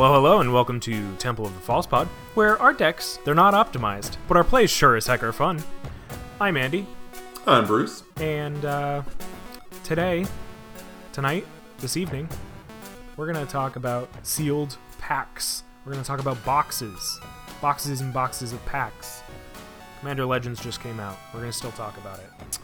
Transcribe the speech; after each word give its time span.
Hello, 0.00 0.14
hello, 0.14 0.40
and 0.40 0.50
welcome 0.50 0.80
to 0.80 1.14
Temple 1.16 1.44
of 1.44 1.52
the 1.52 1.60
False 1.60 1.86
Pod, 1.86 2.08
where 2.32 2.58
our 2.58 2.72
decks, 2.72 3.18
they're 3.22 3.34
not 3.34 3.52
optimized, 3.52 4.16
but 4.28 4.36
our 4.38 4.42
plays 4.42 4.70
sure 4.70 4.96
as 4.96 5.06
heck 5.06 5.22
are 5.22 5.30
fun. 5.30 5.62
I'm 6.40 6.56
Andy, 6.56 6.86
I'm 7.46 7.66
Bruce. 7.66 8.02
and 8.16 8.64
uh, 8.64 9.02
today, 9.84 10.24
tonight, 11.12 11.46
this 11.80 11.98
evening, 11.98 12.30
we're 13.18 13.30
going 13.30 13.46
to 13.46 13.52
talk 13.52 13.76
about 13.76 14.08
sealed 14.22 14.78
packs. 14.98 15.64
We're 15.84 15.92
going 15.92 16.02
to 16.02 16.08
talk 16.08 16.20
about 16.20 16.42
boxes. 16.46 17.20
Boxes 17.60 18.00
and 18.00 18.10
boxes 18.10 18.54
of 18.54 18.64
packs. 18.64 19.22
Commander 19.98 20.24
Legends 20.24 20.62
just 20.62 20.80
came 20.80 20.98
out. 20.98 21.18
We're 21.34 21.40
going 21.40 21.52
to 21.52 21.58
still 21.58 21.72
talk 21.72 21.98
about 21.98 22.20
it. 22.20 22.58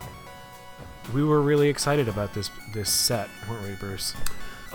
We 1.13 1.23
were 1.23 1.43
really 1.43 1.69
excited 1.69 2.09
about 2.09 2.33
this 2.33 2.51
this 2.73 2.91
set, 2.91 3.29
weren't 3.47 3.69
we, 3.69 3.75
Bruce? 3.75 4.15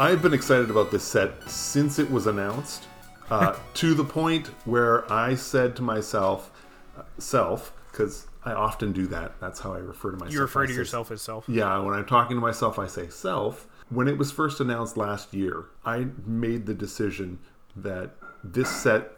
I've 0.02 0.24
been 0.24 0.34
excited 0.34 0.72
about 0.72 0.90
this 0.90 1.04
set 1.04 1.48
since 1.48 2.00
it 2.00 2.10
was 2.10 2.26
announced, 2.26 2.88
uh, 3.30 3.56
to 3.76 3.94
the 3.94 4.04
point 4.04 4.48
where 4.66 5.10
I 5.14 5.36
said 5.36 5.76
to 5.76 5.84
myself, 5.84 6.52
uh, 6.98 7.04
self, 7.20 7.72
because 7.92 8.26
I 8.44 8.54
often 8.54 8.94
do 8.94 9.06
that. 9.08 9.40
That's 9.40 9.60
how 9.60 9.74
I 9.74 9.78
refer 9.78 10.10
to 10.10 10.18
myself. 10.18 10.34
You 10.34 10.42
refer 10.42 10.66
to 10.66 10.74
yourself 10.74 11.12
as 11.12 11.22
self. 11.22 11.48
Yeah, 11.48 11.78
when 11.78 11.94
I'm 11.94 12.08
talking 12.08 12.36
to 12.36 12.42
myself, 12.42 12.80
I 12.80 12.88
say 12.88 13.10
self. 13.10 13.68
When 13.90 14.08
it 14.08 14.18
was 14.18 14.32
first 14.32 14.60
announced 14.60 14.98
last 14.98 15.36
year, 15.36 15.66
I 15.86 16.08
made 16.26 16.66
the 16.66 16.74
decision 16.74 17.38
that 17.76 18.16
this 18.44 18.72
set 18.72 19.12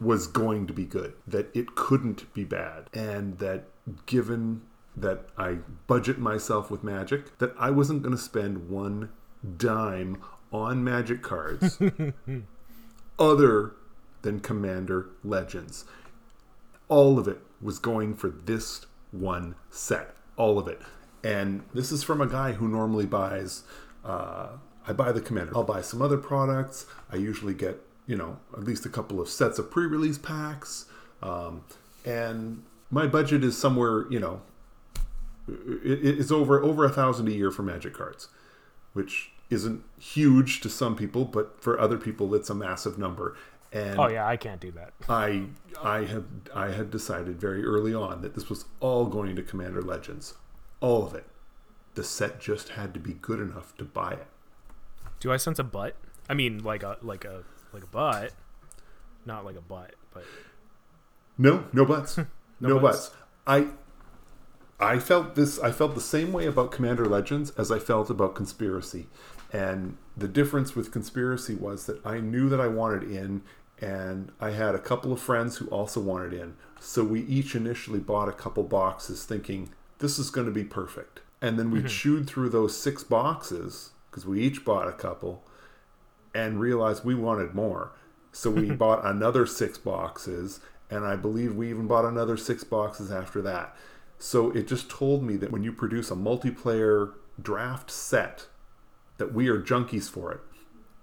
was 0.00 0.28
going 0.28 0.68
to 0.68 0.72
be 0.72 0.84
good, 0.84 1.14
that 1.26 1.50
it 1.52 1.74
couldn't 1.74 2.32
be 2.32 2.44
bad, 2.44 2.88
and 2.94 3.40
that 3.40 3.64
given 4.06 4.62
that 4.96 5.26
I 5.36 5.58
budget 5.88 6.18
myself 6.20 6.70
with 6.70 6.84
magic, 6.84 7.38
that 7.38 7.54
I 7.58 7.70
wasn't 7.70 8.02
going 8.02 8.14
to 8.14 8.22
spend 8.22 8.70
one 8.70 9.08
dime 9.56 10.22
on 10.52 10.84
magic 10.84 11.22
cards 11.22 11.78
other 13.18 13.72
than 14.22 14.40
Commander 14.40 15.06
Legends. 15.24 15.84
All 16.88 17.18
of 17.18 17.26
it 17.26 17.40
was 17.60 17.78
going 17.78 18.14
for 18.14 18.28
this 18.28 18.86
one 19.10 19.54
set. 19.70 20.14
All 20.36 20.58
of 20.58 20.68
it. 20.68 20.80
And 21.24 21.62
this 21.72 21.92
is 21.92 22.02
from 22.02 22.20
a 22.20 22.26
guy 22.26 22.52
who 22.52 22.68
normally 22.68 23.06
buys, 23.06 23.62
uh, 24.04 24.48
I 24.86 24.92
buy 24.92 25.12
the 25.12 25.20
Commander. 25.20 25.52
I'll 25.56 25.64
buy 25.64 25.80
some 25.80 26.02
other 26.02 26.18
products. 26.18 26.86
I 27.10 27.16
usually 27.16 27.54
get, 27.54 27.80
you 28.06 28.16
know, 28.16 28.38
at 28.52 28.64
least 28.64 28.84
a 28.84 28.88
couple 28.88 29.20
of 29.20 29.28
sets 29.28 29.58
of 29.58 29.70
pre 29.70 29.86
release 29.86 30.18
packs. 30.18 30.86
Um, 31.22 31.64
and 32.04 32.62
my 32.90 33.06
budget 33.06 33.44
is 33.44 33.56
somewhere, 33.56 34.06
you 34.10 34.18
know, 34.18 34.42
it, 35.48 36.18
it's 36.18 36.30
over 36.30 36.62
over 36.62 36.84
a 36.84 36.90
thousand 36.90 37.28
a 37.28 37.32
year 37.32 37.50
for 37.50 37.62
magic 37.62 37.94
cards 37.94 38.28
which 38.92 39.32
isn't 39.50 39.84
huge 39.98 40.60
to 40.62 40.68
some 40.68 40.96
people, 40.96 41.24
but 41.24 41.62
for 41.62 41.78
other 41.78 41.98
people, 41.98 42.34
it's 42.34 42.50
a 42.50 42.54
massive 42.54 42.98
number. 42.98 43.36
And 43.72 43.98
Oh 43.98 44.08
yeah, 44.08 44.26
I 44.26 44.36
can't 44.36 44.60
do 44.60 44.70
that. 44.72 44.92
I 45.08 45.44
I 45.82 46.04
had 46.04 46.24
I 46.54 46.70
had 46.72 46.90
decided 46.90 47.40
very 47.40 47.64
early 47.64 47.94
on 47.94 48.20
that 48.22 48.34
this 48.34 48.48
was 48.50 48.66
all 48.80 49.06
going 49.06 49.34
to 49.36 49.42
Commander 49.42 49.82
Legends, 49.82 50.34
all 50.80 51.06
of 51.06 51.14
it. 51.14 51.24
The 51.94 52.04
set 52.04 52.40
just 52.40 52.70
had 52.70 52.92
to 52.94 53.00
be 53.00 53.14
good 53.14 53.40
enough 53.40 53.76
to 53.78 53.84
buy 53.84 54.12
it. 54.12 54.26
Do 55.20 55.32
I 55.32 55.36
sense 55.36 55.58
a 55.58 55.64
butt? 55.64 55.96
I 56.28 56.34
mean, 56.34 56.62
like 56.62 56.82
a 56.82 56.96
like 57.02 57.24
a 57.24 57.44
like 57.72 57.82
a 57.82 57.86
butt, 57.86 58.32
not 59.24 59.44
like 59.44 59.56
a 59.56 59.60
butt, 59.62 59.94
but 60.12 60.24
No, 61.38 61.64
no 61.72 61.84
buts, 61.86 62.18
no, 62.60 62.78
buts. 62.78 63.08
buts. 63.08 63.16
I 63.46 63.68
I 64.82 64.98
felt 64.98 65.36
this. 65.36 65.60
I 65.60 65.70
felt 65.70 65.94
the 65.94 66.00
same 66.00 66.32
way 66.32 66.46
about 66.46 66.72
Commander 66.72 67.06
Legends 67.06 67.50
as 67.50 67.70
I 67.70 67.78
felt 67.78 68.10
about 68.10 68.34
Conspiracy, 68.34 69.06
and 69.52 69.96
the 70.16 70.28
difference 70.28 70.74
with 70.74 70.90
Conspiracy 70.90 71.54
was 71.54 71.86
that 71.86 72.04
I 72.04 72.18
knew 72.18 72.48
that 72.48 72.60
I 72.60 72.66
wanted 72.66 73.04
in, 73.04 73.42
and 73.80 74.32
I 74.40 74.50
had 74.50 74.74
a 74.74 74.80
couple 74.80 75.12
of 75.12 75.20
friends 75.20 75.58
who 75.58 75.66
also 75.68 76.00
wanted 76.00 76.32
in. 76.32 76.56
So 76.80 77.04
we 77.04 77.20
each 77.22 77.54
initially 77.54 78.00
bought 78.00 78.28
a 78.28 78.32
couple 78.32 78.64
boxes, 78.64 79.24
thinking 79.24 79.70
this 80.00 80.18
is 80.18 80.30
going 80.30 80.46
to 80.46 80.52
be 80.52 80.64
perfect, 80.64 81.20
and 81.40 81.58
then 81.58 81.70
we 81.70 81.78
mm-hmm. 81.78 81.88
chewed 81.88 82.26
through 82.26 82.48
those 82.48 82.76
six 82.76 83.04
boxes 83.04 83.90
because 84.10 84.26
we 84.26 84.40
each 84.40 84.64
bought 84.64 84.88
a 84.88 84.92
couple, 84.92 85.44
and 86.34 86.60
realized 86.60 87.04
we 87.04 87.14
wanted 87.14 87.54
more. 87.54 87.92
So 88.32 88.50
we 88.50 88.70
bought 88.72 89.06
another 89.06 89.46
six 89.46 89.78
boxes, 89.78 90.58
and 90.90 91.04
I 91.04 91.14
believe 91.14 91.54
we 91.54 91.70
even 91.70 91.86
bought 91.86 92.04
another 92.04 92.36
six 92.36 92.64
boxes 92.64 93.12
after 93.12 93.40
that. 93.42 93.76
So 94.22 94.52
it 94.52 94.68
just 94.68 94.88
told 94.88 95.24
me 95.24 95.36
that 95.38 95.50
when 95.50 95.64
you 95.64 95.72
produce 95.72 96.12
a 96.12 96.14
multiplayer 96.14 97.14
draft 97.42 97.90
set, 97.90 98.46
that 99.18 99.34
we 99.34 99.48
are 99.48 99.60
junkies 99.60 100.08
for 100.08 100.30
it. 100.30 100.40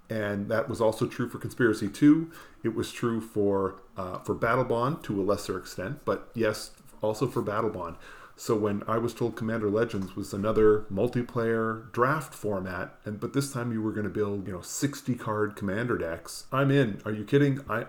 And 0.10 0.48
that 0.48 0.70
was 0.70 0.80
also 0.80 1.06
true 1.06 1.28
for 1.28 1.38
Conspiracy 1.38 1.90
2. 1.90 2.32
It 2.64 2.74
was 2.74 2.94
true 2.94 3.20
for 3.20 3.82
uh, 3.98 4.20
for 4.20 4.34
Battlebond 4.34 5.04
to 5.04 5.22
a 5.22 5.24
lesser 5.24 5.58
extent, 5.58 6.00
but 6.06 6.30
yes, 6.34 6.72
also 7.02 7.28
for 7.28 7.44
Battlebond. 7.44 7.98
So 8.38 8.56
when 8.56 8.84
I 8.88 8.98
was 8.98 9.14
told 9.14 9.36
Commander 9.36 9.70
Legends 9.70 10.16
was 10.16 10.34
another 10.34 10.86
multiplayer 10.92 11.92
draft 11.92 12.34
format, 12.34 12.96
and 13.04 13.20
but 13.20 13.34
this 13.34 13.52
time 13.52 13.74
you 13.74 13.82
were 13.82 13.92
going 13.92 14.06
to 14.06 14.10
build, 14.10 14.48
you 14.48 14.54
know, 14.54 14.62
60 14.62 15.14
card 15.16 15.58
commander 15.58 15.98
decks, 15.98 16.46
I'm 16.54 16.72
in. 16.72 17.02
Are 17.04 17.12
you 17.12 17.26
kidding? 17.26 17.60
I 17.70 17.88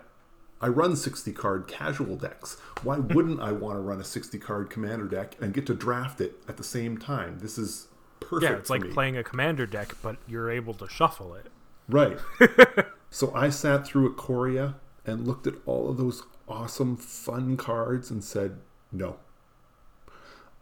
I 0.61 0.69
run 0.69 0.95
60 0.95 1.33
card 1.33 1.67
casual 1.67 2.17
decks. 2.17 2.59
Why 2.83 2.99
wouldn't 2.99 3.41
I 3.41 3.53
want 3.53 3.77
to 3.77 3.81
run 3.81 4.01
a 4.01 4.05
60 4.05 4.39
card 4.39 4.69
commander 4.69 5.07
deck 5.07 5.37
and 5.41 5.55
get 5.55 5.67
to 5.67 5.75
draft 5.75 6.21
it 6.21 6.43
at 6.49 6.57
the 6.57 6.65
same 6.65 6.99
time? 6.99 7.39
This 7.39 7.57
is 7.57 7.89
perfect. 8.21 8.51
yeah, 8.51 8.59
it's 8.59 8.71
like 8.71 8.83
me. 8.83 8.93
playing 8.93 9.17
a 9.17 9.25
commander 9.25 9.67
deck, 9.67 9.95
but 10.03 10.17
you're 10.29 10.51
able 10.51 10.75
to 10.75 10.89
shuffle 10.89 11.35
it. 11.35 11.47
Right. 11.89 12.19
so 13.11 13.33
I 13.35 13.49
sat 13.49 13.87
through 13.87 14.07
a 14.07 14.15
Ikoria 14.15 14.75
and 15.07 15.27
looked 15.27 15.47
at 15.47 15.55
all 15.65 15.89
of 15.89 15.97
those 15.97 16.23
awesome, 16.47 16.97
fun 16.97 17.57
cards 17.57 18.11
and 18.11 18.23
said, 18.23 18.59
no. 18.93 19.17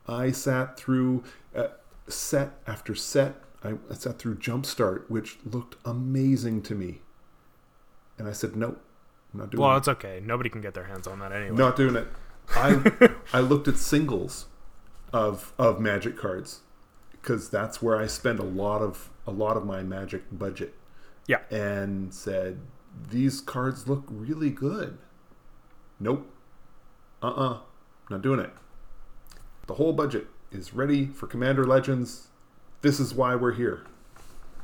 I 0.06 0.30
sat 0.30 0.78
through 0.78 1.24
uh, 1.54 1.68
set 2.06 2.52
after 2.66 2.94
set. 2.94 3.36
I, 3.64 3.74
I 3.90 3.94
sat 3.94 4.18
through 4.18 4.36
Jumpstart, 4.36 5.10
which 5.10 5.38
looked 5.44 5.76
amazing 5.84 6.62
to 6.62 6.74
me. 6.74 7.00
And 8.16 8.28
I 8.28 8.32
said, 8.32 8.56
nope, 8.56 8.80
I'm 9.32 9.40
not 9.40 9.50
doing 9.50 9.62
Well, 9.62 9.74
it. 9.74 9.78
it's 9.78 9.88
okay. 9.88 10.20
Nobody 10.24 10.48
can 10.50 10.60
get 10.60 10.74
their 10.74 10.84
hands 10.84 11.06
on 11.06 11.18
that 11.20 11.32
anyway. 11.32 11.56
Not 11.56 11.76
doing 11.76 11.96
it. 11.96 12.06
I 12.50 13.08
I 13.32 13.40
looked 13.40 13.68
at 13.68 13.76
singles 13.76 14.46
of 15.12 15.52
of 15.58 15.80
magic 15.80 16.16
cards 16.16 16.60
because 17.12 17.50
that's 17.50 17.82
where 17.82 17.96
I 17.96 18.06
spend 18.06 18.38
a 18.38 18.44
lot 18.44 18.80
of 18.82 19.10
a 19.26 19.30
lot 19.30 19.56
of 19.56 19.66
my 19.66 19.82
magic 19.82 20.22
budget 20.32 20.74
Yeah. 21.26 21.40
and 21.50 22.12
said 22.14 22.60
these 23.10 23.40
cards 23.40 23.86
look 23.86 24.04
really 24.08 24.50
good. 24.50 24.98
Nope. 26.00 26.30
Uh-uh. 27.22 27.58
Not 28.10 28.22
doing 28.22 28.40
it. 28.40 28.50
The 29.66 29.74
whole 29.74 29.92
budget 29.92 30.28
is 30.50 30.72
ready 30.72 31.06
for 31.06 31.26
Commander 31.26 31.64
Legends. 31.66 32.28
This 32.80 32.98
is 32.98 33.12
why 33.12 33.34
we're 33.34 33.52
here. 33.52 33.82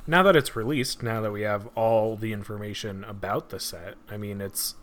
Now 0.07 0.23
that 0.23 0.37
it's 0.37 0.55
released, 0.55 1.03
now 1.03 1.21
that 1.23 1.33
we 1.33 1.43
have 1.43 1.69
all 1.75 2.17
the 2.17 2.33
information 2.33 3.05
about 3.05 3.49
the 3.49 3.59
set, 3.59 3.95
I 4.11 4.17
mean, 4.17 4.41
it's 4.41 4.75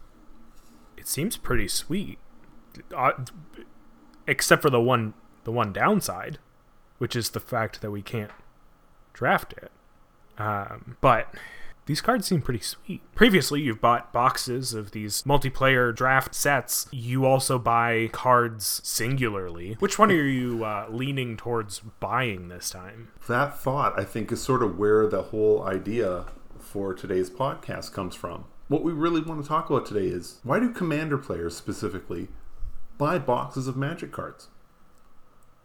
it 0.98 1.08
seems 1.08 1.38
pretty 1.38 1.68
sweet, 1.68 2.18
uh, 2.96 3.12
except 4.28 4.62
for 4.62 4.70
the 4.70 4.82
one 4.82 5.14
the 5.44 5.52
one 5.52 5.74
downside, 5.74 6.40
which 6.98 7.16
is 7.16 7.32
the 7.32 7.40
fact 7.40 7.82
that 7.82 7.92
we 7.92 8.02
can't 8.02 8.32
draft 9.14 9.54
it. 9.54 9.72
Um, 10.38 10.98
but 11.02 11.34
these 11.86 12.02
cards 12.02 12.28
seem 12.28 12.42
pretty 12.42 12.60
sweet. 12.60 13.02
Previously, 13.16 13.62
you've 13.62 13.82
bought 13.82 14.14
boxes 14.14 14.74
of 14.74 14.92
these 14.92 15.24
multiplayer 15.24 15.94
draft 15.94 16.36
sets. 16.36 16.88
You 16.92 17.26
also 17.26 17.58
buy 17.58 18.10
cards 18.12 18.82
singularly. 18.84 19.76
Which 19.80 19.98
one 19.98 20.12
are 20.12 20.16
you 20.16 20.64
uh, 20.64 20.88
leaning 20.90 21.38
towards 21.38 21.80
buying 22.00 22.48
this 22.50 22.70
time? 22.70 23.10
That 23.28 23.60
thought, 23.60 24.00
I 24.00 24.04
think, 24.04 24.32
is 24.32 24.42
sort 24.42 24.64
of 24.64 24.78
where 24.78 25.08
the 25.08 25.24
whole 25.24 25.64
idea 25.64 26.26
for 26.60 26.94
today's 26.94 27.30
podcast 27.30 27.92
comes 27.94 28.16
from. 28.16 28.46
What 28.68 28.84
we 28.84 28.94
really 28.94 29.22
want 29.22 29.42
to 29.42 29.48
talk 29.48 29.70
about 29.70 29.86
today 29.86 30.08
is 30.08 30.40
why 30.44 30.60
do 30.60 30.72
commander 30.72 31.18
players 31.18 31.58
specifically 31.58 32.30
buy 32.98 33.20
boxes 33.20 33.68
of 33.68 33.76
magic 33.76 34.12
cards? 34.12 34.48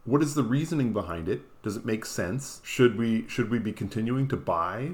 What 0.04 0.22
is 0.22 0.34
the 0.34 0.42
reasoning 0.42 0.92
behind 0.92 1.28
it? 1.28 1.42
Does 1.62 1.76
it 1.76 1.84
make 1.84 2.04
sense? 2.04 2.60
Should 2.64 2.96
we 2.96 3.28
should 3.28 3.50
we 3.50 3.58
be 3.58 3.72
continuing 3.72 4.28
to 4.28 4.36
buy 4.36 4.92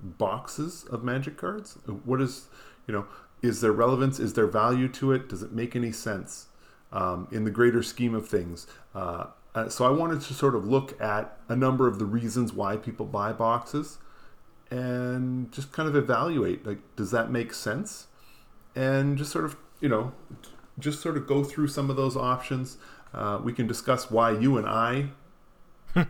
boxes 0.00 0.84
of 0.90 1.02
magic 1.02 1.36
cards? 1.36 1.78
What 2.04 2.20
is 2.20 2.48
you 2.86 2.94
know 2.94 3.06
is 3.42 3.60
there 3.60 3.72
relevance? 3.72 4.18
Is 4.18 4.34
there 4.34 4.46
value 4.46 4.88
to 4.88 5.12
it? 5.12 5.28
Does 5.28 5.42
it 5.42 5.52
make 5.52 5.76
any 5.76 5.92
sense 5.92 6.46
um, 6.92 7.28
in 7.30 7.44
the 7.44 7.50
greater 7.50 7.82
scheme 7.82 8.14
of 8.14 8.28
things? 8.28 8.66
Uh, 8.94 9.26
uh, 9.54 9.68
so 9.68 9.86
I 9.86 9.90
wanted 9.90 10.20
to 10.22 10.34
sort 10.34 10.54
of 10.54 10.66
look 10.66 11.00
at 11.00 11.38
a 11.48 11.56
number 11.56 11.86
of 11.86 11.98
the 11.98 12.04
reasons 12.04 12.52
why 12.52 12.76
people 12.76 13.06
buy 13.06 13.32
boxes 13.32 13.98
and 14.70 15.50
just 15.52 15.72
kind 15.72 15.88
of 15.88 15.96
evaluate 15.96 16.66
like 16.66 16.78
does 16.94 17.10
that 17.10 17.30
make 17.30 17.54
sense 17.54 18.06
and 18.76 19.16
just 19.16 19.32
sort 19.32 19.44
of 19.44 19.56
you 19.80 19.88
know 19.88 20.12
just 20.78 21.00
sort 21.00 21.16
of 21.16 21.26
go 21.26 21.42
through 21.42 21.66
some 21.66 21.88
of 21.88 21.96
those 21.96 22.16
options 22.16 22.76
uh, 23.14 23.40
we 23.42 23.52
can 23.52 23.66
discuss 23.66 24.10
why 24.10 24.30
you 24.30 24.58
and 24.58 24.68
i 24.68 25.08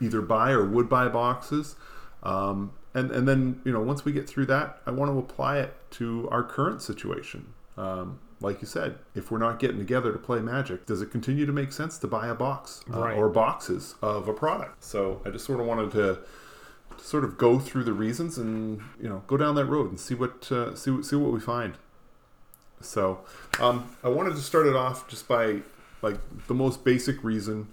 either 0.00 0.22
buy 0.22 0.52
or 0.52 0.64
would 0.64 0.88
buy 0.88 1.08
boxes 1.08 1.74
Um, 2.22 2.72
and 2.96 3.10
and 3.10 3.28
then 3.28 3.60
you 3.64 3.72
know 3.72 3.80
once 3.80 4.04
we 4.04 4.12
get 4.12 4.28
through 4.28 4.46
that, 4.46 4.80
I 4.86 4.90
want 4.90 5.10
to 5.12 5.18
apply 5.18 5.58
it 5.58 5.74
to 5.92 6.28
our 6.30 6.42
current 6.42 6.82
situation. 6.82 7.52
Um, 7.76 8.18
like 8.40 8.60
you 8.60 8.66
said, 8.66 8.98
if 9.14 9.30
we're 9.30 9.38
not 9.38 9.58
getting 9.58 9.78
together 9.78 10.12
to 10.12 10.18
play 10.18 10.40
Magic, 10.40 10.84
does 10.86 11.00
it 11.02 11.10
continue 11.10 11.46
to 11.46 11.52
make 11.52 11.72
sense 11.72 11.96
to 11.98 12.06
buy 12.06 12.26
a 12.28 12.34
box 12.34 12.82
uh, 12.92 12.98
Right. 13.00 13.16
or 13.16 13.28
boxes 13.30 13.94
of 14.02 14.28
a 14.28 14.32
product? 14.34 14.82
So 14.84 15.22
I 15.24 15.30
just 15.30 15.44
sort 15.46 15.58
of 15.60 15.66
wanted 15.66 15.90
to, 15.92 16.18
sort 16.98 17.24
of 17.24 17.36
go 17.38 17.58
through 17.58 17.84
the 17.84 17.92
reasons 17.92 18.38
and 18.38 18.80
you 19.00 19.08
know 19.08 19.22
go 19.26 19.36
down 19.36 19.54
that 19.56 19.66
road 19.66 19.90
and 19.90 20.00
see 20.00 20.14
what 20.14 20.50
uh, 20.50 20.74
see 20.74 20.90
what- 20.90 21.04
see 21.04 21.16
what 21.16 21.32
we 21.32 21.40
find. 21.40 21.74
So 22.80 23.20
um, 23.60 23.90
I 24.02 24.08
wanted 24.08 24.30
to 24.36 24.40
start 24.42 24.66
it 24.66 24.76
off 24.76 25.06
just 25.08 25.26
by 25.28 25.60
like 26.02 26.16
the 26.46 26.54
most 26.54 26.84
basic 26.84 27.22
reason 27.24 27.68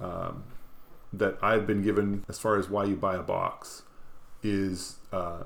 um, 0.00 0.44
that 1.12 1.38
I've 1.42 1.66
been 1.66 1.82
given 1.82 2.24
as 2.28 2.38
far 2.38 2.56
as 2.56 2.68
why 2.68 2.84
you 2.84 2.96
buy 2.96 3.14
a 3.16 3.22
box 3.22 3.82
is 4.44 4.96
uh, 5.12 5.44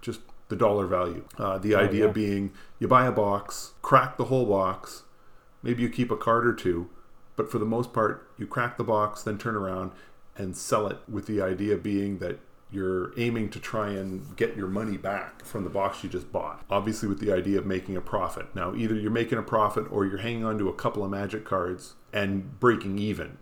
just 0.00 0.20
the 0.48 0.56
dollar 0.56 0.86
value. 0.86 1.24
Uh, 1.38 1.58
the 1.58 1.74
idea 1.74 2.06
yeah. 2.06 2.12
being 2.12 2.52
you 2.78 2.88
buy 2.88 3.06
a 3.06 3.12
box, 3.12 3.72
crack 3.82 4.16
the 4.16 4.24
whole 4.24 4.46
box, 4.46 5.02
maybe 5.62 5.82
you 5.82 5.88
keep 5.88 6.10
a 6.10 6.16
card 6.16 6.46
or 6.46 6.54
two, 6.54 6.88
but 7.36 7.50
for 7.50 7.58
the 7.58 7.64
most 7.64 7.92
part, 7.92 8.30
you 8.38 8.46
crack 8.46 8.76
the 8.76 8.84
box, 8.84 9.22
then 9.22 9.38
turn 9.38 9.56
around 9.56 9.92
and 10.36 10.56
sell 10.56 10.86
it 10.86 10.98
with 11.08 11.26
the 11.26 11.42
idea 11.42 11.76
being 11.76 12.18
that 12.18 12.38
you're 12.72 13.12
aiming 13.18 13.50
to 13.50 13.58
try 13.58 13.88
and 13.90 14.36
get 14.36 14.56
your 14.56 14.68
money 14.68 14.96
back 14.96 15.44
from 15.44 15.64
the 15.64 15.70
box 15.70 16.04
you 16.04 16.10
just 16.10 16.30
bought. 16.30 16.64
Obviously, 16.70 17.08
with 17.08 17.18
the 17.18 17.32
idea 17.32 17.58
of 17.58 17.66
making 17.66 17.96
a 17.96 18.00
profit. 18.00 18.54
Now, 18.54 18.74
either 18.74 18.94
you're 18.94 19.10
making 19.10 19.38
a 19.38 19.42
profit 19.42 19.86
or 19.90 20.06
you're 20.06 20.18
hanging 20.18 20.44
on 20.44 20.56
to 20.58 20.68
a 20.68 20.72
couple 20.72 21.04
of 21.04 21.10
magic 21.10 21.44
cards 21.44 21.94
and 22.12 22.60
breaking 22.60 22.98
even 22.98 23.38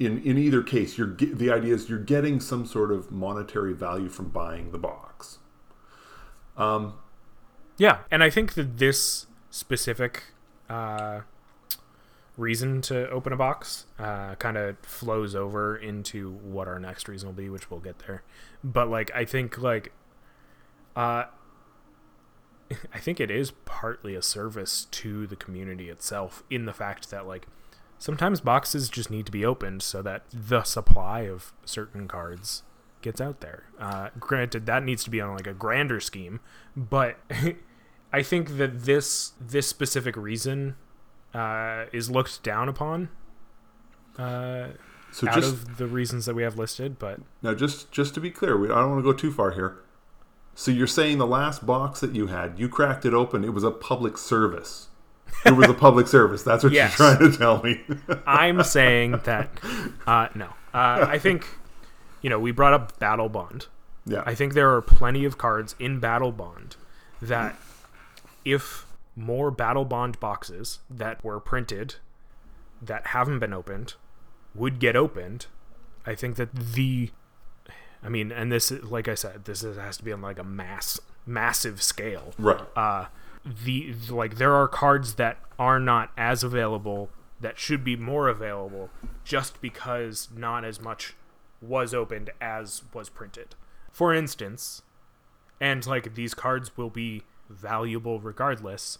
in 0.00 0.22
in 0.22 0.38
either 0.38 0.62
case, 0.62 0.96
you're 0.98 1.08
ge- 1.08 1.34
the 1.36 1.50
idea 1.52 1.74
is 1.74 1.88
you're 1.88 1.98
getting 1.98 2.40
some 2.40 2.66
sort 2.66 2.90
of 2.90 3.12
monetary 3.12 3.74
value 3.74 4.08
from 4.08 4.30
buying 4.30 4.72
the 4.72 4.78
box. 4.78 5.38
Um, 6.56 6.94
Yeah, 7.76 7.98
and 8.10 8.22
I 8.24 8.30
think 8.30 8.54
that 8.54 8.78
this 8.78 9.26
specific 9.50 10.24
uh, 10.68 11.20
reason 12.36 12.80
to 12.82 13.08
open 13.10 13.32
a 13.32 13.36
box 13.36 13.86
uh, 13.98 14.34
kind 14.36 14.56
of 14.56 14.78
flows 14.80 15.34
over 15.34 15.76
into 15.76 16.32
what 16.32 16.66
our 16.66 16.78
next 16.78 17.08
reason 17.08 17.28
will 17.28 17.34
be, 17.34 17.48
which 17.50 17.70
we'll 17.70 17.80
get 17.80 18.00
there. 18.06 18.22
But 18.64 18.88
like, 18.88 19.10
I 19.14 19.24
think 19.24 19.58
like, 19.58 19.92
uh, 20.96 21.24
I 22.94 22.98
think 22.98 23.20
it 23.20 23.30
is 23.30 23.50
partly 23.64 24.14
a 24.14 24.22
service 24.22 24.86
to 24.92 25.26
the 25.26 25.36
community 25.36 25.90
itself 25.90 26.42
in 26.48 26.64
the 26.64 26.72
fact 26.72 27.10
that 27.10 27.26
like 27.26 27.46
sometimes 28.00 28.40
boxes 28.40 28.88
just 28.88 29.10
need 29.10 29.26
to 29.26 29.32
be 29.32 29.44
opened 29.44 29.82
so 29.82 30.02
that 30.02 30.24
the 30.32 30.64
supply 30.64 31.20
of 31.20 31.52
certain 31.64 32.08
cards 32.08 32.64
gets 33.02 33.20
out 33.20 33.40
there. 33.40 33.64
Uh, 33.78 34.08
granted, 34.18 34.66
that 34.66 34.82
needs 34.82 35.04
to 35.04 35.10
be 35.10 35.20
on 35.20 35.36
like 35.36 35.46
a 35.46 35.54
grander 35.54 36.00
scheme, 36.00 36.40
but 36.74 37.16
I 38.12 38.22
think 38.24 38.56
that 38.56 38.82
this 38.84 39.34
this 39.40 39.68
specific 39.68 40.16
reason 40.16 40.74
uh, 41.32 41.84
is 41.92 42.10
looked 42.10 42.42
down 42.42 42.68
upon 42.68 43.10
uh, 44.18 44.68
so 45.12 45.28
out 45.28 45.34
just 45.34 45.52
of 45.52 45.76
the 45.76 45.86
reasons 45.86 46.26
that 46.26 46.34
we 46.34 46.42
have 46.42 46.58
listed. 46.58 46.98
But 46.98 47.20
now, 47.42 47.54
just 47.54 47.92
just 47.92 48.14
to 48.14 48.20
be 48.20 48.30
clear, 48.30 48.56
we, 48.56 48.70
I 48.70 48.80
don't 48.80 48.90
want 48.90 49.04
to 49.04 49.12
go 49.12 49.16
too 49.16 49.32
far 49.32 49.52
here. 49.52 49.76
So 50.54 50.70
you're 50.70 50.86
saying 50.86 51.18
the 51.18 51.26
last 51.26 51.64
box 51.64 52.00
that 52.00 52.14
you 52.14 52.26
had, 52.26 52.58
you 52.58 52.68
cracked 52.68 53.04
it 53.04 53.14
open. 53.14 53.44
It 53.44 53.54
was 53.54 53.64
a 53.64 53.70
public 53.70 54.18
service. 54.18 54.88
It 55.46 55.52
was 55.56 55.68
a 55.68 55.74
public 55.74 56.06
service. 56.06 56.42
That's 56.42 56.62
what 56.64 56.72
Yes. 56.72 56.98
you're 56.98 57.14
trying 57.16 57.30
to 57.32 57.38
tell 57.38 57.62
me. 57.62 57.80
I'm 58.26 58.62
saying 58.76 59.12
that 59.24 59.48
uh, 60.06 60.28
no, 60.34 60.46
uh, 60.74 61.06
I 61.08 61.18
think 61.18 61.46
you 62.22 62.28
know 62.30 62.38
we 62.38 62.50
brought 62.52 62.72
up 62.74 62.98
Battlebond. 63.00 63.66
yeah. 64.06 64.22
I 64.26 64.34
think 64.34 64.54
there 64.54 64.74
are 64.74 64.82
plenty 64.82 65.24
of 65.24 65.38
cards 65.38 65.74
in 65.78 66.00
Battlebond 66.00 66.76
that, 67.22 67.56
if 68.44 68.86
more 69.16 69.50
Battlebond 69.52 70.18
boxes 70.20 70.78
that 70.88 71.22
were 71.24 71.40
printed 71.40 71.96
that 72.82 73.08
haven't 73.08 73.38
been 73.40 73.52
opened 73.52 73.94
would 74.54 74.78
get 74.78 74.96
opened, 74.96 75.46
I 76.06 76.14
think 76.14 76.36
that 76.36 76.54
the, 76.54 77.10
I 78.02 78.08
mean, 78.08 78.32
and 78.32 78.50
this, 78.50 78.70
is- 78.72 78.84
like 78.84 79.06
I 79.08 79.14
said, 79.14 79.44
this 79.44 79.62
is, 79.62 79.76
has 79.76 79.96
to 79.98 80.04
be 80.04 80.12
on 80.12 80.22
like 80.22 80.38
a 80.38 80.44
mass, 80.44 80.98
massive 81.26 81.82
scale 81.82 82.32
right. 82.38 82.60
uh, 82.74 83.06
the 83.44 83.94
like 84.08 84.36
there 84.36 84.54
are 84.54 84.68
cards 84.68 85.14
that 85.14 85.38
are 85.58 85.80
not 85.80 86.10
as 86.16 86.42
available 86.44 87.10
that 87.40 87.58
should 87.58 87.82
be 87.82 87.96
more 87.96 88.28
available 88.28 88.90
just 89.24 89.60
because 89.62 90.28
not 90.36 90.64
as 90.64 90.80
much 90.80 91.14
was 91.62 91.94
opened 91.94 92.30
as 92.40 92.82
was 92.92 93.08
printed. 93.08 93.54
For 93.90 94.12
instance, 94.14 94.82
and 95.60 95.86
like 95.86 96.14
these 96.14 96.34
cards 96.34 96.76
will 96.76 96.90
be 96.90 97.22
valuable 97.48 98.20
regardless. 98.20 98.98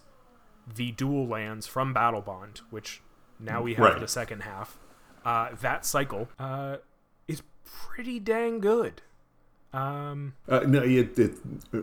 The 0.73 0.91
dual 0.91 1.27
lands 1.27 1.65
from 1.67 1.93
Battlebond, 1.93 2.59
which 2.69 3.01
now 3.39 3.61
we 3.61 3.73
have 3.75 3.85
Right. 3.85 3.99
the 3.99 4.07
second 4.07 4.41
half, 4.41 4.77
uh, 5.25 5.49
that 5.61 5.85
cycle 5.85 6.29
uh, 6.39 6.77
is 7.27 7.41
pretty 7.65 8.19
dang 8.19 8.59
good. 8.59 9.01
Um, 9.73 10.33
Uh, 10.49 10.59
no, 10.67 10.81
it, 10.83 11.17
it, 11.17 11.31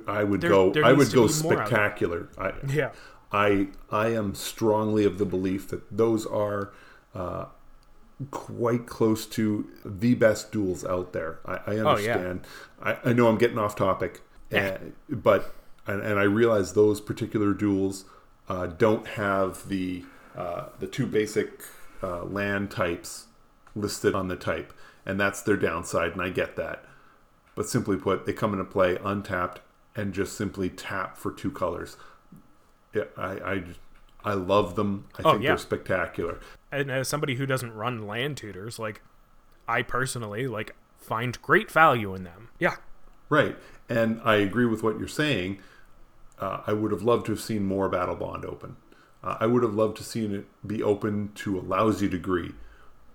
I 0.07 0.23
would 0.25 0.41
There- 0.43 0.51
go. 0.51 0.71
there 0.73 0.85
I 0.85 0.93
would 0.93 1.11
go 1.13 1.27
be 1.27 1.33
more 1.43 1.55
of 1.55 1.61
it. 1.61 1.67
spectacular. 1.69 2.29
I, 2.37 2.53
yeah. 2.69 2.91
I 3.33 3.69
I 3.91 4.09
am 4.09 4.35
strongly 4.35 5.05
of 5.05 5.19
the 5.19 5.25
belief 5.27 5.69
that 5.69 5.83
those 5.97 6.25
are 6.27 6.71
uh, 7.15 7.47
quite 8.31 8.87
close 8.87 9.27
to 9.27 9.69
the 9.85 10.15
best 10.15 10.51
duals 10.53 10.89
out 10.89 11.13
there. 11.13 11.39
I, 11.47 11.53
I 11.53 11.61
Oh, 11.67 11.73
yeah. 11.73 12.15
understand. 12.15 12.41
I, 12.83 12.99
I 13.05 13.13
know 13.13 13.29
I'm 13.29 13.39
getting 13.39 13.59
off 13.59 13.77
topic, 13.77 14.21
Yeah. 14.51 14.79
uh, 14.81 14.85
but 15.11 15.55
and, 15.87 16.03
and 16.03 16.19
I 16.19 16.25
realize 16.25 16.73
those 16.75 17.01
particular 17.01 17.55
duals 17.55 18.05
uh, 18.49 18.67
don't 18.67 19.07
have 19.09 19.69
the 19.69 20.05
uh, 20.37 20.67
the 20.79 20.87
two 20.87 21.07
basic 21.07 21.63
uh, 22.03 22.25
land 22.25 22.71
types 22.71 23.27
listed 23.75 24.15
on 24.15 24.29
the 24.29 24.37
type, 24.37 24.73
and 25.07 25.19
that's 25.21 25.43
their 25.43 25.57
downside, 25.57 26.13
and 26.13 26.23
I 26.23 26.29
get 26.31 26.57
that. 26.57 26.85
But 27.59 27.69
simply 27.69 27.97
put, 27.97 28.25
they 28.25 28.33
come 28.33 28.53
into 28.53 28.65
play 28.65 28.99
untapped 29.03 29.63
and 29.97 30.15
just 30.15 30.35
simply 30.37 30.71
tap 30.71 31.17
for 31.17 31.33
two 31.33 31.51
colors. 31.51 31.97
Yeah, 32.95 33.03
I, 33.17 33.31
I, 33.33 33.65
I 34.25 34.35
love 34.35 34.77
them. 34.77 35.07
I 35.19 35.23
Oh, 35.25 35.33
think 35.33 35.43
yeah. 35.43 35.51
they're 35.51 35.59
spectacular. 35.59 36.39
and 36.71 36.89
as 36.89 37.09
somebody 37.09 37.35
who 37.35 37.47
doesn't 37.47 37.75
run 37.75 38.07
land 38.07 38.37
tutors, 38.37 38.79
like 38.79 39.03
I 39.67 39.83
personally 39.83 40.47
like 40.47 40.77
find 40.99 41.43
great 41.43 41.69
value 41.69 42.15
in 42.15 42.23
them. 42.23 42.51
Yeah. 42.61 42.77
Right. 43.29 43.57
And 43.89 44.21
I 44.25 44.37
agree 44.37 44.67
with 44.67 44.85
what 44.85 44.97
you're 44.97 45.09
saying. 45.09 45.59
Uh, 46.39 46.61
I 46.65 46.73
would 46.73 46.93
have 46.93 47.03
loved 47.03 47.27
to 47.27 47.33
have 47.33 47.41
seen 47.41 47.65
more 47.67 47.91
Battlebond 47.91 48.45
open. 48.45 48.77
Uh, 49.21 49.37
I 49.41 49.47
would 49.47 49.65
have 49.65 49.75
loved 49.75 49.97
to 49.97 50.05
seen 50.05 50.33
it 50.33 50.47
be 50.65 50.81
open 50.81 51.33
to 51.35 51.59
a 51.59 51.61
lousy 51.61 52.09
degree. 52.09 52.53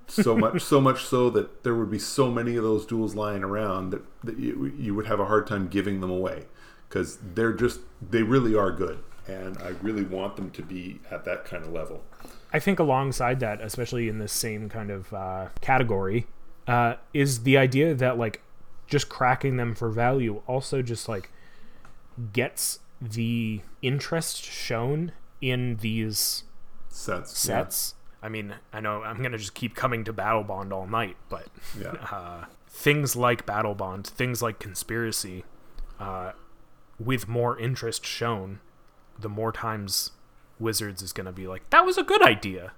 So 0.08 0.36
much, 0.36 0.62
so 0.62 0.82
much 0.82 1.06
so 1.06 1.30
that 1.32 1.64
there 1.64 1.76
would 1.76 1.90
be 1.90 2.00
so 2.00 2.30
many 2.30 2.56
of 2.56 2.64
those 2.64 2.86
duals 2.86 3.16
lying 3.16 3.44
around 3.44 3.92
that, 3.92 4.02
that 4.24 4.38
you, 4.38 4.72
you 4.78 4.94
would 4.94 5.08
have 5.08 5.20
a 5.20 5.26
hard 5.26 5.48
time 5.48 5.68
giving 5.68 6.02
them 6.02 6.10
away 6.12 6.46
because 6.88 7.18
they're 7.34 7.54
just 7.54 7.80
they 8.08 8.22
really 8.22 8.56
are 8.56 8.72
good, 8.72 9.00
and 9.28 9.58
I 9.60 9.70
really 9.82 10.04
want 10.04 10.36
them 10.36 10.52
to 10.52 10.62
be 10.62 11.00
at 11.10 11.26
that 11.26 11.46
kind 11.46 11.64
of 11.64 11.72
level. 11.72 12.04
I 12.52 12.60
think 12.60 12.80
alongside 12.80 13.40
that, 13.40 13.62
especially 13.62 14.10
in 14.10 14.20
this 14.20 14.32
same 14.32 14.70
kind 14.70 14.92
of 14.92 15.12
uh, 15.14 15.48
category, 15.62 16.28
uh, 16.68 16.96
is 17.14 17.44
the 17.44 17.58
idea 17.58 17.96
that 17.96 18.18
like 18.18 18.42
just 18.88 19.10
cracking 19.10 19.58
them 19.58 19.74
for 19.74 19.90
value 19.90 20.42
also 20.46 20.82
just 20.82 21.10
like 21.10 21.32
gets 22.32 22.80
the 23.02 23.62
interest 23.82 24.44
shown 24.44 25.14
in 25.42 25.78
these 25.78 26.44
Sets, 26.90 27.36
sets. 27.38 27.96
I 28.24 28.30
mean, 28.30 28.56
I 28.72 28.80
know 28.80 29.04
I'm 29.04 29.22
gonna 29.22 29.38
just 29.38 29.54
keep 29.54 29.76
coming 29.76 30.04
to 30.06 30.14
Battlebond 30.14 30.72
all 30.72 30.88
night, 30.88 31.18
but 31.30 31.48
Yeah. 31.78 31.92
uh, 32.12 32.46
things 32.70 33.16
like 33.16 33.46
Battlebond, 33.46 34.08
things 34.08 34.42
like 34.42 34.60
Conspiracy, 34.60 35.44
uh, 36.00 36.32
with 36.98 37.28
more 37.28 37.60
interest 37.60 38.06
shown, 38.06 38.60
the 39.20 39.30
more 39.30 39.52
times 39.52 40.12
Wizards 40.60 41.02
is 41.02 41.12
gonna 41.12 41.34
be 41.34 41.48
like, 41.48 41.70
"That 41.70 41.86
was 41.86 41.98
a 41.98 42.04
good 42.04 42.22
idea. 42.24 42.72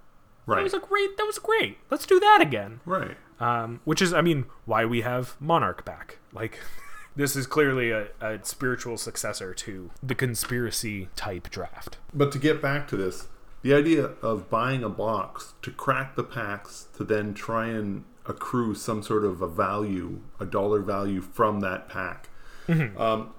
right, 0.47 0.57
That 0.57 0.63
was 0.63 0.73
a 0.73 0.79
great. 0.79 1.15
That 1.17 1.25
was 1.25 1.37
great. 1.39 1.77
Let's 1.91 2.05
do 2.05 2.19
that 2.19 2.39
again." 2.41 2.79
right. 2.85 3.17
Um, 3.39 3.81
which 3.83 4.01
is, 4.01 4.13
I 4.13 4.21
mean, 4.21 4.45
why 4.65 4.85
we 4.85 5.01
have 5.01 5.35
Monarch 5.41 5.83
back. 5.83 6.19
Like, 6.31 6.59
this 7.17 7.35
is 7.35 7.45
clearly 7.45 7.91
a, 7.91 8.07
a 8.21 8.39
spiritual 8.43 8.97
successor 8.97 9.53
to 9.53 9.91
the 10.01 10.15
conspiracy 10.15 11.09
type 11.17 11.49
draft. 11.49 11.97
But 12.13 12.31
to 12.31 12.39
get 12.39 12.61
back 12.61 12.87
to 12.89 12.97
this, 12.97 13.27
the 13.65 13.73
idea 13.73 14.11
of 14.21 14.47
buying 14.47 14.83
a 14.83 14.89
box 14.89 15.55
to 15.63 15.71
crack 15.71 16.15
the 16.15 16.23
packs 16.23 16.85
to 16.95 17.03
then 17.03 17.33
try 17.33 17.65
and 17.65 18.03
accrue 18.27 18.75
some 18.75 19.01
sort 19.01 19.25
of 19.25 19.41
a 19.41 19.47
value, 19.47 20.19
a 20.39 20.45
dollar 20.45 20.81
value 20.81 21.19
from 21.19 21.61
that 21.61 21.89
pack. 21.89 22.29
Um, 22.95 23.33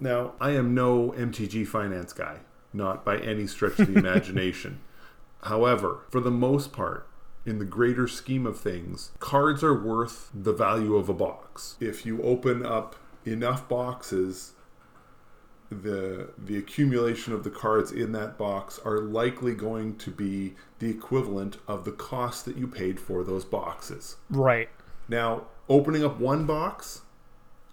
now, 0.00 0.32
I 0.40 0.50
am 0.50 0.74
no 0.74 1.12
MTG 1.12 1.64
finance 1.64 2.12
guy, 2.12 2.38
not 2.72 3.04
by 3.04 3.18
any 3.18 3.46
stretch 3.46 3.78
of 3.78 3.94
the 3.94 3.98
imagination. 4.00 4.80
However, 5.44 6.00
for 6.10 6.20
the 6.20 6.32
most 6.32 6.72
part, 6.72 7.08
in 7.44 7.60
the 7.60 7.64
greater 7.64 8.08
scheme 8.08 8.46
of 8.48 8.58
things, 8.58 9.12
cards 9.20 9.62
are 9.62 9.80
worth 9.80 10.28
the 10.34 10.52
value 10.52 10.96
of 10.96 11.08
a 11.08 11.14
box. 11.14 11.76
If 11.78 12.04
you 12.04 12.20
open 12.20 12.66
up 12.66 12.96
enough 13.24 13.68
boxes, 13.68 14.54
the 15.70 16.30
the 16.38 16.56
accumulation 16.56 17.32
of 17.32 17.44
the 17.44 17.50
cards 17.50 17.90
in 17.90 18.12
that 18.12 18.38
box 18.38 18.78
are 18.84 19.00
likely 19.00 19.54
going 19.54 19.96
to 19.96 20.10
be 20.10 20.54
the 20.78 20.88
equivalent 20.88 21.58
of 21.66 21.84
the 21.84 21.92
cost 21.92 22.44
that 22.44 22.56
you 22.56 22.66
paid 22.66 23.00
for 23.00 23.24
those 23.24 23.44
boxes. 23.44 24.16
Right. 24.30 24.68
Now, 25.08 25.44
opening 25.68 26.04
up 26.04 26.20
one 26.20 26.46
box, 26.46 27.02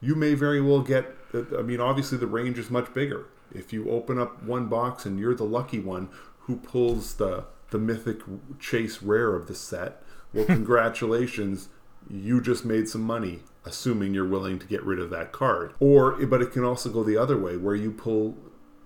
you 0.01 0.15
may 0.15 0.33
very 0.33 0.61
well 0.61 0.81
get 0.81 1.15
I 1.57 1.61
mean 1.61 1.79
obviously 1.79 2.17
the 2.17 2.27
range 2.27 2.57
is 2.57 2.69
much 2.69 2.93
bigger. 2.93 3.25
If 3.53 3.71
you 3.71 3.89
open 3.91 4.17
up 4.17 4.41
one 4.41 4.67
box 4.67 5.05
and 5.05 5.19
you're 5.19 5.35
the 5.35 5.43
lucky 5.43 5.79
one 5.79 6.09
who 6.39 6.57
pulls 6.57 7.15
the 7.15 7.45
the 7.69 7.79
mythic 7.79 8.21
chase 8.59 9.01
rare 9.01 9.35
of 9.35 9.47
the 9.47 9.55
set, 9.55 10.01
well 10.33 10.45
congratulations, 10.47 11.69
you 12.09 12.41
just 12.41 12.65
made 12.65 12.89
some 12.89 13.01
money 13.01 13.41
assuming 13.65 14.13
you're 14.13 14.27
willing 14.27 14.59
to 14.59 14.65
get 14.67 14.83
rid 14.83 14.99
of 14.99 15.09
that 15.11 15.31
card. 15.31 15.73
Or 15.79 16.13
but 16.25 16.41
it 16.41 16.51
can 16.51 16.63
also 16.63 16.89
go 16.89 17.03
the 17.03 17.17
other 17.17 17.37
way 17.37 17.57
where 17.57 17.75
you 17.75 17.91
pull 17.91 18.37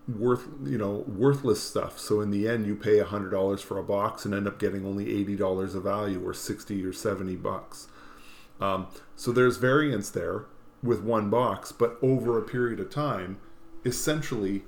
worth 0.07 0.47
you 0.63 0.77
know 0.77 1.03
worthless 1.05 1.61
stuff 1.61 1.99
so 1.99 2.21
in 2.21 2.31
the 2.31 2.47
end 2.47 2.65
you 2.65 2.75
pay 2.77 2.97
$100 2.99 3.59
for 3.59 3.77
a 3.77 3.83
box 3.83 4.23
and 4.23 4.33
end 4.33 4.47
up 4.47 4.57
getting 4.57 4.85
only 4.85 5.07
$80 5.25 5.75
of 5.75 5.83
value 5.83 6.25
or 6.25 6.33
60 6.33 6.85
or 6.85 6.93
70 6.93 7.35
bucks 7.35 7.89
um, 8.61 8.87
so 9.17 9.33
there's 9.33 9.57
variance 9.57 10.09
there 10.09 10.45
with 10.81 11.01
one 11.01 11.29
box 11.29 11.73
but 11.73 11.97
over 12.01 12.37
a 12.37 12.41
period 12.41 12.79
of 12.79 12.89
time 12.89 13.37
essentially 13.83 14.61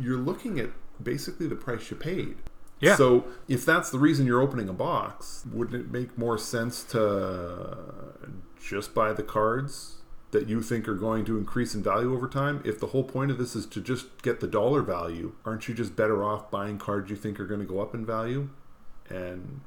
you're 0.00 0.18
looking 0.18 0.58
at 0.58 0.70
basically 1.00 1.46
the 1.46 1.54
price 1.54 1.88
you 1.88 1.96
paid 1.96 2.38
Yeah. 2.80 2.96
so 2.96 3.24
if 3.46 3.64
that's 3.64 3.90
the 3.90 4.00
reason 4.00 4.26
you're 4.26 4.42
opening 4.42 4.68
a 4.68 4.72
box, 4.72 5.44
wouldn't 5.52 5.80
it 5.80 5.92
make 5.92 6.18
more 6.18 6.38
sense 6.38 6.82
to 6.84 7.78
just 8.60 8.94
buy 8.94 9.12
the 9.12 9.22
cards 9.22 9.94
that 10.30 10.46
you 10.48 10.60
think 10.60 10.86
are 10.86 10.94
going 10.94 11.24
to 11.24 11.38
increase 11.38 11.74
in 11.74 11.82
value 11.82 12.12
over 12.14 12.28
time? 12.28 12.60
If 12.64 12.78
the 12.80 12.88
whole 12.88 13.04
point 13.04 13.30
of 13.30 13.38
this 13.38 13.56
is 13.56 13.64
to 13.66 13.80
just 13.80 14.22
get 14.22 14.40
the 14.40 14.46
dollar 14.46 14.82
value, 14.82 15.32
aren't 15.44 15.68
you 15.68 15.74
just 15.74 15.96
better 15.96 16.22
off 16.22 16.50
buying 16.50 16.78
cards 16.78 17.08
you 17.10 17.16
think 17.16 17.40
are 17.40 17.46
going 17.46 17.60
to 17.60 17.66
go 17.66 17.80
up 17.80 17.94
in 17.94 18.04
value 18.04 18.50
and 19.08 19.60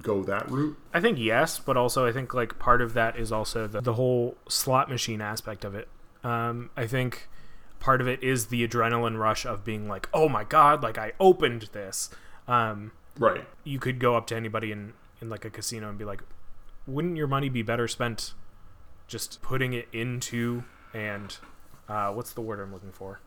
go 0.00 0.22
that 0.22 0.48
route? 0.50 0.76
I 0.94 1.00
think 1.00 1.18
yes, 1.18 1.58
but 1.58 1.76
also 1.76 2.06
I 2.06 2.12
think 2.12 2.32
like 2.32 2.58
part 2.58 2.80
of 2.80 2.94
that 2.94 3.18
is 3.18 3.32
also 3.32 3.66
the, 3.66 3.80
the 3.80 3.94
whole 3.94 4.36
slot 4.48 4.88
machine 4.88 5.20
aspect 5.20 5.64
of 5.64 5.74
it. 5.74 5.88
Um, 6.22 6.70
I 6.76 6.86
think 6.86 7.28
part 7.80 8.00
of 8.00 8.06
it 8.06 8.22
is 8.22 8.46
the 8.46 8.66
adrenaline 8.66 9.18
rush 9.18 9.44
of 9.44 9.64
being 9.64 9.88
like, 9.88 10.08
oh 10.14 10.28
my 10.28 10.44
god, 10.44 10.82
like 10.84 10.96
I 10.98 11.12
opened 11.18 11.68
this. 11.72 12.08
Um, 12.46 12.92
Right. 13.18 13.44
you 13.64 13.78
could 13.78 13.98
go 13.98 14.16
up 14.16 14.26
to 14.28 14.36
anybody 14.36 14.72
in, 14.72 14.94
in 15.20 15.28
like 15.28 15.44
a 15.44 15.50
casino 15.50 15.88
and 15.90 15.98
be 15.98 16.04
like, 16.04 16.22
wouldn't 16.86 17.16
your 17.16 17.26
money 17.26 17.48
be 17.48 17.62
better 17.62 17.88
spent 17.88 18.34
just 19.06 19.42
putting 19.42 19.72
it 19.72 19.88
into 19.92 20.64
and 20.94 21.38
uh, 21.88 22.12
what's 22.12 22.32
the 22.32 22.40
word 22.40 22.60
I'm 22.60 22.72
looking 22.72 22.92
for? 22.92 23.20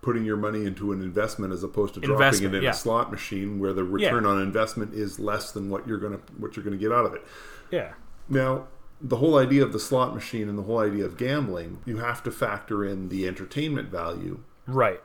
Putting 0.00 0.24
your 0.24 0.36
money 0.36 0.64
into 0.64 0.92
an 0.92 1.00
investment 1.00 1.52
as 1.52 1.62
opposed 1.62 1.94
to 1.94 2.00
dropping 2.00 2.42
it 2.42 2.54
in 2.54 2.62
yeah. 2.62 2.70
a 2.70 2.74
slot 2.74 3.10
machine 3.10 3.60
where 3.60 3.72
the 3.72 3.84
return 3.84 4.26
on 4.26 4.40
investment 4.42 4.92
is 4.94 5.18
less 5.20 5.52
than 5.52 5.70
what 5.70 5.86
you're 5.86 5.98
gonna 5.98 6.20
what 6.38 6.56
you're 6.56 6.64
gonna 6.64 6.76
get 6.76 6.90
out 6.92 7.06
of 7.06 7.14
it. 7.14 7.22
Yeah. 7.70 7.92
Now, 8.28 8.66
the 9.00 9.16
whole 9.16 9.36
idea 9.36 9.62
of 9.64 9.72
the 9.72 9.80
slot 9.80 10.14
machine 10.14 10.48
and 10.48 10.56
the 10.56 10.62
whole 10.62 10.78
idea 10.78 11.04
of 11.04 11.16
gambling, 11.16 11.80
you 11.84 11.98
have 11.98 12.22
to 12.24 12.30
factor 12.30 12.84
in 12.84 13.08
the 13.08 13.26
entertainment 13.26 13.88
value, 13.90 14.40
Right. 14.66 15.00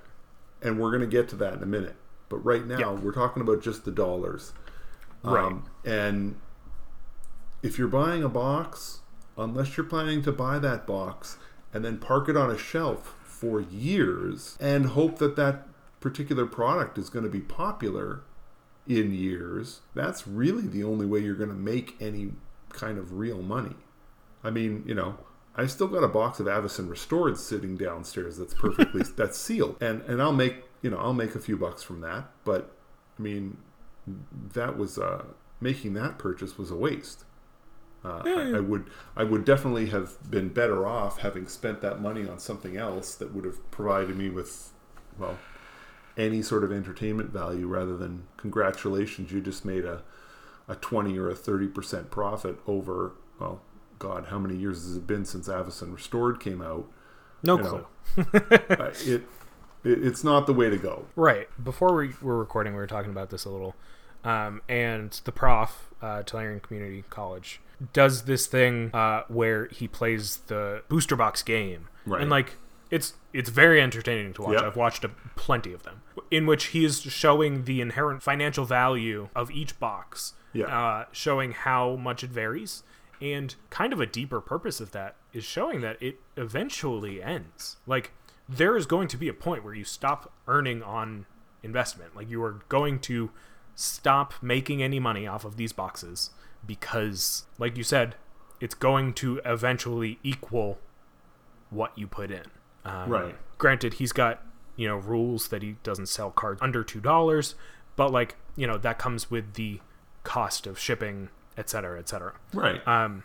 and 0.61 0.79
we're 0.79 0.91
going 0.91 1.01
to 1.01 1.07
get 1.07 1.27
to 1.29 1.35
that 1.37 1.53
in 1.53 1.63
a 1.63 1.65
minute. 1.65 1.95
But 2.29 2.37
right 2.45 2.65
now, 2.65 2.77
Yeah. 2.77 2.91
we're 2.91 3.11
talking 3.13 3.41
about 3.41 3.61
just 3.61 3.85
the 3.85 3.91
dollars. 3.91 4.53
Right. 5.23 5.55
and 5.83 6.35
if 7.61 7.77
you're 7.77 7.87
buying 7.87 8.23
a 8.23 8.29
box, 8.29 9.01
unless 9.37 9.77
you're 9.77 9.85
planning 9.85 10.21
to 10.23 10.31
buy 10.31 10.59
that 10.59 10.87
box 10.87 11.37
and 11.73 11.83
then 11.83 11.97
park 11.97 12.29
it 12.29 12.37
on 12.37 12.49
a 12.49 12.57
shelf 12.57 13.15
for 13.23 13.61
years 13.61 14.57
and 14.59 14.87
hope 14.87 15.19
that 15.19 15.35
that 15.35 15.67
particular 15.99 16.45
product 16.45 16.97
is 16.97 17.09
going 17.09 17.25
to 17.25 17.31
be 17.31 17.41
popular 17.41 18.21
in 18.87 19.13
years, 19.13 19.81
that's 19.93 20.27
really 20.27 20.67
the 20.67 20.83
only 20.83 21.05
way 21.05 21.19
you're 21.19 21.35
going 21.35 21.49
to 21.49 21.55
make 21.55 21.95
any 21.99 22.31
kind 22.69 22.97
of 22.97 23.13
real 23.13 23.41
money. 23.41 23.75
I 24.43 24.49
mean, 24.49 24.83
you 24.85 24.95
know, 24.95 25.17
I 25.55 25.65
still 25.65 25.87
got 25.87 26.03
a 26.03 26.07
box 26.07 26.39
of 26.39 26.45
Avacyn 26.45 26.89
Restored 26.89 27.37
sitting 27.37 27.75
downstairs 27.75 28.37
that's 28.37 28.53
perfectly 28.53 29.03
that's 29.15 29.37
sealed, 29.37 29.77
and 29.81 30.01
and 30.03 30.21
I'll 30.21 30.31
make 30.31 30.63
you 30.81 30.89
know 30.91 30.97
I'll 30.97 31.13
make 31.13 31.33
a 31.35 31.39
few 31.39 31.57
bucks 31.57 31.81
from 31.81 32.01
that. 32.01 32.29
But 32.45 32.71
I 33.17 33.21
mean, 33.21 33.57
that 34.53 34.77
was 34.77 34.99
uh, 34.99 35.25
making 35.59 35.93
that 35.95 36.19
purchase 36.19 36.57
was 36.57 36.69
a 36.69 36.75
waste. 36.75 37.25
Uh, 38.07 38.21
I, 38.25 38.57
I 38.57 38.59
would 38.59 38.89
I 39.15 39.23
would 39.23 39.43
definitely 39.43 39.87
have 39.87 40.31
been 40.31 40.49
better 40.49 40.87
off 40.87 41.19
having 41.19 41.47
spent 41.47 41.81
that 41.81 42.01
money 42.01 42.27
on 42.27 42.39
something 42.39 42.77
else 42.77 43.15
that 43.15 43.33
would 43.33 43.43
have 43.43 43.69
provided 43.69 44.15
me 44.15 44.29
with 44.29 44.71
well 45.19 45.37
any 46.15 46.41
sort 46.41 46.63
of 46.63 46.71
entertainment 46.71 47.31
value 47.31 47.67
rather 47.67 47.97
than 47.97 48.23
congratulations 48.37 49.31
you 49.31 49.41
just 49.41 49.65
made 49.65 49.83
a 49.85 50.03
a 50.69 50.75
20 50.75 51.17
or 51.17 51.29
a 51.29 51.33
30% 51.33 52.09
profit 52.09 52.59
over 52.65 53.13
well 53.39 53.61
god 53.99 54.27
how 54.27 54.39
many 54.39 54.55
years 54.55 54.83
has 54.83 54.95
it 54.97 55.07
been 55.07 55.25
since 55.25 55.47
Avacyn 55.47 55.93
Restored 55.93 56.39
came 56.39 56.61
out 56.61 56.89
No 57.43 57.57
You 57.57 57.63
clue. 57.63 57.85
uh, 58.17 58.91
it, 59.05 59.23
it 59.83 60.03
it's 60.03 60.23
not 60.23 60.47
the 60.47 60.53
way 60.53 60.69
to 60.69 60.77
go 60.77 61.05
Right. 61.15 61.47
Before 61.63 61.93
we 61.95 62.13
were 62.21 62.37
recording, 62.37 62.73
we 62.73 62.79
were 62.79 62.87
talking 62.87 63.11
about 63.11 63.29
this 63.29 63.45
a 63.45 63.49
little. 63.49 63.75
Um, 64.23 64.61
and 64.67 65.11
the 65.23 65.31
prof, 65.31 65.93
uh, 66.01 66.23
Tolarian 66.23 66.61
Community 66.61 67.03
College, 67.09 67.61
does 67.93 68.23
this 68.23 68.47
thing 68.47 68.89
uh, 68.93 69.23
where 69.27 69.67
he 69.67 69.87
plays 69.87 70.37
the 70.47 70.83
booster 70.89 71.15
box 71.15 71.43
game. 71.43 71.89
Right. 72.05 72.21
And, 72.21 72.29
like, 72.29 72.55
it's 72.89 73.13
it's 73.33 73.49
very 73.49 73.81
entertaining 73.81 74.33
to 74.33 74.41
watch. 74.41 74.53
Yep. 74.53 74.63
I've 74.63 74.75
watched 74.75 75.03
a, 75.03 75.09
plenty 75.35 75.73
of 75.73 75.83
them, 75.83 76.01
in 76.31 76.45
which 76.45 76.67
he 76.67 76.85
is 76.85 77.01
showing 77.01 77.65
the 77.65 77.81
inherent 77.81 78.23
financial 78.23 78.65
value 78.65 79.29
of 79.35 79.51
each 79.51 79.79
box, 79.79 80.33
Yeah. 80.53 80.65
uh, 80.65 81.05
showing 81.11 81.51
how 81.51 81.95
much 81.97 82.23
it 82.23 82.29
varies. 82.29 82.83
And 83.21 83.55
kind 83.69 83.93
of 83.93 83.99
a 83.99 84.05
deeper 84.05 84.39
purpose 84.39 84.79
of 84.79 84.91
that 84.91 85.15
is 85.33 85.43
showing 85.43 85.81
that 85.81 86.01
it 86.01 86.19
eventually 86.35 87.21
ends. 87.21 87.77
Like, 87.85 88.11
there 88.47 88.77
is 88.77 88.85
going 88.85 89.07
to 89.09 89.17
be 89.17 89.27
a 89.27 89.33
point 89.33 89.63
where 89.63 89.73
you 89.73 89.83
stop 89.83 90.31
earning 90.47 90.81
on 90.81 91.25
investment. 91.63 92.15
Like, 92.15 92.29
you 92.29 92.41
are 92.43 92.61
going 92.69 92.99
to 93.01 93.31
stop 93.75 94.33
making 94.41 94.81
any 94.81 94.99
money 94.99 95.27
off 95.27 95.45
of 95.45 95.57
these 95.57 95.73
boxes 95.73 96.29
because, 96.67 97.45
like 97.57 97.77
you 97.77 97.83
said, 97.83 98.15
it's 98.59 98.75
going 98.75 99.13
to 99.13 99.39
eventually 99.45 100.19
equal 100.23 100.77
what 101.69 101.97
you 101.97 102.07
put 102.07 102.31
in. 102.31 102.43
Um, 102.85 103.09
Right. 103.09 103.35
Granted, 103.57 103.95
he's 103.95 104.11
got 104.11 104.43
you 104.75 104.87
know 104.87 104.97
rules 104.97 105.47
that 105.47 105.63
he 105.63 105.77
doesn't 105.83 106.07
sell 106.07 106.29
cards 106.29 106.61
under 106.61 106.83
two 106.83 106.99
dollars, 106.99 107.55
but 107.95 108.11
like 108.11 108.35
you 108.55 108.67
know 108.67 108.77
that 108.77 108.99
comes 108.99 109.31
with 109.31 109.55
the 109.55 109.79
cost 110.23 110.67
of 110.67 110.77
shipping, 110.77 111.29
et 111.57 111.69
cetera, 111.69 111.97
et 111.97 112.07
cetera. 112.09 112.33
right 112.53 112.85
Um, 112.87 113.23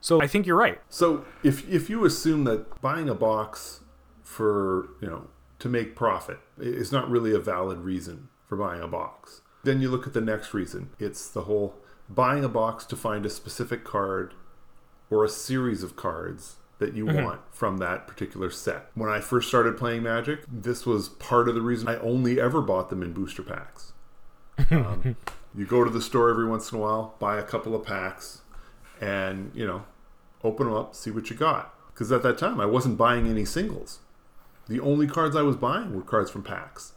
so 0.00 0.22
I 0.22 0.26
think 0.26 0.46
you're 0.46 0.56
right. 0.56 0.80
So 0.88 1.24
if 1.42 1.68
if 1.68 1.90
you 1.90 2.04
assume 2.04 2.44
that 2.44 2.80
buying 2.80 3.08
a 3.08 3.14
box 3.14 3.80
for 4.22 4.88
you 5.00 5.08
know 5.08 5.28
to 5.58 5.68
make 5.68 5.94
profit 5.94 6.38
is 6.58 6.90
not 6.90 7.10
really 7.10 7.34
a 7.34 7.38
valid 7.38 7.78
reason 7.78 8.28
for 8.46 8.56
buying 8.56 8.82
a 8.82 8.88
box, 8.88 9.42
then 9.64 9.80
you 9.80 9.90
look 9.90 10.06
at 10.06 10.12
the 10.14 10.20
next 10.20 10.54
reason. 10.54 10.90
It's 10.98 11.28
the 11.28 11.42
whole 11.42 11.74
buying 12.08 12.44
a 12.44 12.48
box 12.48 12.84
to 12.86 12.96
find 12.96 13.24
a 13.24 13.30
specific 13.30 13.84
card 13.84 14.34
or 15.10 15.24
a 15.24 15.28
series 15.28 15.82
of 15.82 15.96
cards 15.96 16.56
that 16.78 16.94
you 16.94 17.06
want 17.06 17.40
from 17.50 17.78
that 17.78 18.06
particular 18.06 18.50
set. 18.50 18.90
When 18.94 19.08
I 19.08 19.20
first 19.20 19.48
started 19.48 19.76
playing 19.76 20.02
Magic, 20.02 20.40
this 20.50 20.84
was 20.84 21.08
part 21.08 21.48
of 21.48 21.54
the 21.54 21.60
reason 21.60 21.88
I 21.88 21.96
only 21.96 22.40
ever 22.40 22.60
bought 22.60 22.90
them 22.90 23.02
in 23.02 23.12
booster 23.12 23.42
packs. 23.42 23.92
Um, 24.70 25.16
you 25.54 25.66
go 25.66 25.84
to 25.84 25.90
the 25.90 26.02
store 26.02 26.30
every 26.30 26.46
once 26.46 26.72
in 26.72 26.78
a 26.78 26.80
while, 26.80 27.14
buy 27.18 27.38
a 27.38 27.42
couple 27.42 27.74
of 27.74 27.86
packs, 27.86 28.42
and 29.00 29.50
you 29.54 29.66
know, 29.66 29.84
open 30.42 30.66
them 30.66 30.76
up, 30.76 30.94
see 30.94 31.10
what 31.10 31.30
you 31.30 31.36
got. 31.36 31.72
Because 31.92 32.10
at 32.10 32.22
that 32.24 32.38
time, 32.38 32.60
I 32.60 32.66
wasn't 32.66 32.98
buying 32.98 33.28
any 33.28 33.44
singles. 33.44 34.00
The 34.68 34.80
only 34.80 35.06
cards 35.06 35.36
I 35.36 35.42
was 35.42 35.56
buying 35.56 35.94
were 35.94 36.02
cards 36.02 36.30
from 36.30 36.42
packs. 36.42 36.92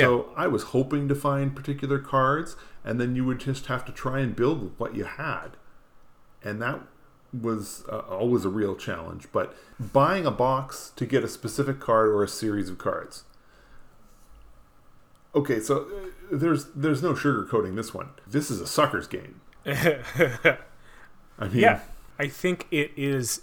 So 0.00 0.32
I 0.36 0.46
was 0.46 0.62
hoping 0.64 1.08
to 1.08 1.14
find 1.14 1.54
particular 1.54 1.98
cards, 1.98 2.56
and 2.84 3.00
then 3.00 3.14
you 3.14 3.24
would 3.26 3.40
just 3.40 3.66
have 3.66 3.84
to 3.84 3.92
try 3.92 4.20
and 4.20 4.34
build 4.34 4.62
with 4.62 4.72
what 4.78 4.94
you 4.94 5.04
had. 5.04 5.50
And 6.42 6.60
that 6.62 6.80
was 7.38 7.84
uh, 7.90 7.98
always 7.98 8.44
a 8.44 8.48
real 8.48 8.74
challenge. 8.74 9.26
But 9.32 9.54
buying 9.78 10.26
a 10.26 10.30
box 10.30 10.92
to 10.96 11.06
get 11.06 11.24
a 11.24 11.28
specific 11.28 11.80
card 11.80 12.08
or 12.08 12.22
a 12.22 12.28
series 12.28 12.68
of 12.68 12.78
cards. 12.78 13.24
Okay, 15.34 15.60
so 15.60 15.82
uh, 15.82 16.08
there's 16.30 16.66
there's 16.74 17.02
no 17.02 17.14
sugarcoating 17.14 17.76
this 17.76 17.94
one. 17.94 18.10
This 18.26 18.50
is 18.50 18.60
a 18.60 18.66
sucker's 18.66 19.06
game. 19.06 19.40
I 19.66 20.58
mean, 21.40 21.58
Yeah, 21.58 21.80
I 22.18 22.28
think 22.28 22.66
it 22.70 22.92
is. 22.96 23.42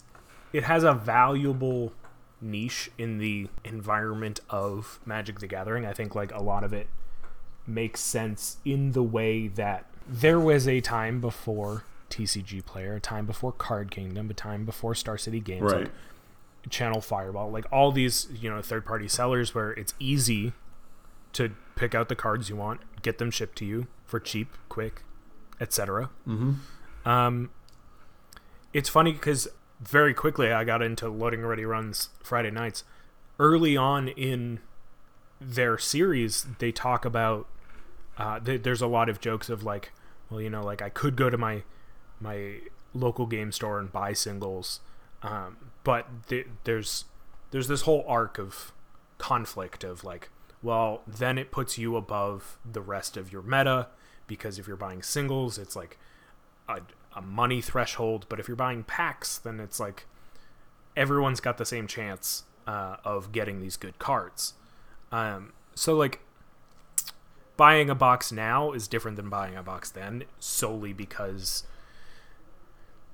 It 0.53 0.63
has 0.63 0.83
a 0.83 0.93
valuable 0.93 1.93
niche 2.41 2.89
in 2.97 3.17
the 3.17 3.47
environment 3.63 4.39
of 4.49 4.99
Magic 5.05 5.39
the 5.39 5.47
Gathering. 5.47 5.85
I 5.85 5.93
think 5.93 6.15
like 6.15 6.33
a 6.33 6.41
lot 6.41 6.63
of 6.63 6.73
it 6.73 6.87
makes 7.67 7.99
sense 8.01 8.57
in 8.65 8.93
the 8.93 9.03
way 9.03 9.47
that 9.47 9.85
there 10.07 10.39
was 10.39 10.67
a 10.67 10.81
time 10.81 11.21
before 11.21 11.83
TCG 12.09 12.65
Player, 12.65 12.95
a 12.95 12.99
time 12.99 13.25
before 13.25 13.51
Card 13.51 13.91
Kingdom, 13.91 14.29
a 14.29 14.33
time 14.33 14.65
before 14.65 14.95
Star 14.95 15.17
City 15.17 15.39
Games, 15.39 15.71
Right. 15.71 15.81
like 15.83 15.91
Channel 16.69 17.01
Fireball, 17.01 17.51
like 17.51 17.65
all 17.71 17.91
these 17.91 18.27
you 18.33 18.49
know 18.49 18.61
third 18.61 18.85
party 18.85 19.07
sellers 19.07 19.53
where 19.53 19.71
it's 19.71 19.93
easy 19.99 20.53
to 21.33 21.51
pick 21.75 21.93
out 21.93 22.09
the 22.09 22.15
cards 22.15 22.49
you 22.49 22.55
want, 22.55 22.81
get 23.01 23.17
them 23.19 23.29
shipped 23.31 23.57
to 23.59 23.65
you 23.65 23.87
for 24.05 24.19
cheap, 24.19 24.49
quick, 24.67 25.03
etc. 25.61 26.09
Mm-hmm. 26.27 27.07
Um, 27.09 27.49
it's 28.73 28.89
funny 28.89 29.11
because 29.13 29.47
very 29.79 30.13
quickly 30.13 30.51
I 30.51 30.63
got 30.63 30.81
into 30.81 31.09
loading 31.09 31.45
ready 31.45 31.65
runs 31.65 32.09
Friday 32.23 32.51
nights. 32.51 32.83
Early 33.39 33.77
on 33.77 34.09
in 34.09 34.59
their 35.39 35.77
series, 35.77 36.45
they 36.59 36.71
talk 36.71 37.05
about 37.05 37.47
uh, 38.17 38.39
th- 38.39 38.63
there's 38.63 38.81
a 38.81 38.87
lot 38.87 39.07
of 39.07 39.21
jokes 39.21 39.49
of 39.49 39.63
like, 39.63 39.93
well, 40.29 40.41
you 40.41 40.49
know, 40.49 40.63
like 40.63 40.81
I 40.81 40.89
could 40.89 41.15
go 41.15 41.29
to 41.29 41.37
my 41.37 41.63
my 42.19 42.59
local 42.93 43.25
game 43.25 43.51
store 43.51 43.79
and 43.79 43.91
buy 43.91 44.11
singles, 44.13 44.81
um, 45.23 45.55
but 45.83 46.27
th- 46.27 46.47
there's 46.65 47.05
there's 47.51 47.69
this 47.69 47.81
whole 47.83 48.03
arc 48.07 48.37
of 48.37 48.73
conflict 49.17 49.83
of 49.83 50.03
like, 50.03 50.29
well, 50.61 51.01
then 51.07 51.37
it 51.37 51.51
puts 51.51 51.77
you 51.77 51.95
above 51.95 52.57
the 52.69 52.81
rest 52.81 53.15
of 53.15 53.31
your 53.31 53.41
meta 53.41 53.87
because 54.27 54.59
if 54.59 54.67
you're 54.67 54.75
buying 54.75 55.01
singles, 55.01 55.57
it's 55.57 55.75
like 55.75 55.97
a, 56.67 56.81
a 57.15 57.21
money 57.21 57.61
threshold, 57.61 58.25
but 58.29 58.39
if 58.39 58.47
you're 58.47 58.57
buying 58.57 58.83
packs, 58.83 59.37
then 59.37 59.59
it's 59.59 59.79
like 59.79 60.05
everyone's 60.95 61.39
got 61.39 61.57
the 61.57 61.65
same 61.65 61.87
chance 61.87 62.43
uh, 62.67 62.97
of 63.03 63.31
getting 63.31 63.59
these 63.61 63.77
good 63.77 63.97
cards. 63.99 64.53
Um, 65.11 65.53
so 65.75 65.95
like 65.95 66.19
buying 67.57 67.89
a 67.89 67.95
box 67.95 68.31
now 68.31 68.71
is 68.71 68.87
different 68.87 69.17
than 69.17 69.29
buying 69.29 69.55
a 69.55 69.63
box 69.63 69.89
then, 69.89 70.23
solely 70.39 70.93
because 70.93 71.63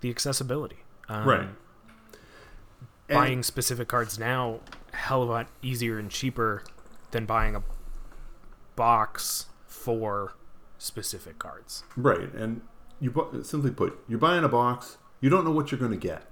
the 0.01 0.09
accessibility. 0.09 0.77
Um, 1.09 1.27
Right. 1.27 1.47
And- 3.07 3.15
Buying 3.17 3.43
specific 3.43 3.87
cards 3.87 4.17
now, 4.17 4.61
hell 4.91 5.21
of 5.21 5.29
a 5.29 5.31
lot 5.31 5.47
easier 5.61 5.99
and 5.99 6.09
cheaper 6.09 6.63
than 7.11 7.27
buying 7.27 7.55
a 7.55 7.61
box 8.75 9.45
for 9.67 10.33
specific 10.79 11.37
cards. 11.37 11.83
Right, 11.95 12.33
and 12.33 12.61
you 12.99 13.11
bu- 13.11 13.43
simply 13.43 13.71
put, 13.71 13.97
you're 14.07 14.19
buying 14.19 14.43
a 14.43 14.49
box. 14.49 14.97
You 15.21 15.29
don't 15.29 15.43
know 15.45 15.51
what 15.51 15.71
you're 15.71 15.79
going 15.79 15.91
to 15.91 15.97
get. 15.97 16.23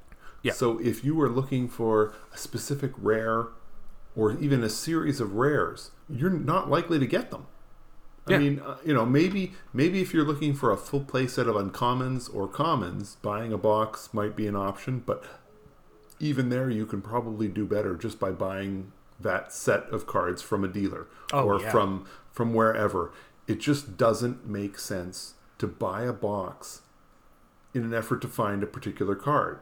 Yeah. 0.41 0.53
So 0.53 0.77
if 0.79 1.03
you 1.03 1.15
were 1.15 1.29
looking 1.29 1.67
for 1.70 2.13
a 2.34 2.38
specific 2.38 2.91
rare, 2.98 3.48
or 4.15 4.34
even 4.39 4.63
a 4.63 4.70
series 4.70 5.20
of 5.20 5.34
rares, 5.34 5.91
you're 6.10 6.29
not 6.29 6.70
likely 6.70 7.00
to 7.00 7.08
get 7.08 7.32
them. 7.32 7.48
I 8.27 8.32
Yeah. 8.34 8.38
mean, 8.39 8.60
uh, 8.60 8.77
you 8.86 8.93
know, 8.93 9.05
maybe 9.05 9.53
maybe 9.74 10.01
if 10.01 10.13
you're 10.13 10.24
looking 10.25 10.53
for 10.53 10.72
a 10.72 10.77
full 10.77 11.01
play 11.01 11.27
set 11.27 11.48
of 11.48 11.55
uncommons 11.55 12.34
or 12.34 12.48
commons, 12.48 13.17
buying 13.22 13.51
a 13.51 13.58
box 13.58 14.13
might 14.13 14.36
be 14.36 14.46
an 14.48 14.55
option. 14.55 15.01
But 15.05 15.24
even 16.20 16.50
there, 16.50 16.70
you 16.70 16.86
can 16.86 17.01
probably 17.01 17.48
do 17.48 17.65
better 17.65 17.96
just 17.96 18.20
by 18.20 18.32
buying 18.32 18.91
that 19.20 19.51
set 19.53 19.84
of 19.89 20.05
cards 20.08 20.41
from 20.41 20.63
a 20.63 20.67
dealer 20.67 21.08
Oh, 21.32 21.43
or 21.46 21.60
yeah. 21.62 21.72
from 21.72 22.05
from 22.32 22.53
wherever. 22.53 23.12
It 23.48 23.60
just 23.60 23.98
doesn't 23.98 24.48
make 24.48 24.77
sense 24.79 25.34
to 25.57 25.67
buy 25.67 26.03
a 26.03 26.13
box 26.13 26.81
in 27.74 27.83
an 27.83 27.93
effort 27.93 28.22
to 28.22 28.27
find 28.27 28.63
a 28.63 28.67
particular 28.67 29.15
card. 29.15 29.60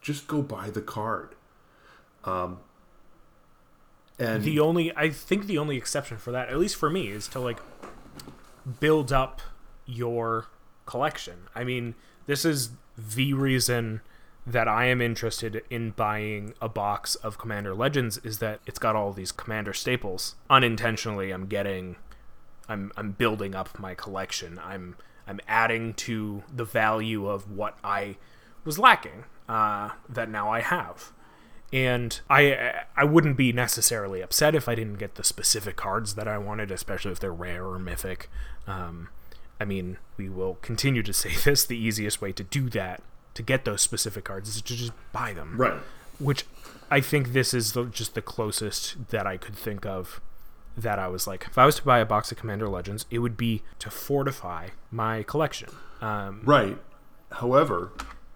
Just 0.00 0.26
go 0.26 0.42
buy 0.42 0.70
the 0.70 0.80
card. 0.80 1.34
Um, 2.24 2.60
and 4.18 4.44
the 4.44 4.60
only 4.60 4.94
I 4.96 5.10
think 5.10 5.46
the 5.46 5.58
only 5.58 5.76
exception 5.76 6.18
for 6.18 6.30
that, 6.32 6.48
at 6.48 6.58
least 6.58 6.76
for 6.76 6.90
me, 6.90 7.08
is 7.08 7.26
to 7.28 7.40
like 7.40 7.58
build 8.78 9.12
up 9.12 9.40
your 9.86 10.46
collection. 10.86 11.48
I 11.54 11.64
mean, 11.64 11.94
this 12.26 12.44
is 12.44 12.70
the 12.96 13.32
reason 13.32 14.02
that 14.46 14.68
I 14.68 14.86
am 14.86 15.00
interested 15.00 15.62
in 15.70 15.90
buying 15.90 16.54
a 16.60 16.68
box 16.68 17.14
of 17.16 17.38
Commander 17.38 17.74
Legends 17.74 18.18
is 18.18 18.38
that 18.38 18.60
it's 18.66 18.78
got 18.78 18.96
all 18.96 19.12
these 19.12 19.32
Commander 19.32 19.72
staples. 19.72 20.34
Unintentionally, 20.48 21.30
I'm 21.30 21.46
getting 21.46 21.96
I'm 22.68 22.92
I'm 22.96 23.12
building 23.12 23.54
up 23.54 23.78
my 23.78 23.94
collection. 23.94 24.60
I'm 24.62 24.96
I'm 25.30 25.40
adding 25.46 25.94
to 25.94 26.42
the 26.52 26.64
value 26.64 27.28
of 27.28 27.48
what 27.48 27.78
I 27.84 28.16
was 28.64 28.80
lacking 28.80 29.24
uh, 29.48 29.90
that 30.08 30.28
now 30.28 30.50
I 30.50 30.60
have. 30.60 31.12
And 31.72 32.20
I 32.28 32.82
I 32.96 33.04
wouldn't 33.04 33.36
be 33.36 33.52
necessarily 33.52 34.22
upset 34.22 34.56
if 34.56 34.68
I 34.68 34.74
didn't 34.74 34.98
get 34.98 35.14
the 35.14 35.22
specific 35.22 35.76
cards 35.76 36.16
that 36.16 36.26
I 36.26 36.36
wanted, 36.36 36.72
especially 36.72 37.12
if 37.12 37.20
they're 37.20 37.32
rare 37.32 37.64
or 37.64 37.78
mythic. 37.78 38.28
Um, 38.66 39.08
I 39.60 39.64
mean, 39.64 39.98
we 40.16 40.28
will 40.28 40.56
continue 40.62 41.04
to 41.04 41.12
say 41.12 41.32
this. 41.44 41.64
The 41.64 41.78
easiest 41.78 42.20
way 42.20 42.32
to 42.32 42.42
do 42.42 42.68
that, 42.70 43.00
to 43.34 43.42
get 43.44 43.64
those 43.64 43.82
specific 43.82 44.24
cards, 44.24 44.48
is 44.48 44.62
to 44.62 44.76
just 44.76 44.92
buy 45.12 45.32
them 45.32 45.56
right. 45.56 45.78
which 46.18 46.44
I 46.90 47.00
think 47.00 47.34
this 47.34 47.54
is 47.54 47.74
the, 47.74 47.84
just 47.84 48.16
the 48.16 48.22
closest 48.22 49.10
that 49.10 49.28
I 49.28 49.36
could 49.36 49.54
think 49.54 49.86
of 49.86 50.20
that 50.76 50.98
I 50.98 51.08
was 51.08 51.26
like, 51.26 51.46
if 51.48 51.58
I 51.58 51.66
was 51.66 51.76
to 51.76 51.84
buy 51.84 51.98
a 51.98 52.04
box 52.06 52.30
of 52.32 52.38
Commander 52.38 52.68
Legends, 52.68 53.06
it 53.10 53.18
would 53.18 53.36
be 53.36 53.62
to 53.80 53.90
fortify 53.90 54.68
my 54.90 55.22
collection. 55.24 55.68
Um, 56.00 56.40
Right. 56.44 56.78
However, 57.32 57.92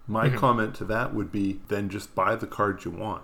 my 0.07 0.27
Mm-hmm. 0.27 0.37
comment 0.37 0.75
to 0.75 0.85
that 0.85 1.13
would 1.13 1.31
be 1.31 1.61
then 1.67 1.89
just 1.89 2.13
buy 2.15 2.35
the 2.35 2.47
cards 2.47 2.85
you 2.85 2.91
want. 2.91 3.23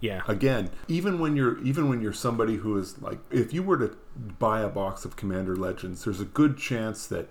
yeah, 0.00 0.22
Again, 0.26 0.70
even 0.88 1.18
when 1.18 1.36
you're 1.36 1.58
even 1.62 1.88
when 1.88 2.00
you're 2.00 2.12
somebody 2.12 2.56
who 2.56 2.76
is 2.78 3.00
like 3.02 3.18
if 3.30 3.52
you 3.52 3.62
were 3.62 3.76
to 3.78 3.96
buy 4.38 4.60
a 4.62 4.68
box 4.68 5.04
of 5.04 5.14
Commander 5.16 5.54
Legends, 5.54 6.04
there's 6.04 6.20
a 6.20 6.24
good 6.24 6.56
chance 6.58 7.06
that 7.06 7.28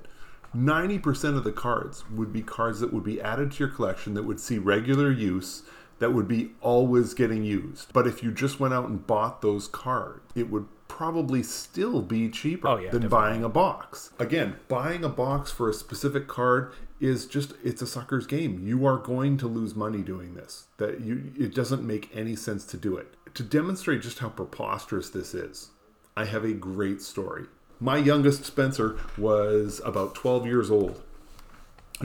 90% 0.56 1.38
of 1.38 1.44
the 1.44 1.52
cards 1.52 2.10
would 2.10 2.32
be 2.34 2.42
cards 2.42 2.80
that 2.80 2.92
would 2.94 3.04
be 3.04 3.22
added 3.22 3.52
to 3.52 3.60
your 3.60 3.68
collection 3.74 4.14
that 4.16 4.24
would 4.24 4.40
see 4.40 4.58
regular 4.58 5.12
use 5.12 5.64
that 6.00 6.14
would 6.14 6.28
be 6.28 6.52
always 6.62 7.14
getting 7.14 7.44
used. 7.44 7.92
But 7.94 8.08
if 8.08 8.24
you 8.24 8.32
just 8.32 8.60
went 8.60 8.74
out 8.74 8.88
and 8.90 9.06
bought 9.06 9.42
those 9.42 9.68
cards, 9.68 10.22
it 10.36 10.50
would 10.50 10.68
probably 10.88 11.44
still 11.44 12.02
be 12.02 12.30
cheaper 12.30 12.68
Oh, 12.68 12.76
yeah, 12.78 12.90
than 12.90 13.04
definitely. 13.04 13.10
buying 13.10 13.44
a 13.44 13.50
box. 13.50 14.12
Again, 14.20 14.56
buying 14.68 15.04
a 15.04 15.10
box 15.10 15.52
for 15.52 15.70
a 15.70 15.74
specific 15.74 16.28
card 16.28 16.74
is 17.00 17.26
just 17.26 17.54
it's 17.64 17.82
a 17.82 17.88
sucker's 17.88 18.26
game. 18.28 18.60
You 18.66 18.86
are 18.86 18.98
going 18.98 19.38
to 19.38 19.48
lose 19.48 19.76
money 19.76 20.00
doing 20.00 20.34
this. 20.34 20.68
That 20.78 21.00
you 21.02 21.32
it 21.38 21.54
doesn't 21.56 21.86
make 21.86 22.10
any 22.14 22.36
sense 22.36 22.66
to 22.66 22.78
do 22.78 22.98
it. 22.98 23.14
To 23.36 23.44
demonstrate 23.44 24.02
just 24.02 24.20
how 24.20 24.30
preposterous 24.30 25.10
this 25.10 25.34
is, 25.34 25.70
I 26.18 26.26
have 26.26 26.44
a 26.44 26.54
great 26.54 27.02
story. 27.02 27.46
My 27.80 27.96
youngest 27.98 28.44
Spencer 28.44 28.98
was 29.18 29.80
about 29.86 30.16
12 30.16 30.46
years 30.46 30.70
old 30.70 31.02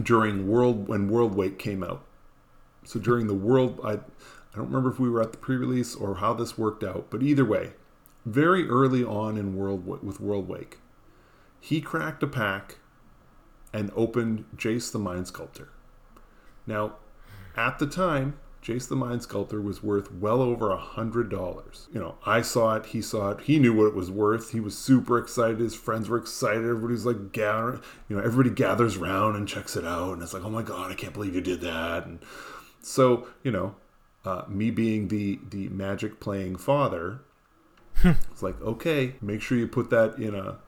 during 0.01 0.47
World 0.49 0.87
when 0.89 1.09
Worldwake 1.11 1.59
came 1.59 1.83
out. 1.83 2.05
So 2.85 3.01
during 3.01 3.27
the 3.27 3.35
World 3.35 3.81
I 3.85 3.93
I 4.55 4.59
don't 4.59 4.67
remember 4.67 4.91
if 4.91 5.01
we 5.01 5.11
were 5.11 5.21
at 5.21 5.33
the 5.33 5.39
pre-release 5.39 5.97
or 5.97 6.17
how 6.17 6.33
this 6.33 6.57
worked 6.57 6.85
out, 6.85 7.07
but 7.11 7.25
either 7.25 7.45
way, 7.45 7.73
very 8.25 8.69
early 8.69 9.03
on 9.03 9.37
in 9.37 9.57
World 9.57 9.85
with 9.85 10.21
Worldwake, 10.21 10.75
he 11.59 11.81
cracked 11.81 12.23
a 12.23 12.29
pack 12.29 12.79
and 13.73 13.91
opened 13.97 14.45
Jace 14.57 14.93
the 14.93 15.01
Mind 15.01 15.27
Sculptor. 15.27 15.71
Now, 16.69 16.95
at 17.57 17.81
the 17.81 17.87
time, 17.87 18.39
Jace 18.63 18.89
the 18.89 18.97
Mind 18.97 19.23
Sculptor 19.23 19.61
was 19.61 19.83
worth 19.83 20.11
well 20.13 20.41
over 20.41 20.71
a 20.71 20.77
hundred 20.77 21.29
dollars. 21.29 21.89
You 21.93 22.01
know, 22.01 22.15
I 22.25 22.41
saw 22.41 22.77
it, 22.77 22.87
he 22.87 23.03
saw 23.03 23.33
it, 23.33 23.41
he 23.43 23.59
knew 23.59 23.75
what 23.75 23.89
it 23.89 23.95
was 23.95 24.11
worth. 24.11 24.53
He 24.53 24.61
was 24.61 24.79
super 24.79 25.19
excited. 25.19 25.59
His 25.59 25.75
friends 25.75 26.09
were 26.09 26.17
excited. 26.17 26.65
Everybody's 26.65 27.05
like 27.05 27.33
gathering. 27.33 27.83
You 28.09 28.17
know, 28.17 28.23
everybody 28.23 28.55
gathers 28.55 28.97
around 28.97 29.37
and 29.37 29.49
checks 29.49 29.77
it 29.77 29.85
out, 29.85 30.15
and 30.15 30.23
it's 30.23 30.33
like, 30.33 30.45
oh 30.45 30.51
my 30.51 30.63
god, 30.63 30.93
I 30.93 30.95
can't 30.95 31.13
believe 31.13 31.35
you 31.35 31.43
did 31.43 31.61
that. 31.61 32.07
And 32.07 32.21
so, 32.85 33.27
you 33.43 33.51
know, 33.51 33.75
uh, 34.25 34.43
me 34.49 34.71
being 34.71 35.09
the 35.09 35.41
the 35.51 35.69
magic 35.69 36.21
playing 36.21 36.57
father, 36.57 37.21
it's 38.05 38.43
like, 38.43 38.61
okay, 38.61 39.15
make 39.21 39.41
sure 39.41 39.57
you 39.59 39.67
put 39.67 39.91
that 39.91 40.17
in 40.19 40.35
a 40.35 40.59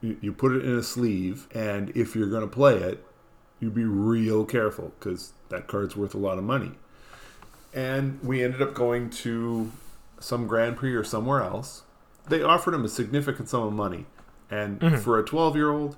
you 0.00 0.16
you 0.20 0.32
put 0.32 0.52
it 0.52 0.64
in 0.64 0.76
a 0.76 0.82
sleeve, 0.82 1.48
and 1.52 1.90
if 1.96 2.14
you're 2.14 2.30
going 2.30 2.42
to 2.42 2.48
play 2.48 2.76
it, 2.76 3.04
you 3.58 3.70
be 3.70 3.84
real 3.84 4.44
careful 4.44 4.92
because 4.98 5.32
that 5.48 5.66
card's 5.66 5.96
worth 5.96 6.14
a 6.14 6.18
lot 6.18 6.38
of 6.38 6.44
money. 6.44 6.72
And 7.74 8.20
we 8.22 8.42
ended 8.42 8.62
up 8.62 8.74
going 8.74 9.10
to 9.10 9.70
some 10.18 10.46
Grand 10.46 10.76
Prix 10.76 10.94
or 10.94 11.04
somewhere 11.04 11.42
else. 11.42 11.82
They 12.28 12.42
offered 12.42 12.74
him 12.74 12.84
a 12.84 12.88
significant 12.88 13.48
sum 13.48 13.62
of 13.62 13.72
money, 13.72 14.06
and 14.50 15.02
for 15.02 15.18
a 15.18 15.24
12 15.24 15.56
year 15.56 15.70
old, 15.70 15.96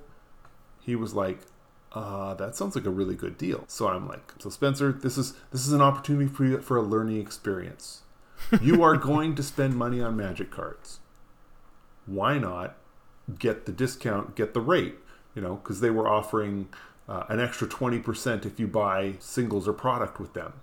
he 0.81 0.97
was 0.97 1.15
like, 1.15 1.41
uh, 1.93 2.35
"That 2.35 2.57
sounds 2.57 2.75
like 2.75 2.87
a 2.87 2.91
really 2.91 3.15
good 3.15 3.39
deal." 3.39 3.65
So 3.69 3.89
I'm 3.89 4.09
like, 4.09 4.33
"So 4.39 4.51
Spencer, 4.51 4.93
this 4.93 5.17
is 5.19 5.35
this 5.51 5.67
is 5.67 5.73
an 5.73 5.81
opportunity 5.81 6.27
for 6.27 6.45
you 6.45 6.61
for 6.61 6.77
a 6.77 6.83
learning 6.83 7.21
experience. 7.21 8.03
You 8.61 8.83
are 8.83 8.97
going 8.97 9.37
to 9.37 9.43
spend 9.43 9.77
money 9.77 10.01
on 10.03 10.17
Magic 10.17 10.51
cards. 10.51 10.99
Why 12.07 12.39
not 12.39 12.77
get 13.39 13.67
the 13.67 13.73
discount, 13.73 14.35
get 14.35 14.53
the 14.53 14.61
rate, 14.61 14.97
you 15.35 15.41
know, 15.43 15.57
because 15.57 15.81
they 15.81 15.91
were 15.91 16.09
offering 16.09 16.69
uh, 17.09 17.25
an 17.29 17.41
extra 17.41 17.69
20% 17.69 18.45
if 18.45 18.59
you 18.59 18.67
buy 18.67 19.15
singles 19.21 19.69
or 19.69 19.73
product 19.73 20.19
with 20.19 20.33
them. 20.35 20.55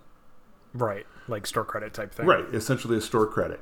right, 0.74 1.06
like 1.28 1.46
store 1.46 1.64
credit 1.64 1.94
type 1.94 2.12
thing. 2.14 2.26
Right, 2.26 2.44
essentially 2.52 2.96
a 2.96 3.00
store 3.00 3.26
credit. 3.26 3.60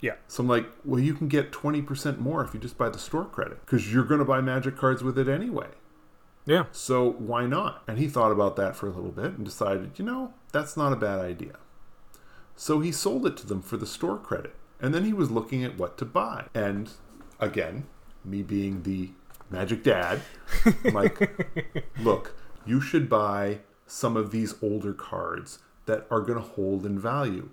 Yeah. 0.00 0.14
So 0.28 0.42
I'm 0.42 0.48
like, 0.48 0.66
well, 0.84 1.00
you 1.00 1.14
can 1.14 1.28
get 1.28 1.50
20% 1.50 2.18
more 2.18 2.44
if 2.44 2.54
you 2.54 2.60
just 2.60 2.78
buy 2.78 2.88
the 2.88 2.98
store 2.98 3.24
credit 3.24 3.64
because 3.64 3.92
you're 3.92 4.04
going 4.04 4.20
to 4.20 4.24
buy 4.24 4.40
magic 4.40 4.76
cards 4.76 5.02
with 5.02 5.18
it 5.18 5.28
anyway. 5.28 5.68
Yeah. 6.48 6.64
So 6.72 7.10
why 7.12 7.44
not? 7.44 7.82
And 7.86 7.98
he 7.98 8.08
thought 8.08 8.32
about 8.32 8.56
that 8.56 8.74
for 8.74 8.86
a 8.86 8.90
little 8.90 9.12
bit 9.12 9.36
and 9.36 9.44
decided, 9.44 9.98
you 9.98 10.04
know, 10.04 10.32
that's 10.50 10.78
not 10.78 10.94
a 10.94 10.96
bad 10.96 11.20
idea. 11.20 11.58
So 12.56 12.80
he 12.80 12.90
sold 12.90 13.26
it 13.26 13.36
to 13.36 13.46
them 13.46 13.60
for 13.60 13.76
the 13.76 13.86
store 13.86 14.16
credit. 14.16 14.54
And 14.80 14.94
then 14.94 15.04
he 15.04 15.12
was 15.12 15.30
looking 15.30 15.62
at 15.62 15.76
what 15.76 15.98
to 15.98 16.06
buy. 16.06 16.46
And 16.54 16.90
again, 17.38 17.86
me 18.24 18.42
being 18.42 18.82
the 18.82 19.10
magic 19.50 19.84
dad, 19.84 20.22
I'm 20.84 20.94
like, 20.94 21.84
look, 22.00 22.34
you 22.64 22.80
should 22.80 23.10
buy 23.10 23.58
some 23.86 24.16
of 24.16 24.30
these 24.30 24.54
older 24.62 24.94
cards 24.94 25.58
that 25.84 26.06
are 26.10 26.20
going 26.20 26.38
to 26.38 26.44
hold 26.44 26.86
in 26.86 26.98
value. 26.98 27.50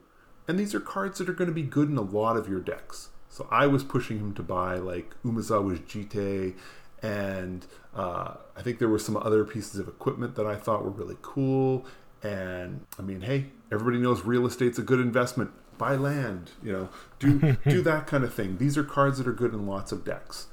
And 0.48 0.58
these 0.58 0.74
are 0.74 0.80
cards 0.80 1.18
that 1.18 1.28
are 1.28 1.34
going 1.34 1.50
to 1.50 1.54
be 1.54 1.64
good 1.64 1.90
in 1.90 1.98
a 1.98 2.02
lot 2.02 2.38
of 2.38 2.48
your 2.48 2.62
decks. 2.62 3.10
So 3.28 3.46
I 3.52 3.68
was 3.68 3.84
pushing 3.84 4.20
him 4.20 4.34
to 4.36 4.44
buy 4.44 4.78
like 4.78 5.16
Umezawa's 5.26 5.80
Jitte, 5.82 6.56
and 7.02 7.66
uh, 7.96 8.36
I 8.56 8.62
think 8.62 8.80
there 8.80 8.88
were 8.88 9.00
some 9.00 9.18
other 9.18 9.44
pieces 9.44 9.80
of 9.80 9.88
equipment 9.88 10.36
that 10.36 10.46
I 10.46 10.56
thought 10.56 10.84
were 10.84 10.92
really 10.92 11.18
cool. 11.22 11.86
And 12.24 12.86
I 12.98 13.02
mean, 13.02 13.22
hey, 13.22 13.48
everybody 13.72 14.00
knows 14.00 14.26
real 14.26 14.46
estate's 14.46 14.80
a 14.80 14.82
good 14.82 15.00
investment. 15.00 15.52
Buy 15.78 15.96
land, 15.96 16.52
you 16.64 16.72
know, 16.72 16.90
do 17.20 17.58
do 17.68 17.82
that 17.82 18.08
kind 18.08 18.24
of 18.24 18.34
thing. 18.34 18.58
These 18.58 18.78
are 18.78 18.84
cards 18.84 19.18
that 19.18 19.28
are 19.28 19.34
good 19.34 19.54
in 19.54 19.68
lots 19.68 19.92
of 19.92 20.06
decks. 20.06 20.48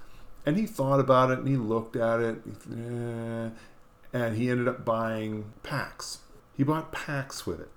And 0.44 0.57
he 0.57 0.66
thought 0.66 0.98
about 0.98 1.31
it 1.31 1.38
and 1.38 1.48
he 1.48 1.57
looked 1.57 1.94
at 1.94 2.18
it, 2.20 2.38
eh, 2.68 3.50
and 4.12 4.37
he 4.37 4.50
ended 4.50 4.66
up 4.66 4.85
buying 4.85 5.52
packs. 5.62 6.18
He 6.57 6.64
bought 6.64 6.90
packs 6.90 7.46
with 7.46 7.61
it, 7.61 7.70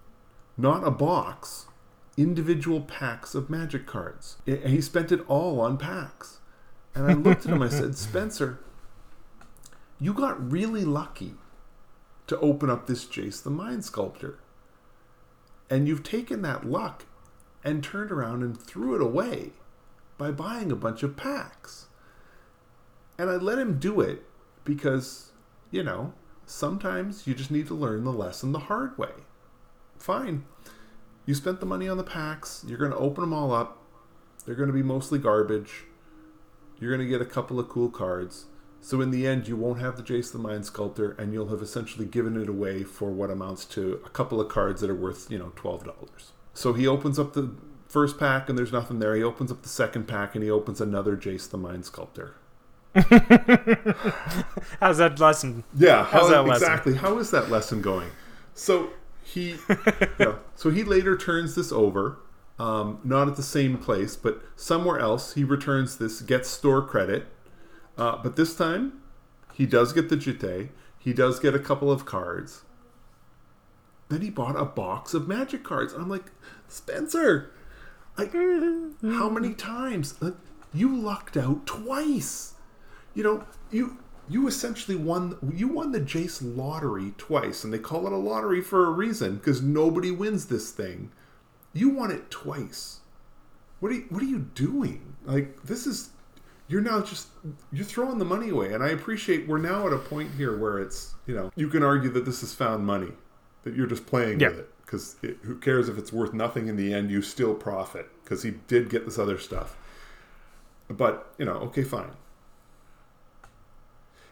not 0.58 0.86
a 0.86 0.90
box, 0.90 1.68
individual 2.18 2.82
packs 2.82 3.36
of 3.36 3.50
magic 3.50 3.86
cards. 3.86 4.38
And 4.48 4.70
he 4.70 4.82
spent 4.82 5.12
it 5.12 5.22
all 5.28 5.62
on 5.62 5.78
packs. 5.78 6.40
And 6.96 7.06
I 7.06 7.14
looked 7.14 7.46
at 7.46 7.52
him, 7.52 7.62
I 7.62 7.70
said, 7.70 7.98
Spencer, 7.98 8.60
you 10.00 10.14
got 10.14 10.52
really 10.52 10.86
lucky 10.86 11.36
to 12.28 12.40
open 12.40 12.70
up 12.70 12.88
this 12.88 13.06
Jace 13.06 13.44
the 13.44 13.50
Mind 13.50 13.84
Sculptor. 13.84 14.40
And 15.70 15.88
you've 15.88 16.04
taken 16.04 16.42
that 16.44 16.66
luck 16.66 17.06
and 17.64 17.84
turned 17.84 18.12
around 18.12 18.44
and 18.44 18.60
threw 18.60 18.96
it 18.96 19.02
away 19.02 19.52
by 20.18 20.32
buying 20.32 20.72
a 20.72 20.76
bunch 20.76 21.04
of 21.04 21.18
packs. 21.18 21.88
And 23.18 23.30
I 23.30 23.36
let 23.36 23.60
him 23.60 23.78
do 23.78 24.00
it 24.02 24.24
because, 24.64 25.32
you 25.72 25.84
know, 25.84 26.14
sometimes 26.46 27.28
you 27.28 27.34
just 27.34 27.52
need 27.52 27.68
to 27.68 27.74
learn 27.74 28.04
the 28.04 28.14
lesson 28.14 28.52
the 28.52 28.60
hard 28.60 28.98
way. 28.98 29.12
Fine. 29.98 30.46
You 31.26 31.34
spent 31.34 31.60
the 31.60 31.66
money 31.66 31.88
on 31.88 31.98
the 31.98 32.04
packs, 32.04 32.64
you're 32.68 32.78
going 32.78 32.92
to 32.92 32.98
open 32.98 33.22
them 33.22 33.34
all 33.34 33.52
up. 33.52 33.82
They're 34.46 34.56
going 34.56 34.68
to 34.68 34.74
be 34.74 34.84
mostly 34.84 35.18
garbage. 35.18 35.86
You're 36.80 36.96
going 36.96 37.08
to 37.08 37.12
get 37.12 37.22
a 37.22 37.30
couple 37.30 37.60
of 37.60 37.70
cool 37.70 37.90
cards. 37.90 38.46
So 38.82 39.02
in 39.02 39.10
the 39.10 39.26
end, 39.26 39.48
you 39.48 39.56
won't 39.56 39.80
have 39.80 39.98
the 39.98 40.04
Jace 40.04 40.32
the 40.32 40.38
Mind 40.38 40.66
Sculptor, 40.66 41.12
and 41.18 41.34
you'll 41.34 41.48
have 41.48 41.62
essentially 41.62 42.06
given 42.06 42.40
it 42.40 42.48
away 42.48 42.84
for 42.84 43.10
what 43.10 43.32
amounts 43.32 43.66
to 43.66 44.00
a 44.06 44.10
couple 44.10 44.40
of 44.40 44.48
cards 44.50 44.82
that 44.82 44.90
are 44.90 44.96
worth, 44.96 45.32
you 45.32 45.40
know, 45.40 45.52
twelve 45.56 45.84
dollars. 45.84 46.34
So 46.54 46.74
he 46.74 46.86
opens 46.86 47.18
up 47.18 47.34
the 47.34 47.56
first 47.88 48.20
pack, 48.20 48.48
and 48.48 48.58
there's 48.58 48.72
nothing 48.72 49.00
there. 49.00 49.16
He 49.16 49.24
opens 49.24 49.52
up 49.52 49.64
the 49.64 49.70
second 49.70 50.08
pack, 50.08 50.36
and 50.36 50.44
he 50.44 50.52
opens 50.52 50.80
another 50.82 51.18
Jace 51.18 51.50
the 51.50 51.58
Mind 51.58 51.86
Sculptor. 51.86 52.36
How's 54.80 54.98
that 55.00 55.20
lesson? 55.20 55.64
Yeah, 55.76 56.04
how, 56.06 56.20
How's 56.20 56.30
that 56.30 56.46
lesson? 56.46 56.64
exactly. 56.68 56.96
How 56.96 57.18
is 57.18 57.32
that 57.32 57.50
lesson 57.50 57.82
going? 57.82 58.10
So 58.54 58.90
he, 59.24 59.56
yeah, 60.20 60.36
so 60.56 60.70
he 60.70 60.84
later 60.84 61.18
turns 61.18 61.56
this 61.56 61.72
over, 61.72 62.20
um, 62.58 63.00
not 63.04 63.28
at 63.28 63.36
the 63.36 63.44
same 63.44 63.78
place, 63.78 64.16
but 64.16 64.42
somewhere 64.56 65.00
else. 65.00 65.34
He 65.34 65.44
returns 65.44 65.98
this, 65.98 66.22
gets 66.22 66.50
store 66.50 66.82
credit, 66.82 67.28
uh, 67.98 68.18
but 68.22 68.36
this 68.36 68.56
time 68.56 69.02
he 69.54 69.66
does 69.66 69.94
get 69.94 70.10
the 70.10 70.18
jitte. 70.18 70.70
He 70.98 71.14
does 71.14 71.40
get 71.40 71.54
a 71.54 71.60
couple 71.60 71.92
of 71.92 72.06
cards. 72.06 72.64
Then 74.10 74.22
he 74.22 74.30
bought 74.30 74.56
a 74.56 74.66
box 74.66 75.14
of 75.14 75.28
magic 75.28 75.64
cards. 75.64 75.94
I'm 75.94 76.10
like, 76.10 76.32
Spencer, 76.68 77.52
like, 78.18 78.34
how 78.34 79.30
many 79.30 79.54
times? 79.54 80.22
Like, 80.22 80.36
you 80.74 80.96
lucked 80.96 81.38
out 81.38 81.66
twice. 81.66 82.54
You 83.14 83.24
know, 83.24 83.44
you 83.72 83.98
you 84.28 84.48
essentially 84.48 84.98
won 84.98 85.38
you 85.54 85.68
won 85.68 85.92
the 85.92 86.02
Jace 86.02 86.40
lottery 86.42 87.14
twice, 87.18 87.64
and 87.64 87.74
they 87.74 87.80
call 87.80 88.08
it 88.08 88.14
a 88.14 88.18
lottery 88.18 88.62
for 88.62 88.86
a 88.86 88.92
reason 88.92 89.38
because 89.38 89.62
nobody 89.62 90.12
wins 90.12 90.48
this 90.48 90.72
thing. 90.72 91.12
You 91.76 91.90
won 91.90 92.10
it 92.10 92.32
twice. 92.32 93.02
What 93.82 93.92
are 93.92 93.96
you, 93.96 94.06
what 94.10 94.24
are 94.24 94.28
you 94.28 94.40
doing? 94.40 95.16
Like 95.26 95.62
this 95.64 95.86
is 95.86 96.10
you're 96.68 96.82
now 96.82 97.02
just 97.02 97.28
you're 97.72 97.86
throwing 97.86 98.18
the 98.18 98.26
money 98.26 98.50
away, 98.50 98.74
and 98.74 98.82
I 98.84 98.90
appreciate 98.90 99.48
we're 99.48 99.60
now 99.60 99.86
at 99.86 99.94
a 99.94 99.98
point 100.00 100.32
here 100.36 100.58
where 100.58 100.80
it's 100.80 101.14
you 101.28 101.36
know 101.36 101.52
you 101.56 101.68
can 101.68 101.84
argue 101.84 102.10
that 102.12 102.26
this 102.26 102.42
is 102.42 102.54
found 102.54 102.86
money 102.86 103.12
that 103.64 103.76
you're 103.76 103.88
just 103.88 104.06
playing 104.08 104.40
Yeah. 104.40 104.50
with 104.50 104.60
it 104.60 104.70
because 104.86 105.18
who 105.44 105.56
cares 105.58 105.90
if 105.90 105.98
it's 105.98 106.14
worth 106.14 106.34
nothing 106.34 106.68
in 106.68 106.78
the 106.78 106.94
end? 106.94 107.12
You 107.12 107.22
still 107.22 107.54
profit 107.54 108.10
because 108.24 108.42
he 108.44 108.52
did 108.68 108.90
get 108.90 109.06
this 109.06 109.20
other 109.20 109.38
stuff. 109.38 109.76
But 110.90 111.34
you 111.38 111.46
know, 111.46 111.58
okay, 111.68 111.84
fine. 111.84 112.12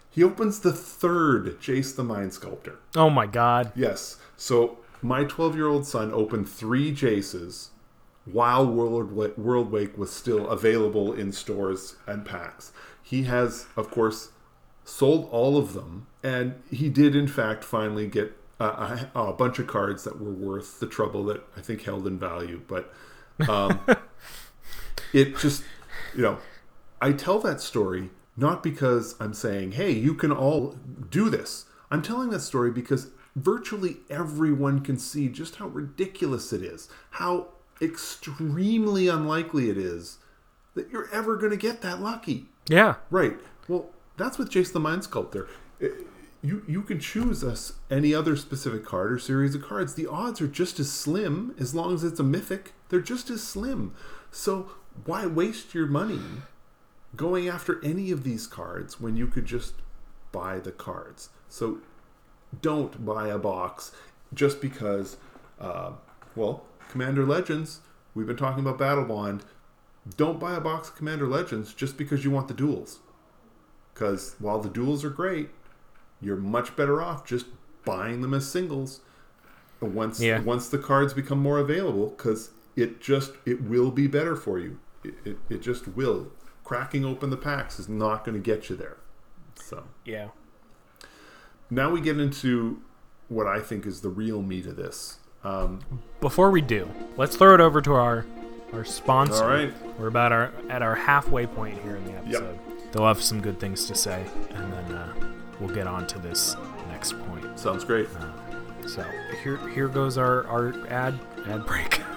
He 0.10 0.24
opens 0.24 0.60
the 0.60 0.72
third 0.72 1.60
Jace 1.60 1.96
the 1.96 2.04
Mind 2.04 2.34
Sculptor. 2.34 2.78
Oh 2.96 3.10
my 3.10 3.26
god. 3.26 3.72
Yes. 3.76 4.18
So 4.38 4.78
my 5.04 5.24
12 5.24 5.56
year 5.56 5.68
old 5.68 5.86
son 5.86 6.12
opened 6.14 6.50
three 6.50 6.94
Jaces 6.94 7.70
while 8.26 8.66
World, 8.66 9.16
Worldwake 9.38 9.98
was 9.98 10.12
still 10.12 10.48
available 10.48 11.12
in 11.14 11.32
stores 11.32 11.98
and 12.08 12.26
packs. 12.26 12.72
He 13.02 13.24
has, 13.24 13.66
of 13.76 13.92
course, 13.92 14.32
sold 14.86 15.28
all 15.32 15.58
of 15.58 15.74
them, 15.74 16.08
and 16.24 16.56
he 16.72 16.90
did, 16.90 17.16
in 17.16 17.28
fact, 17.28 17.64
finally 17.64 18.08
get 18.08 18.38
a, 18.60 18.66
a, 18.66 19.12
a 19.16 19.34
bunch 19.34 19.60
of 19.60 19.68
cards 19.68 20.06
that 20.06 20.22
were 20.22 20.32
worth 20.32 20.80
the 20.80 20.88
trouble 20.88 21.26
that 21.26 21.44
I 21.58 21.62
think 21.62 21.84
held 21.84 22.08
in 22.08 22.18
value. 22.18 22.62
But 22.68 22.94
um, 23.50 23.80
it 25.14 25.38
just, 25.38 25.64
you 26.16 26.22
know, 26.22 26.38
I 27.02 27.12
tell 27.12 27.40
that 27.40 27.60
story 27.60 28.12
not 28.38 28.64
because 28.64 29.16
I'm 29.20 29.34
saying, 29.34 29.74
hey, 29.74 29.92
you 29.92 30.14
can 30.14 30.32
all 30.32 30.78
do 31.10 31.30
this. 31.30 31.66
I'm 31.92 32.02
telling 32.02 32.30
that 32.30 32.40
story 32.40 32.72
because 32.72 33.12
virtually 33.36 33.98
everyone 34.10 34.82
can 34.82 34.98
see 34.98 35.28
just 35.30 35.56
how 35.56 35.68
ridiculous 35.68 36.54
it 36.54 36.62
is, 36.62 36.90
how 37.12 37.48
extremely 37.82 39.08
unlikely 39.08 39.70
it 39.70 39.78
is 39.78 40.18
that 40.76 40.90
you're 40.90 41.10
ever 41.12 41.38
going 41.38 41.52
to 41.52 41.58
get 41.58 41.82
that 41.82 42.02
lucky. 42.02 42.46
Yeah. 42.68 42.96
Right. 43.10 43.38
Well, 43.68 43.90
that's 44.18 44.38
with 44.38 44.50
Jace 44.50 44.72
the 44.72 44.80
Mind 44.80 45.04
Sculptor. 45.04 45.48
Uh, 45.82 45.88
You 46.44 46.62
you 46.68 46.82
can 46.82 47.00
choose 47.00 47.42
us 47.42 47.74
any 47.90 48.14
other 48.14 48.36
specific 48.36 48.84
card 48.84 49.14
or 49.14 49.18
series 49.18 49.56
of 49.56 49.64
cards. 49.64 49.94
The 49.94 50.08
odds 50.08 50.42
are 50.42 50.48
just 50.48 50.78
as 50.78 50.92
slim 50.92 51.56
as 51.58 51.74
long 51.74 51.94
as 51.94 52.04
it's 52.04 52.20
a 52.20 52.24
mythic. 52.24 52.74
They're 52.90 53.00
just 53.00 53.30
as 53.30 53.42
slim. 53.42 53.94
So 54.30 54.70
why 55.06 55.26
waste 55.26 55.74
your 55.74 55.88
money 55.88 56.20
going 57.16 57.48
after 57.48 57.82
any 57.82 58.12
of 58.12 58.24
these 58.26 58.46
cards 58.46 59.00
when 59.00 59.16
you 59.16 59.26
could 59.28 59.46
just 59.46 59.76
buy 60.34 60.60
the 60.60 60.74
cards? 60.74 61.30
So 61.48 61.78
don't 62.62 63.06
buy 63.06 63.28
a 63.28 63.38
box 63.38 63.92
just 64.34 64.62
because. 64.62 65.18
Uh, 65.60 65.92
well, 66.36 66.64
Commander 66.90 67.26
Legends. 67.26 67.80
We've 68.16 68.28
been 68.28 68.38
talking 68.38 68.66
about 68.66 68.78
Battlebond 68.78 69.42
don't 70.18 70.40
buy 70.40 70.54
a 70.54 70.60
box 70.62 70.90
of 70.90 70.96
Commander 70.96 71.28
Legends 71.28 71.74
just 71.74 71.98
because 71.98 72.24
you 72.24 72.32
want 72.32 72.48
the 72.48 72.54
duals. 72.54 72.98
Because 73.94 74.36
while 74.40 74.60
the 74.60 74.70
duals 74.70 75.04
are 75.04 75.10
great, 75.10 75.50
you're 76.22 76.36
much 76.38 76.76
better 76.76 77.02
off 77.02 77.26
just 77.26 77.46
buying 77.86 78.22
them 78.22 78.34
as 78.34 78.50
singles 78.50 79.02
once 79.80 80.20
Yeah. 80.20 80.42
once 80.42 80.70
the 80.70 80.78
cards 80.78 81.14
become 81.14 81.40
more 81.40 81.60
available. 81.60 82.10
Because 82.10 82.52
it 82.76 83.00
just 83.02 83.32
it 83.46 83.62
will 83.64 83.92
be 83.92 84.08
better 84.08 84.36
for 84.36 84.60
you. 84.60 84.80
It, 85.04 85.14
it, 85.26 85.38
it 85.50 85.62
just 85.62 85.88
will. 85.90 86.32
Cracking 86.64 87.06
open 87.06 87.30
the 87.30 87.38
packs 87.38 87.80
is 87.80 87.88
not 87.90 88.26
going 88.26 88.36
to 88.36 88.44
get 88.44 88.70
you 88.70 88.76
there. 88.76 88.98
So 89.56 89.84
Yeah. 90.06 90.30
Now 91.74 91.90
we 91.90 92.02
get 92.02 92.20
into 92.20 92.82
what 93.30 93.48
I 93.48 93.60
think 93.60 93.86
is 93.86 94.02
the 94.02 94.10
real 94.10 94.42
meat 94.42 94.66
of 94.66 94.76
this. 94.76 95.18
Um, 95.44 95.82
Before 96.22 96.52
we 96.52 96.62
do, 96.62 96.90
let's 97.18 97.36
throw 97.36 97.54
it 97.54 97.62
over 97.62 97.82
to 97.82 97.94
our 97.94 98.26
our 98.72 98.86
sponsor. 98.86 99.44
All 99.44 99.50
right. 99.50 100.00
We're 100.00 100.08
about 100.08 100.32
our 100.32 100.52
at 100.70 100.82
our 100.82 100.96
halfway 100.96 101.46
point 101.46 101.80
here 101.82 101.96
in 101.96 102.06
the 102.06 102.14
episode. 102.14 102.60
They'll 102.92 103.08
have 103.08 103.22
some 103.22 103.42
good 103.42 103.60
things 103.60 103.86
to 103.86 103.96
say, 103.96 104.26
and 104.52 104.74
then 104.74 104.92
uh, 104.94 105.14
we'll 105.60 105.74
get 105.74 105.88
on 105.88 106.08
to 106.08 106.20
this 106.20 106.56
next 106.90 107.14
point. 107.28 107.60
sounds 107.60 107.84
great. 107.84 108.08
So 108.86 109.04
here 109.44 109.58
here 109.70 109.88
goes 109.88 110.18
our 110.18 110.46
our 110.48 110.74
ad 110.90 111.20
ad 111.48 111.66
break. 111.66 112.02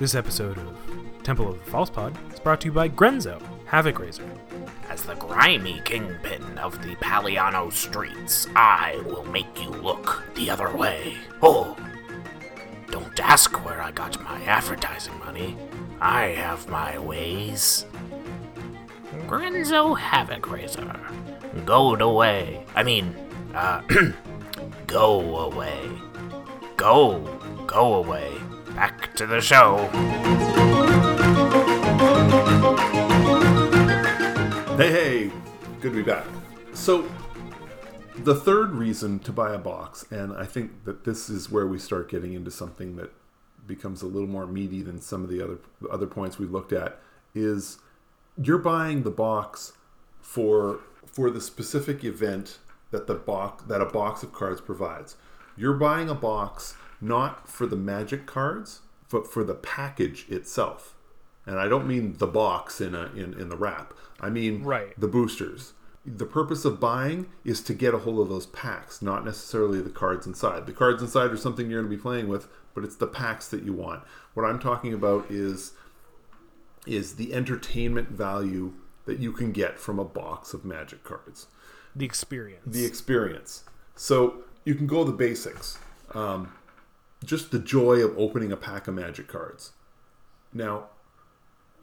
This 0.00 0.14
episode 0.14 0.58
of 0.58 0.93
Temple 1.24 1.48
of 1.48 1.58
the 1.64 1.70
False 1.70 1.90
Pod 1.90 2.16
is 2.32 2.38
brought 2.38 2.60
to 2.60 2.66
you 2.66 2.72
by 2.72 2.88
Grenzo, 2.88 3.40
Havoc 3.66 3.98
Raiser. 3.98 4.28
As 4.90 5.02
the 5.02 5.14
grimy 5.14 5.80
kingpin 5.84 6.58
of 6.58 6.80
the 6.82 6.94
Paliano 6.96 7.72
streets, 7.72 8.46
I 8.54 9.00
will 9.06 9.24
make 9.24 9.60
you 9.60 9.70
look 9.70 10.22
the 10.34 10.50
other 10.50 10.76
way. 10.76 11.16
Oh, 11.42 11.76
Don't 12.90 13.18
ask 13.18 13.64
where 13.64 13.80
I 13.82 13.90
got 13.90 14.22
my 14.22 14.40
advertising 14.44 15.18
money. 15.18 15.56
I 16.00 16.26
have 16.26 16.68
my 16.68 16.98
ways. 16.98 17.86
Grenzo 19.26 19.98
Havoc 19.98 20.50
Raiser. 20.50 21.00
Go 21.64 21.94
away. 21.96 22.64
I 22.74 22.82
mean, 22.82 23.16
uh, 23.54 23.82
go 24.86 25.38
away. 25.38 25.88
Go, 26.76 27.20
go 27.66 27.94
away. 27.94 28.30
Back 28.74 29.14
to 29.14 29.26
the 29.26 29.40
show. 29.40 29.88
Hey, 34.76 34.90
hey, 34.90 35.32
good 35.80 35.92
to 35.92 35.96
be 35.96 36.02
back. 36.02 36.24
So, 36.72 37.08
the 38.18 38.34
third 38.34 38.72
reason 38.72 39.20
to 39.20 39.32
buy 39.32 39.54
a 39.54 39.58
box, 39.58 40.04
and 40.10 40.32
I 40.32 40.44
think 40.44 40.84
that 40.86 41.04
this 41.04 41.30
is 41.30 41.50
where 41.50 41.68
we 41.68 41.78
start 41.78 42.10
getting 42.10 42.32
into 42.32 42.50
something 42.50 42.96
that 42.96 43.12
becomes 43.64 44.02
a 44.02 44.06
little 44.06 44.28
more 44.28 44.46
meaty 44.46 44.82
than 44.82 45.00
some 45.00 45.22
of 45.22 45.30
the 45.30 45.40
other 45.40 45.58
other 45.90 46.08
points 46.08 46.40
we've 46.40 46.50
looked 46.50 46.72
at, 46.72 46.98
is 47.32 47.78
you're 48.36 48.58
buying 48.58 49.04
the 49.04 49.10
box 49.10 49.74
for 50.20 50.80
for 51.06 51.30
the 51.30 51.40
specific 51.40 52.02
event 52.02 52.58
that 52.90 53.06
the 53.06 53.14
box 53.14 53.62
that 53.64 53.80
a 53.80 53.86
box 53.86 54.24
of 54.24 54.32
cards 54.32 54.60
provides. 54.60 55.16
You're 55.56 55.74
buying 55.74 56.08
a 56.08 56.14
box 56.14 56.74
not 57.00 57.48
for 57.48 57.66
the 57.66 57.76
magic 57.76 58.26
cards, 58.26 58.80
but 59.10 59.26
for 59.30 59.44
the 59.44 59.54
package 59.54 60.26
itself. 60.28 60.94
And 61.46 61.58
I 61.58 61.68
don't 61.68 61.86
mean 61.86 62.16
the 62.18 62.26
box 62.26 62.80
in 62.80 62.94
a 62.94 63.06
in, 63.14 63.34
in 63.38 63.48
the 63.50 63.56
wrap. 63.56 63.92
I 64.20 64.30
mean 64.30 64.62
Right. 64.64 64.98
the 64.98 65.08
boosters. 65.08 65.74
The 66.06 66.26
purpose 66.26 66.64
of 66.66 66.80
buying 66.80 67.28
is 67.44 67.62
to 67.62 67.72
get 67.74 67.94
a 67.94 67.98
hold 67.98 68.20
of 68.20 68.28
those 68.28 68.46
packs, 68.46 69.00
not 69.00 69.24
necessarily 69.24 69.80
the 69.80 69.88
cards 69.90 70.26
inside. 70.26 70.66
The 70.66 70.72
cards 70.72 71.02
inside 71.02 71.30
are 71.30 71.36
something 71.36 71.70
you're 71.70 71.80
going 71.82 71.90
to 71.90 71.96
be 71.96 72.00
playing 72.02 72.28
with, 72.28 72.46
but 72.74 72.84
it's 72.84 72.96
the 72.96 73.06
packs 73.06 73.48
that 73.48 73.62
you 73.62 73.72
want. 73.72 74.02
What 74.34 74.44
I'm 74.44 74.58
talking 74.58 74.92
about 74.92 75.26
is 75.30 75.72
is 76.86 77.16
the 77.16 77.32
entertainment 77.32 78.10
value 78.10 78.74
that 79.06 79.18
you 79.18 79.32
can 79.32 79.52
get 79.52 79.78
from 79.78 79.98
a 79.98 80.04
box 80.04 80.52
of 80.54 80.64
magic 80.64 81.02
cards 81.04 81.46
The 81.96 82.04
experience. 82.04 82.62
the 82.66 82.84
experience. 82.84 83.64
So 83.96 84.44
you 84.64 84.74
can 84.74 84.86
go 84.86 85.04
the 85.04 85.12
basics. 85.12 85.78
Um, 86.12 86.52
just 87.24 87.50
the 87.50 87.58
joy 87.58 87.96
of 87.96 88.16
opening 88.18 88.52
a 88.52 88.56
pack 88.56 88.86
of 88.88 88.94
magic 88.94 89.28
cards. 89.28 89.72
Now, 90.52 90.88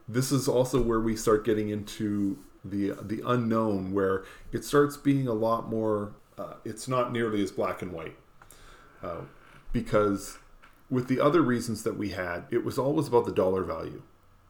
this 0.08 0.32
is 0.32 0.48
also 0.48 0.82
where 0.82 1.00
we 1.00 1.16
start 1.16 1.46
getting 1.46 1.70
into 1.70 2.40
the 2.64 2.92
the 3.02 3.22
unknown, 3.26 3.94
where 3.94 4.24
it 4.52 4.64
starts 4.64 4.98
being 4.98 5.28
a 5.28 5.34
lot 5.34 5.70
more. 5.70 6.14
Uh, 6.38 6.54
it's 6.64 6.88
not 6.88 7.12
nearly 7.12 7.42
as 7.44 7.52
black 7.52 7.82
and 7.82 7.92
white, 7.92 8.16
uh, 9.04 9.22
because 9.74 10.38
with 10.90 11.08
the 11.08 11.20
other 11.20 11.42
reasons 11.42 11.84
that 11.84 11.98
we 11.98 12.10
had, 12.10 12.46
it 12.52 12.64
was 12.66 12.78
always 12.78 13.08
about 13.08 13.26
the 13.26 13.32
dollar 13.32 13.64
value, 13.64 14.02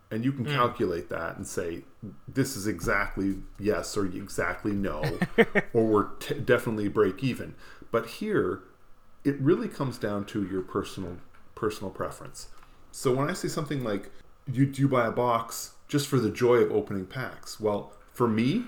and 0.09 0.25
you 0.25 0.31
can 0.31 0.45
calculate 0.45 1.09
that 1.09 1.37
and 1.37 1.47
say 1.47 1.83
this 2.27 2.55
is 2.55 2.67
exactly 2.67 3.37
yes 3.59 3.95
or 3.95 4.05
exactly 4.05 4.71
no, 4.71 5.03
or 5.73 5.85
we're 5.85 6.09
t- 6.19 6.35
definitely 6.39 6.87
break 6.87 7.23
even. 7.23 7.55
But 7.91 8.07
here, 8.07 8.61
it 9.23 9.39
really 9.39 9.67
comes 9.67 9.97
down 9.97 10.25
to 10.25 10.43
your 10.45 10.61
personal 10.61 11.17
personal 11.55 11.91
preference. 11.91 12.47
So 12.91 13.13
when 13.13 13.29
I 13.29 13.33
say 13.33 13.47
something 13.47 13.83
like 13.83 14.11
you 14.51 14.65
do 14.65 14.81
you 14.81 14.87
buy 14.87 15.07
a 15.07 15.11
box 15.11 15.73
just 15.87 16.07
for 16.07 16.19
the 16.19 16.29
joy 16.29 16.55
of 16.55 16.71
opening 16.71 17.05
packs, 17.05 17.59
well, 17.59 17.93
for 18.13 18.27
me, 18.27 18.65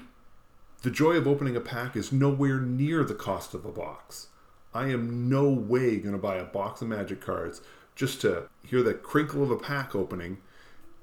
the 0.84 0.92
joy 0.92 1.13
of 1.13 1.28
opening 1.28 1.56
a 1.56 1.62
pack 1.62 1.96
is 1.96 2.12
nowhere 2.12 2.60
near 2.60 3.04
the 3.04 3.16
cost 3.16 3.54
of 3.54 3.66
a 3.66 3.72
box. 3.72 4.28
I 4.74 4.89
am 4.89 5.30
no 5.30 5.50
way 5.50 5.98
going 5.98 6.13
to 6.13 6.22
buy 6.22 6.36
a 6.36 6.44
box 6.44 6.82
of 6.82 6.88
magic 6.88 7.22
cards 7.22 7.62
just 7.96 8.22
to 8.22 8.50
hear 8.66 8.82
the 8.82 8.94
crinkle 8.94 9.44
of 9.44 9.52
a 9.52 9.58
pack 9.58 9.96
opening 9.96 10.39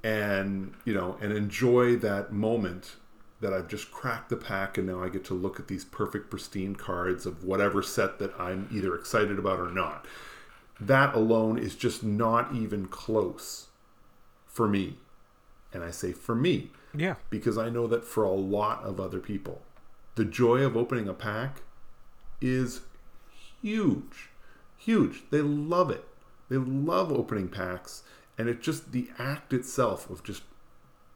and, 0.02 0.74
you 0.84 0.92
know, 0.92 1.16
and 1.20 1.32
enjoy 1.32 1.96
that 1.96 2.32
moment 2.32 2.96
that 3.40 3.52
I've 3.52 3.68
just 3.68 3.90
cracked 3.90 4.28
the 4.28 4.36
pack 4.36 4.76
and 4.76 4.86
now 4.86 5.02
I 5.02 5.08
get 5.08 5.24
to 5.26 5.34
look 5.34 5.58
at 5.58 5.68
these 5.68 5.84
perfect 5.84 6.30
pristine 6.30 6.76
cards 6.76 7.24
of 7.24 7.42
whatever 7.42 7.82
set 7.82 8.18
that 8.18 8.38
I'm 8.38 8.68
either 8.70 8.94
excited 8.94 9.38
about 9.38 9.58
or 9.58 9.70
not. 9.70 10.06
That 10.78 11.14
alone 11.14 11.58
is 11.58 11.74
just 11.74 12.02
not 12.02 12.54
even 12.54 12.86
close 12.86 13.68
for 14.46 14.68
me. 14.68 14.96
And 15.72 15.82
I 15.82 15.90
say 15.90 16.12
for 16.12 16.34
me 16.34 16.70
yeah. 16.94 17.14
because 17.30 17.56
I 17.56 17.70
know 17.70 17.86
that 17.86 18.04
for 18.04 18.24
a 18.24 18.32
lot 18.32 18.82
of 18.82 19.00
other 19.00 19.20
people, 19.20 19.62
the 20.16 20.24
joy 20.24 20.58
of 20.62 20.76
opening 20.76 21.08
a 21.08 21.14
pack 21.14 21.62
is 22.40 22.80
huge. 23.62 24.30
Huge. 24.76 25.22
They 25.30 25.40
love 25.40 25.90
it. 25.90 26.04
They 26.48 26.56
love 26.56 27.12
opening 27.12 27.48
packs. 27.48 28.02
And 28.36 28.48
it 28.48 28.62
just, 28.62 28.92
the 28.92 29.08
act 29.18 29.52
itself 29.52 30.10
of 30.10 30.24
just 30.24 30.42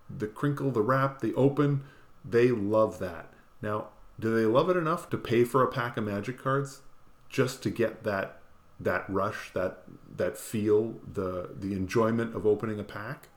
the 0.08 0.26
crinkle, 0.26 0.70
the 0.70 0.82
wrap, 0.82 1.20
the 1.20 1.34
open, 1.34 1.82
they 2.24 2.48
love 2.48 2.98
that. 2.98 3.32
Now, 3.60 3.88
do 4.18 4.34
they 4.34 4.46
love 4.46 4.70
it 4.70 4.76
enough 4.76 5.10
to 5.10 5.18
pay 5.18 5.44
for 5.44 5.62
a 5.62 5.70
pack 5.70 5.96
of 5.96 6.04
magic 6.04 6.38
cards 6.38 6.82
just 7.28 7.62
to 7.64 7.70
get 7.70 8.04
that 8.04 8.40
that 8.80 9.08
rush, 9.08 9.52
that 9.54 9.82
that 10.16 10.36
feel, 10.36 10.94
the 11.10 11.50
the 11.58 11.72
enjoyment 11.72 12.34
of 12.34 12.46
opening 12.46 12.80
a 12.80 12.84
pack? 12.84 13.28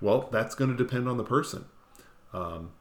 Well, 0.00 0.28
that's 0.30 0.54
going 0.54 0.70
to 0.70 0.76
depend 0.76 1.08
on 1.08 1.16
the 1.16 1.24
person. 1.24 1.66
Um, 2.32 2.72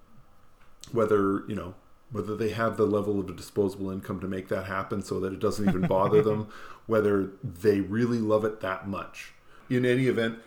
whether 0.91 1.43
you 1.47 1.55
know 1.55 1.75
whether 2.11 2.35
they 2.35 2.49
have 2.49 2.77
the 2.77 2.85
level 2.85 3.19
of 3.19 3.35
disposable 3.35 3.89
income 3.89 4.19
to 4.19 4.27
make 4.27 4.47
that 4.49 4.65
happen, 4.65 5.01
so 5.01 5.19
that 5.19 5.33
it 5.33 5.39
doesn't 5.39 5.67
even 5.67 5.87
bother 5.87 6.21
them. 6.21 6.47
Whether 6.85 7.29
they 7.41 7.79
really 7.79 8.17
love 8.17 8.43
it 8.43 8.59
that 8.59 8.89
much. 8.89 9.31
In 9.69 9.85
any 9.85 10.07
event, 10.07 10.39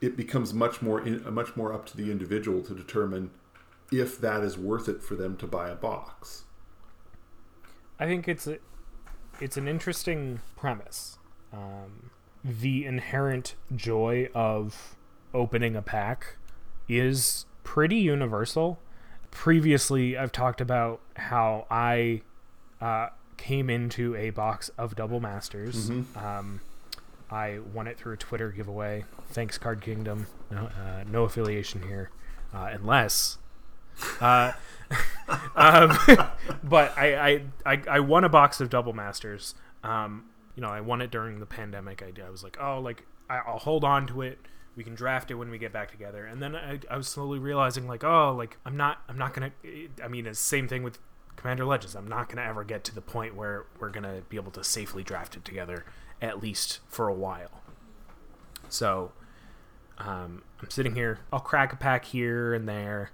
it 0.00 0.16
becomes 0.16 0.54
much 0.54 0.80
more 0.80 1.06
in, 1.06 1.22
much 1.34 1.54
more 1.54 1.70
up 1.70 1.84
to 1.86 1.96
the 1.98 2.10
individual 2.10 2.62
to 2.62 2.74
determine 2.74 3.30
if 3.92 4.20
that 4.20 4.42
is 4.42 4.58
worth 4.58 4.88
it 4.88 5.02
for 5.02 5.14
them 5.14 5.36
to 5.36 5.46
buy 5.46 5.68
a 5.68 5.74
box. 5.74 6.44
I 7.98 8.06
think 8.06 8.28
it's 8.28 8.46
a, 8.46 8.58
it's 9.40 9.56
an 9.56 9.68
interesting 9.68 10.40
premise. 10.56 11.18
Um, 11.52 12.10
the 12.44 12.84
inherent 12.84 13.54
joy 13.74 14.28
of 14.34 14.96
opening 15.32 15.76
a 15.76 15.82
pack 15.82 16.36
is 16.88 17.46
pretty 17.64 17.96
universal. 17.96 18.78
Previously, 19.30 20.16
I've 20.16 20.32
talked 20.32 20.60
about 20.60 21.00
how 21.16 21.66
I 21.70 22.22
uh, 22.80 23.08
came 23.36 23.68
into 23.68 24.14
a 24.16 24.30
box 24.30 24.70
of 24.78 24.94
Double 24.96 25.20
Masters. 25.20 25.90
Um, 26.16 26.60
I 27.30 27.58
won 27.74 27.86
it 27.86 27.98
through 27.98 28.14
a 28.14 28.16
Twitter 28.16 28.50
giveaway. 28.50 29.04
Thanks, 29.30 29.58
Card 29.58 29.80
Kingdom. 29.80 30.26
No, 30.50 30.66
uh, 30.66 31.04
no 31.10 31.24
affiliation 31.24 31.82
here, 31.82 32.10
uh, 32.54 32.70
unless. 32.72 33.38
Uh, 34.20 34.52
um, 35.56 35.96
but 36.64 36.96
I, 36.96 37.14
I, 37.14 37.42
I, 37.64 37.82
I 37.88 38.00
won 38.00 38.24
a 38.24 38.28
box 38.28 38.60
of 38.60 38.70
Double 38.70 38.92
Masters. 38.92 39.54
Um, 39.82 40.26
you 40.54 40.62
know, 40.62 40.68
I 40.68 40.80
won 40.80 41.00
it 41.00 41.10
during 41.10 41.40
the 41.40 41.46
pandemic. 41.46 42.02
I, 42.02 42.12
I 42.24 42.30
was 42.30 42.42
like, 42.42 42.56
oh, 42.60 42.80
like 42.80 43.04
I, 43.28 43.38
I'll 43.46 43.58
hold 43.58 43.84
on 43.84 44.06
to 44.08 44.22
it. 44.22 44.38
We 44.74 44.84
can 44.84 44.94
draft 44.94 45.30
it 45.30 45.34
when 45.34 45.50
we 45.50 45.58
get 45.58 45.72
back 45.72 45.90
together. 45.90 46.26
And 46.26 46.42
then 46.42 46.54
I, 46.54 46.80
I 46.90 46.96
was 46.96 47.08
slowly 47.08 47.38
realizing, 47.38 47.86
like, 47.86 48.04
oh, 48.04 48.34
like 48.36 48.58
I'm 48.66 48.76
not, 48.76 48.98
I'm 49.08 49.16
not 49.16 49.32
gonna. 49.32 49.52
I 50.02 50.08
mean, 50.08 50.26
it's 50.26 50.38
same 50.38 50.68
thing 50.68 50.82
with 50.82 50.98
Commander 51.36 51.64
Legends. 51.64 51.94
I'm 51.94 52.08
not 52.08 52.28
gonna 52.28 52.46
ever 52.46 52.64
get 52.64 52.84
to 52.84 52.94
the 52.94 53.00
point 53.00 53.34
where 53.34 53.64
we're 53.78 53.90
gonna 53.90 54.22
be 54.28 54.36
able 54.36 54.52
to 54.52 54.64
safely 54.64 55.02
draft 55.02 55.36
it 55.36 55.44
together, 55.44 55.84
at 56.20 56.42
least 56.42 56.80
for 56.88 57.08
a 57.08 57.14
while. 57.14 57.62
So, 58.68 59.12
um, 59.98 60.42
I'm 60.60 60.70
sitting 60.70 60.94
here. 60.94 61.20
I'll 61.32 61.40
crack 61.40 61.72
a 61.72 61.76
pack 61.76 62.04
here 62.06 62.52
and 62.52 62.68
there. 62.68 63.12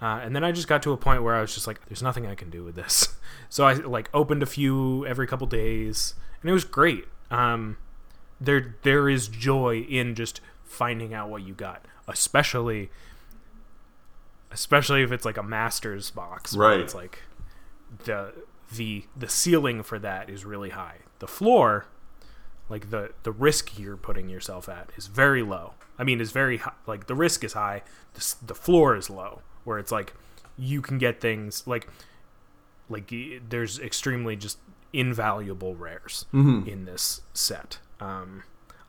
Uh, 0.00 0.20
and 0.22 0.34
then 0.34 0.42
I 0.44 0.52
just 0.52 0.66
got 0.66 0.82
to 0.84 0.92
a 0.92 0.96
point 0.96 1.22
where 1.22 1.34
I 1.34 1.40
was 1.40 1.54
just 1.54 1.66
like, 1.66 1.84
"There's 1.86 2.02
nothing 2.02 2.26
I 2.26 2.34
can 2.34 2.50
do 2.50 2.64
with 2.64 2.74
this." 2.74 3.16
So 3.52 3.66
I 3.66 3.72
like 3.72 4.08
opened 4.14 4.44
a 4.44 4.46
few 4.46 5.04
every 5.06 5.26
couple 5.26 5.44
days, 5.48 6.14
and 6.40 6.48
it 6.48 6.52
was 6.52 6.62
great. 6.62 7.06
Um, 7.32 7.78
there 8.40 8.76
there 8.82 9.08
is 9.08 9.26
joy 9.26 9.80
in 9.80 10.14
just 10.14 10.40
finding 10.62 11.12
out 11.12 11.30
what 11.30 11.42
you 11.42 11.52
got, 11.52 11.84
especially 12.06 12.90
especially 14.52 15.02
if 15.02 15.12
it's 15.12 15.24
like 15.24 15.36
a 15.36 15.42
master's 15.42 16.10
box. 16.10 16.54
Right. 16.56 16.80
It's 16.80 16.94
like 16.94 17.20
the 18.04 18.32
the 18.72 19.04
the 19.16 19.28
ceiling 19.28 19.82
for 19.82 19.98
that 19.98 20.30
is 20.30 20.44
really 20.44 20.70
high. 20.70 20.98
The 21.18 21.28
floor, 21.28 21.86
like 22.68 22.90
the 22.90 23.12
the 23.22 23.32
risk 23.32 23.78
you're 23.78 23.96
putting 23.96 24.28
yourself 24.28 24.68
at, 24.68 24.90
is 24.96 25.06
very 25.06 25.42
low. 25.42 25.74
I 25.98 26.04
mean, 26.04 26.20
is 26.20 26.32
very 26.32 26.58
high. 26.58 26.72
Like 26.86 27.06
the 27.06 27.14
risk 27.14 27.44
is 27.44 27.52
high. 27.54 27.82
The, 28.14 28.34
the 28.46 28.54
floor 28.54 28.96
is 28.96 29.10
low, 29.10 29.42
where 29.64 29.78
it's 29.78 29.92
like 29.92 30.14
you 30.58 30.82
can 30.82 30.98
get 30.98 31.20
things 31.20 31.66
like 31.66 31.88
like 32.88 33.12
there's 33.48 33.78
extremely 33.78 34.36
just 34.36 34.58
invaluable 34.92 35.74
rares 35.76 36.26
in 36.66 36.84
this 36.84 37.22
set. 37.32 37.78
Um, 38.00 38.42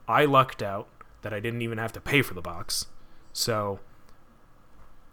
I 0.08 0.26
lucked 0.26 0.64
out 0.64 0.88
that 1.22 1.34
I 1.34 1.40
didn't 1.40 1.62
even 1.62 1.78
have 1.78 1.94
to 1.94 2.02
pay 2.02 2.22
for 2.22 2.34
the 2.34 2.42
box, 2.42 2.88
so 3.32 3.80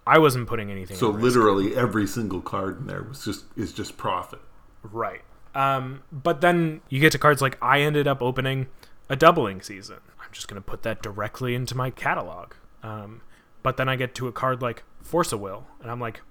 I 0.07 0.19
wasn't 0.19 0.49
putting 0.49 0.71
anything. 0.71 0.97
So 0.97 1.11
literally 1.11 1.77
every 1.77 2.07
single 2.07 2.41
card 2.41 2.81
in 2.81 2.87
there 2.87 3.03
was 3.03 3.25
just 3.25 3.45
is 3.57 3.73
just 3.73 3.99
profit. 3.99 4.41
Right. 4.83 5.21
Um, 5.55 6.03
but 6.11 6.41
then 6.41 6.81
you 6.89 7.01
get 7.01 7.13
to 7.13 7.19
cards 7.19 7.43
like 7.43 7.59
I 7.61 7.81
ended 7.81 8.09
up 8.09 8.23
opening 8.23 8.69
a 9.09 9.17
doubling 9.17 9.61
season. 9.61 9.99
I'm 10.19 10.33
just 10.33 10.49
going 10.49 10.61
to 10.61 10.67
put 10.67 10.83
that 10.85 11.03
directly 11.03 11.55
into 11.55 11.77
my 11.77 11.91
catalog. 11.91 12.55
Um, 12.83 13.23
but 13.69 13.77
then 13.77 13.87
I 13.87 13.97
get 13.97 14.15
to 14.15 14.29
a 14.29 14.33
card 14.33 14.63
like 14.63 14.83
Force 15.03 15.31
of 15.31 15.41
Will, 15.41 15.67
and 15.83 15.91
I'm 15.91 16.01
like, 16.01 16.23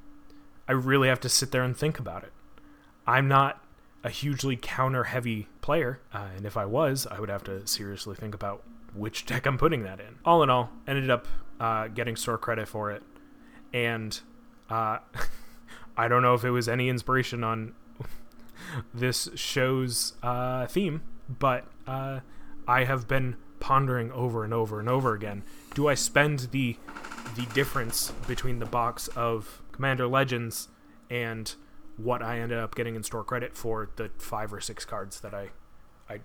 I 0.68 0.72
really 0.72 1.08
have 1.08 1.20
to 1.20 1.30
sit 1.30 1.52
there 1.52 1.62
and 1.62 1.78
think 1.78 2.00
about 2.00 2.24
it. 2.24 2.34
I'm 3.06 3.28
not 3.28 3.64
a 4.04 4.10
hugely 4.10 4.58
counter 4.60 5.04
heavy 5.04 5.48
player, 5.62 6.00
uh, 6.12 6.30
and 6.36 6.48
if 6.48 6.58
I 6.58 6.66
was, 6.66 7.06
I 7.06 7.20
would 7.20 7.30
have 7.30 7.44
to 7.44 7.68
seriously 7.68 8.16
think 8.16 8.34
about 8.34 8.64
which 8.96 9.28
deck 9.28 9.46
I'm 9.46 9.60
putting 9.60 9.84
that 9.84 10.00
in. 10.00 10.16
All 10.26 10.42
in 10.42 10.50
all, 10.50 10.72
ended 10.88 11.12
up 11.12 11.28
uh, 11.60 11.90
getting 11.90 12.16
store 12.16 12.40
credit 12.40 12.68
for 12.68 12.90
it, 12.90 13.04
and 13.72 14.20
uh, 14.72 14.98
I 15.96 16.08
don't 16.08 16.24
know 16.24 16.34
if 16.34 16.44
it 16.44 16.50
was 16.50 16.68
any 16.68 16.90
inspiration 16.90 17.44
on 17.44 17.76
this 18.96 19.30
show's 19.36 20.14
uh, 20.24 20.66
theme, 20.66 21.04
but 21.30 21.66
uh, 21.86 22.22
I 22.68 22.86
have 22.86 23.08
been 23.08 23.36
pondering 23.60 24.12
over 24.12 24.44
and 24.44 24.56
over 24.56 24.80
and 24.80 24.90
over 24.90 25.14
again. 25.14 25.44
Do 25.76 25.88
I 25.88 25.94
spend 25.94 26.48
the 26.52 26.78
the 27.36 27.46
difference 27.54 28.12
between 28.28 28.60
the 28.60 28.66
box 28.66 29.08
of 29.10 29.62
Commander 29.72 30.08
Legends 30.08 30.70
and 31.10 31.54
what 31.98 32.22
I 32.22 32.40
ended 32.40 32.60
up 32.60 32.76
getting 32.76 32.96
in 32.96 33.04
store 33.04 33.24
credit 33.24 33.56
for 33.56 33.90
the 33.96 34.12
five 34.18 34.54
or 34.54 34.62
six 34.62 34.86
cards 34.86 35.20
that 35.22 35.34
I 35.34 35.50
I 36.10 36.20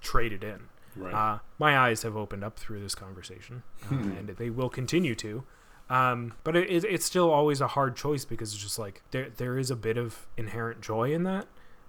traded 0.00 0.42
in? 0.42 0.68
Right. 0.96 1.14
Uh, 1.14 1.38
my 1.58 1.78
eyes 1.78 2.02
have 2.02 2.16
opened 2.16 2.44
up 2.44 2.58
through 2.58 2.80
this 2.80 2.94
conversation, 2.94 3.62
uh, 3.90 3.94
and 3.94 4.28
they 4.28 4.50
will 4.50 4.68
continue 4.68 5.14
to. 5.16 5.44
Um, 5.88 6.34
but 6.44 6.56
it, 6.56 6.70
it, 6.70 6.84
it's 6.84 7.04
still 7.04 7.30
always 7.30 7.60
a 7.60 7.68
hard 7.68 7.96
choice 7.96 8.24
because 8.24 8.52
it's 8.52 8.62
just 8.62 8.78
like 8.78 9.02
there 9.10 9.28
there 9.36 9.58
is 9.58 9.70
a 9.70 9.76
bit 9.76 9.96
of 9.96 10.26
inherent 10.36 10.80
joy 10.80 11.12
in 11.12 11.24
that, 11.24 11.46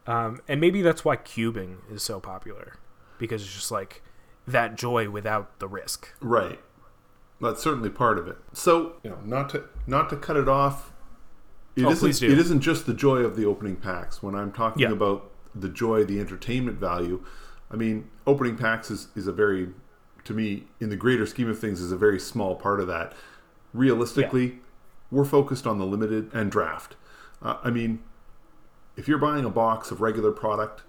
um, 0.07 0.41
and 0.47 0.59
maybe 0.59 0.81
that's 0.81 1.03
why 1.05 1.15
cubing 1.15 1.77
is 1.91 2.03
so 2.03 2.19
popular 2.19 2.77
because 3.17 3.41
it's 3.41 3.53
just 3.53 3.71
like 3.71 4.01
that 4.47 4.75
joy 4.75 5.09
without 5.09 5.59
the 5.59 5.67
risk. 5.67 6.13
Right. 6.19 6.59
That's 7.41 7.61
certainly 7.61 7.89
part 7.89 8.17
of 8.17 8.27
it. 8.27 8.37
So, 8.53 8.93
you 9.03 9.09
know, 9.09 9.19
not 9.25 9.49
to 9.49 9.65
not 9.85 10.09
to 10.09 10.15
cut 10.15 10.37
it 10.37 10.47
off. 10.47 10.91
It 11.75 11.85
Oh, 11.85 11.93
do. 11.93 12.31
It 12.31 12.37
isn't 12.37 12.61
just 12.61 12.85
the 12.85 12.93
joy 12.93 13.17
of 13.19 13.35
the 13.35 13.45
opening 13.45 13.75
packs. 13.75 14.21
When 14.21 14.35
I'm 14.35 14.51
talking 14.51 14.83
Yeah. 14.83 14.91
about 14.91 15.31
the 15.55 15.67
joy, 15.69 16.03
the 16.05 16.19
entertainment 16.19 16.79
value, 16.79 17.23
I 17.71 17.75
mean, 17.75 18.09
opening 18.27 18.55
packs 18.55 18.91
is, 18.91 19.07
is 19.15 19.25
a 19.25 19.31
very, 19.31 19.69
to 20.25 20.33
me, 20.33 20.65
in 20.79 20.89
the 20.89 20.95
greater 20.95 21.25
scheme 21.25 21.49
of 21.49 21.57
things, 21.57 21.81
is 21.81 21.91
a 21.91 21.97
very 21.97 22.19
small 22.19 22.55
part 22.55 22.79
of 22.79 22.85
that. 22.87 23.13
Realistically, 23.73 24.59
we're 25.09 25.25
focused 25.25 25.65
on 25.65 25.79
the 25.79 25.85
limited 25.85 26.29
and 26.31 26.51
draft. 26.51 26.95
Uh, 27.41 27.57
I 27.63 27.71
mean, 27.71 28.03
if 28.95 29.07
you're 29.07 29.17
buying 29.17 29.43
a 29.43 29.49
box 29.49 29.89
of 29.89 29.99
regular 29.99 30.31
product 30.31 30.83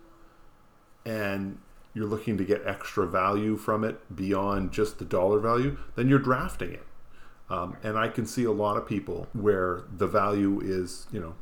and 1.07 1.59
you're 1.94 2.07
looking 2.07 2.37
to 2.37 2.44
get 2.44 2.66
extra 2.66 3.07
value 3.07 3.57
from 3.57 3.85
it 3.85 4.14
beyond 4.14 4.72
just 4.72 4.98
the 4.98 5.04
dollar 5.04 5.38
value, 5.38 5.78
then 5.94 6.09
you're 6.09 6.18
drafting 6.18 6.72
it. 6.72 6.87
Um, 7.48 7.76
and 7.83 7.96
I 7.96 8.09
can 8.09 8.26
see 8.26 8.44
a 8.44 8.50
lot 8.50 8.76
of 8.76 8.87
people 8.87 9.28
where 9.33 9.85
the 9.96 10.07
value 10.07 10.61
is, 10.61 11.07
you 11.12 11.20
know, 11.20 11.35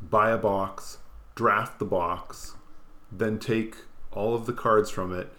buy 0.00 0.30
a 0.30 0.38
box, 0.38 0.98
draft 1.34 1.78
the 1.78 1.84
box, 1.84 2.54
then 3.10 3.38
take 3.38 3.76
all 4.12 4.34
of 4.34 4.46
the 4.46 4.52
cards 4.52 4.90
from 4.90 5.12
it, 5.12 5.32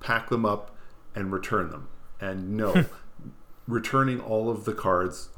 pack 0.00 0.28
them 0.28 0.44
up, 0.44 0.76
and 1.14 1.32
return 1.32 1.70
them. 1.70 1.88
And 2.20 2.56
no, 2.56 2.84
returning 3.66 4.20
all 4.20 4.50
of 4.50 4.64
the 4.64 4.74
cards 4.74 5.30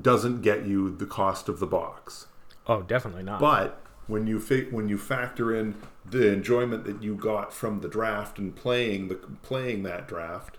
doesn't 0.00 0.42
get 0.42 0.64
you 0.64 0.94
the 0.96 1.06
cost 1.06 1.48
of 1.48 1.58
the 1.58 1.66
box. 1.66 2.26
Oh, 2.66 2.82
definitely 2.82 3.24
not. 3.24 3.40
But 3.40 3.82
when 4.10 4.26
you 4.26 4.40
fa- 4.40 4.66
when 4.70 4.88
you 4.88 4.98
factor 4.98 5.54
in 5.54 5.76
the 6.04 6.32
enjoyment 6.32 6.84
that 6.84 7.02
you 7.02 7.14
got 7.14 7.52
from 7.52 7.80
the 7.80 7.88
draft 7.88 8.38
and 8.38 8.54
playing 8.54 9.08
the 9.08 9.14
playing 9.14 9.82
that 9.84 10.08
draft 10.08 10.58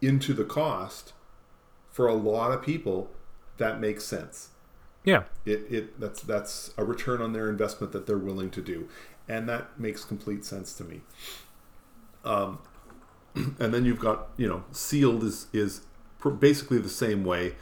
into 0.00 0.32
the 0.34 0.44
cost, 0.44 1.12
for 1.90 2.06
a 2.06 2.14
lot 2.14 2.52
of 2.52 2.62
people, 2.62 3.10
that 3.58 3.80
makes 3.80 4.04
sense. 4.04 4.50
yeah, 5.04 5.24
It, 5.44 5.66
it 5.70 6.00
that's 6.00 6.20
that's 6.22 6.72
a 6.76 6.84
return 6.84 7.20
on 7.22 7.32
their 7.32 7.48
investment 7.48 7.92
that 7.92 8.06
they're 8.06 8.18
willing 8.18 8.50
to 8.50 8.60
do, 8.62 8.88
and 9.28 9.48
that 9.48 9.78
makes 9.78 10.04
complete 10.04 10.44
sense 10.44 10.72
to 10.74 10.84
me. 10.84 11.00
Um, 12.24 12.58
and 13.34 13.72
then 13.74 13.84
you've 13.84 13.98
got 14.00 14.28
you 14.36 14.48
know 14.48 14.64
sealed 14.72 15.24
is 15.24 15.46
is 15.52 15.82
pr- 16.18 16.30
basically 16.30 16.78
the 16.78 16.88
same 16.88 17.24
way. 17.24 17.54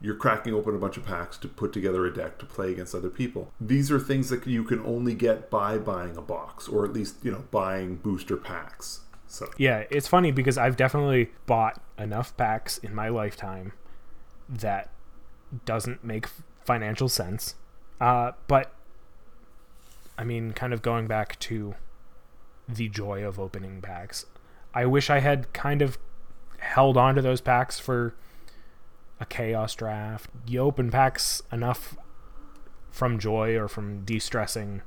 You're 0.00 0.14
cracking 0.14 0.52
open 0.54 0.74
a 0.74 0.78
bunch 0.78 0.96
of 0.96 1.04
packs 1.04 1.38
to 1.38 1.48
put 1.48 1.72
together 1.72 2.04
a 2.06 2.12
deck 2.12 2.38
to 2.38 2.46
play 2.46 2.72
against 2.72 2.94
other 2.94 3.08
people. 3.08 3.52
These 3.60 3.90
are 3.90 3.98
things 3.98 4.28
that 4.30 4.46
you 4.46 4.62
can 4.64 4.80
only 4.80 5.14
get 5.14 5.50
by 5.50 5.78
buying 5.78 6.16
a 6.16 6.22
box, 6.22 6.68
or 6.68 6.84
at 6.84 6.92
least 6.92 7.16
you 7.22 7.30
know 7.32 7.44
buying 7.50 7.96
booster 7.96 8.36
packs. 8.36 9.00
So 9.26 9.50
yeah. 9.56 9.84
It's 9.90 10.06
funny 10.06 10.30
because 10.30 10.58
I've 10.58 10.76
definitely 10.76 11.30
bought 11.46 11.80
enough 11.98 12.36
packs 12.36 12.78
in 12.78 12.94
my 12.94 13.08
lifetime 13.08 13.72
that 14.48 14.90
doesn't 15.64 16.04
make 16.04 16.28
financial 16.64 17.08
sense. 17.08 17.54
Uh, 18.00 18.32
but 18.48 18.72
I 20.18 20.24
mean, 20.24 20.52
kind 20.52 20.72
of 20.72 20.82
going 20.82 21.06
back 21.06 21.38
to 21.40 21.74
the 22.68 22.88
joy 22.88 23.24
of 23.24 23.38
opening 23.38 23.80
packs. 23.80 24.26
I 24.74 24.86
wish 24.86 25.08
I 25.08 25.20
had 25.20 25.52
kind 25.52 25.82
of 25.82 25.98
held 26.58 26.96
on 26.96 27.14
to 27.14 27.22
those 27.22 27.40
packs 27.40 27.78
for 27.78 28.14
a 29.20 29.26
chaos 29.26 29.74
draft. 29.74 30.30
You 30.46 30.60
open 30.60 30.90
packs 30.90 31.42
enough 31.50 31.96
from 32.90 33.18
joy 33.18 33.56
or 33.56 33.68
from 33.68 34.04
de-stressing 34.04 34.82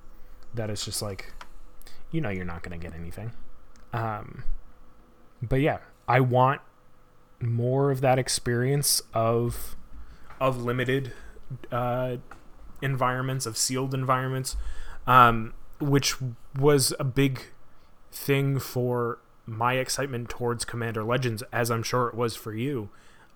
that 0.54 0.70
it's 0.70 0.84
just 0.86 1.02
like 1.02 1.32
you 2.12 2.20
know 2.20 2.30
you're 2.30 2.46
not 2.46 2.64
going 2.64 2.80
to 2.80 2.84
get 2.84 2.98
anything. 2.98 3.32
Um 3.94 4.44
but 5.42 5.62
yeah, 5.62 5.80
I 6.08 6.20
want 6.20 6.62
more 7.40 7.92
of 7.92 8.02
that 8.02 8.20
experience 8.20 9.02
of 9.14 9.76
of 10.40 10.62
limited 10.64 11.14
uh 11.72 12.18
environments 12.82 13.46
of 13.46 13.58
sealed 13.58 13.94
environments 13.94 14.56
um 15.08 15.54
which 15.80 16.16
was 16.58 16.94
a 17.00 17.04
big 17.04 17.42
thing 18.12 18.60
for 18.60 19.20
my 19.46 19.74
excitement 19.74 20.30
towards 20.30 20.66
Commander 20.66 21.04
Legends, 21.04 21.44
as 21.52 21.72
I'm 21.72 21.84
sure 21.84 22.08
it 22.08 22.16
was 22.16 22.36
for 22.36 22.54
you. 22.54 22.90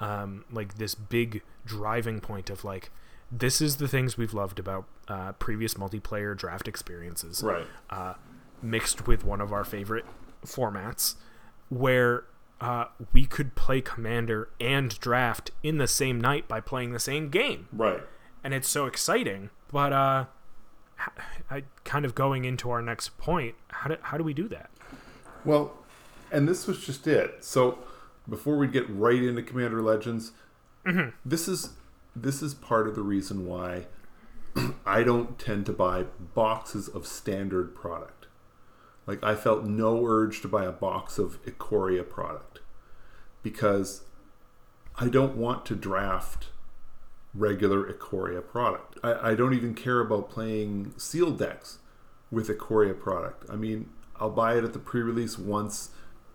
Um, 0.04 0.44
like 0.52 0.78
this 0.78 0.96
big 0.96 1.44
driving 1.66 2.20
point 2.20 2.50
of 2.50 2.66
like, 2.66 2.92
this 3.32 3.62
is 3.62 3.78
the 3.78 3.88
things 3.88 4.18
we've 4.18 4.34
loved 4.34 4.60
about 4.60 4.86
uh, 5.08 5.32
previous 5.34 5.76
multiplayer 5.76 6.36
draft 6.36 6.68
experiences, 6.68 7.42
right, 7.42 7.66
uh, 7.90 8.16
mixed 8.62 9.08
with 9.08 9.24
one 9.24 9.40
of 9.40 9.54
our 9.54 9.64
favorite 9.64 10.06
formats, 10.46 11.16
where 11.70 12.26
uh, 12.60 12.86
we 13.14 13.26
could 13.26 13.56
play 13.56 13.82
Commander 13.82 14.50
and 14.60 15.00
draft 15.00 15.52
in 15.64 15.78
the 15.78 15.88
same 15.88 16.20
night 16.20 16.48
by 16.48 16.60
playing 16.60 16.92
the 16.92 17.00
same 17.00 17.30
game 17.30 17.68
right. 17.72 18.02
and 18.44 18.54
it's 18.54 18.70
so 18.70 18.86
exciting. 18.86 19.50
But 19.72 19.94
uh, 19.94 20.26
I 21.50 21.64
kind 21.84 22.06
of 22.06 22.16
going 22.16 22.46
into 22.46 22.70
our 22.70 22.82
next 22.82 23.18
point. 23.18 23.56
How 23.70 23.90
do 23.90 23.98
how 24.02 24.18
do 24.18 24.24
we 24.24 24.34
do 24.34 24.48
that? 24.50 24.70
Well, 25.46 25.74
and 26.32 26.48
this 26.48 26.68
was 26.68 26.86
just 26.86 27.08
it. 27.08 27.44
So 27.44 27.80
before 28.28 28.58
we 28.58 28.68
get 28.68 28.90
right 28.90 29.22
into 29.22 29.42
Commander 29.42 29.82
Legends, 29.82 30.32
mm-hmm. 30.86 31.10
this 31.26 31.48
is 31.48 31.72
this 32.16 32.42
is 32.42 32.54
part 32.54 32.88
of 32.88 32.96
the 32.96 33.02
reason 33.02 33.46
why 33.46 33.88
I 34.86 35.04
don't 35.04 35.40
tend 35.40 35.66
to 35.66 35.74
buy 35.74 36.04
boxes 36.34 36.88
of 36.88 37.08
standard 37.08 37.76
product. 37.76 38.28
Like 39.06 39.24
I 39.24 39.36
felt 39.36 39.66
no 39.66 40.06
urge 40.06 40.42
to 40.42 40.48
buy 40.48 40.66
a 40.66 40.72
box 40.72 41.18
of 41.18 41.44
Ikoria 41.44 42.08
product 42.08 42.60
because 43.42 44.04
I 44.96 45.10
don't 45.10 45.36
want 45.36 45.66
to 45.68 45.76
draft 45.76 46.48
regular 47.34 47.92
Ikoria 47.92 48.46
product. 48.46 48.98
I, 49.04 49.32
I 49.32 49.36
don't 49.36 49.54
even 49.54 49.74
care 49.74 50.00
about 50.00 50.30
playing 50.30 50.94
sealed 50.98 51.40
decks 51.40 51.80
with 52.32 52.48
Ikoria 52.48 52.98
product. 52.98 53.50
I 53.50 53.56
mean, 53.56 53.90
I'll 54.20 54.30
buy 54.30 54.58
it 54.58 54.64
at 54.64 54.74
the 54.74 54.80
pre-release 54.80 55.38
once, 55.38 55.90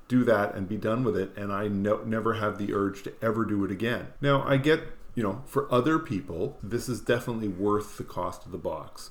do 0.09 0.25
that, 0.25 0.55
and 0.55 0.69
be 0.69 0.77
done 0.77 1.05
with 1.05 1.17
it, 1.17 1.37
and 1.37 1.53
I 1.53 1.69
no, 1.69 2.03
never 2.03 2.35
have 2.35 2.59
the 2.59 2.73
urge 2.73 3.03
to 3.05 3.13
ever 3.23 3.45
do 3.45 3.65
it 3.65 3.71
again. 3.71 4.09
Now, 4.21 4.43
I 4.43 4.57
get, 4.57 4.81
you 5.15 5.23
know, 5.23 5.43
for 5.47 5.73
other 5.73 5.99
people, 5.99 6.59
this 6.63 6.89
is 6.89 7.01
definitely 7.01 7.49
worth 7.49 7.99
the 7.99 8.05
cost 8.05 8.47
of 8.47 8.53
the 8.53 8.59
box. 8.59 9.11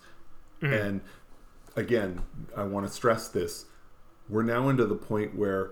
Mm-hmm. 0.61 0.73
And 0.73 1.01
again, 1.75 2.23
I 2.55 2.63
want 2.63 2.87
to 2.87 2.91
stress 2.91 3.27
this. 3.27 3.65
We're 4.27 4.43
now 4.43 4.69
into 4.69 4.85
the 4.85 4.95
point 4.95 5.35
where 5.35 5.71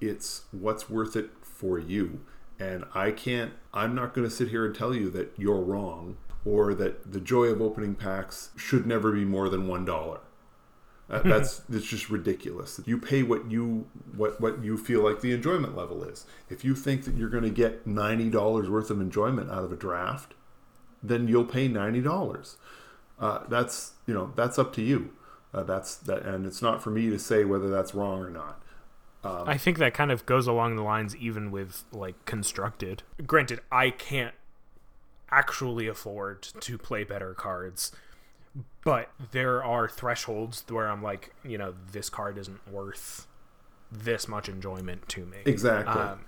it's 0.00 0.44
what's 0.52 0.88
worth 0.88 1.16
it 1.16 1.30
for 1.42 1.78
you. 1.78 2.20
And 2.58 2.84
I 2.94 3.10
can't, 3.10 3.52
I'm 3.74 3.94
not 3.94 4.14
going 4.14 4.28
to 4.28 4.34
sit 4.34 4.48
here 4.48 4.64
and 4.64 4.74
tell 4.74 4.94
you 4.94 5.10
that 5.10 5.32
you're 5.36 5.60
wrong 5.60 6.16
or 6.44 6.74
that 6.74 7.12
the 7.12 7.20
joy 7.20 7.46
of 7.46 7.60
opening 7.60 7.94
packs 7.94 8.50
should 8.56 8.86
never 8.86 9.12
be 9.12 9.24
more 9.24 9.48
than 9.48 9.66
$1. 9.66 10.20
Uh, 11.10 11.20
that's 11.24 11.58
that's 11.68 11.86
just 11.86 12.08
ridiculous. 12.08 12.80
You 12.86 12.98
pay 12.98 13.22
what 13.22 13.50
you 13.50 13.88
what 14.16 14.40
what 14.40 14.62
you 14.62 14.76
feel 14.76 15.02
like 15.02 15.20
the 15.20 15.32
enjoyment 15.32 15.76
level 15.76 16.04
is. 16.04 16.24
If 16.48 16.64
you 16.64 16.74
think 16.74 17.04
that 17.04 17.16
you're 17.16 17.28
going 17.28 17.44
to 17.44 17.50
get 17.50 17.86
ninety 17.86 18.30
dollars 18.30 18.70
worth 18.70 18.90
of 18.90 19.00
enjoyment 19.00 19.50
out 19.50 19.64
of 19.64 19.72
a 19.72 19.76
draft, 19.76 20.34
then 21.02 21.26
you'll 21.26 21.44
pay 21.44 21.66
ninety 21.68 22.00
dollars. 22.00 22.56
Uh, 23.18 23.40
that's 23.48 23.94
you 24.06 24.14
know 24.14 24.32
that's 24.36 24.58
up 24.58 24.72
to 24.74 24.82
you. 24.82 25.10
Uh, 25.52 25.64
that's 25.64 25.96
that, 25.96 26.22
and 26.22 26.46
it's 26.46 26.62
not 26.62 26.82
for 26.82 26.90
me 26.90 27.10
to 27.10 27.18
say 27.18 27.44
whether 27.44 27.68
that's 27.68 27.94
wrong 27.94 28.20
or 28.20 28.30
not. 28.30 28.62
I 29.22 29.58
think 29.58 29.78
that 29.78 29.92
kind 29.92 30.10
of 30.10 30.24
goes 30.24 30.46
along 30.46 30.76
the 30.76 30.82
lines 30.82 31.14
even 31.16 31.50
with 31.50 31.84
like 31.92 32.24
constructed. 32.24 33.02
Granted, 33.26 33.60
I 33.70 33.90
can't 33.90 34.34
actually 35.30 35.86
afford 35.86 36.42
to 36.60 36.78
play 36.78 37.04
better 37.04 37.34
cards, 37.34 37.92
but 38.84 39.10
there 39.32 39.62
are 39.62 39.88
thresholds 39.88 40.64
where 40.68 40.88
I'm 40.88 41.02
like, 41.02 41.34
you 41.44 41.58
know, 41.58 41.74
this 41.92 42.10
card 42.10 42.38
isn't 42.38 42.66
worth 42.68 43.26
this 43.92 44.28
much 44.28 44.48
enjoyment 44.48 45.08
to 45.10 45.26
me. 45.26 45.38
Exactly. 45.44 46.00
Um, 46.00 46.24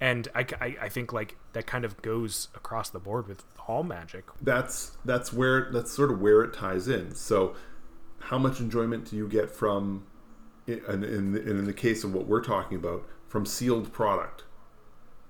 and 0.00 0.28
I, 0.34 0.46
I, 0.60 0.76
I 0.82 0.88
think 0.88 1.12
like 1.12 1.36
that 1.52 1.66
kind 1.66 1.84
of 1.84 2.00
goes 2.02 2.48
across 2.54 2.90
the 2.90 3.00
board 3.00 3.26
with 3.26 3.44
all 3.66 3.82
magic. 3.82 4.24
that's 4.40 4.96
that's 5.04 5.32
where 5.32 5.70
that's 5.72 5.92
sort 5.92 6.10
of 6.10 6.20
where 6.20 6.42
it 6.42 6.54
ties 6.54 6.88
in. 6.88 7.14
So, 7.14 7.54
how 8.20 8.38
much 8.38 8.60
enjoyment 8.60 9.10
do 9.10 9.16
you 9.16 9.28
get 9.28 9.50
from, 9.50 10.06
in 10.66 11.04
in, 11.04 11.36
in 11.36 11.64
the 11.64 11.72
case 11.72 12.04
of 12.04 12.14
what 12.14 12.26
we're 12.26 12.42
talking 12.42 12.78
about, 12.78 13.06
from 13.28 13.44
sealed 13.44 13.92
product? 13.92 14.44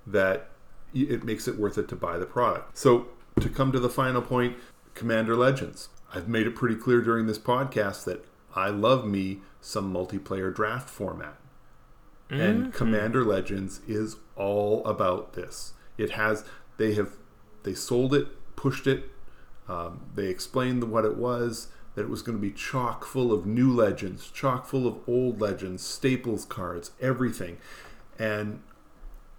That 0.06 0.50
it 0.94 1.24
makes 1.24 1.48
it 1.48 1.58
worth 1.58 1.76
it 1.78 1.88
to 1.88 1.96
buy 1.96 2.18
the 2.18 2.26
product. 2.26 2.78
So, 2.78 3.08
to 3.40 3.48
come 3.48 3.72
to 3.72 3.80
the 3.80 3.90
final 3.90 4.22
point, 4.22 4.56
Commander 4.94 5.34
Legends. 5.34 5.88
I've 6.14 6.28
made 6.28 6.46
it 6.46 6.54
pretty 6.54 6.74
clear 6.76 7.00
during 7.00 7.26
this 7.26 7.38
podcast 7.38 8.04
that 8.04 8.24
I 8.54 8.68
love 8.70 9.06
me 9.06 9.40
some 9.60 9.92
multiplayer 9.92 10.54
draft 10.54 10.88
format. 10.88 11.36
and 12.30 12.72
Commander 12.74 13.24
Legends 13.24 13.80
is 13.88 14.16
all 14.36 14.84
about 14.86 15.32
this. 15.34 15.72
It 15.96 16.10
has 16.12 16.44
they 16.76 16.94
have 16.94 17.12
they 17.62 17.74
sold 17.74 18.14
it, 18.14 18.28
pushed 18.56 18.86
it. 18.86 19.10
Um, 19.68 20.06
they 20.14 20.26
explained 20.26 20.84
what 20.84 21.04
it 21.04 21.16
was. 21.16 21.68
That 21.94 22.02
it 22.02 22.10
was 22.10 22.22
going 22.22 22.38
to 22.38 22.42
be 22.42 22.52
chock 22.52 23.04
full 23.04 23.32
of 23.32 23.44
new 23.44 23.74
legends, 23.74 24.30
chock 24.30 24.66
full 24.66 24.86
of 24.86 24.98
old 25.08 25.40
legends, 25.40 25.82
staples 25.82 26.44
cards, 26.44 26.92
everything. 27.00 27.58
And 28.18 28.60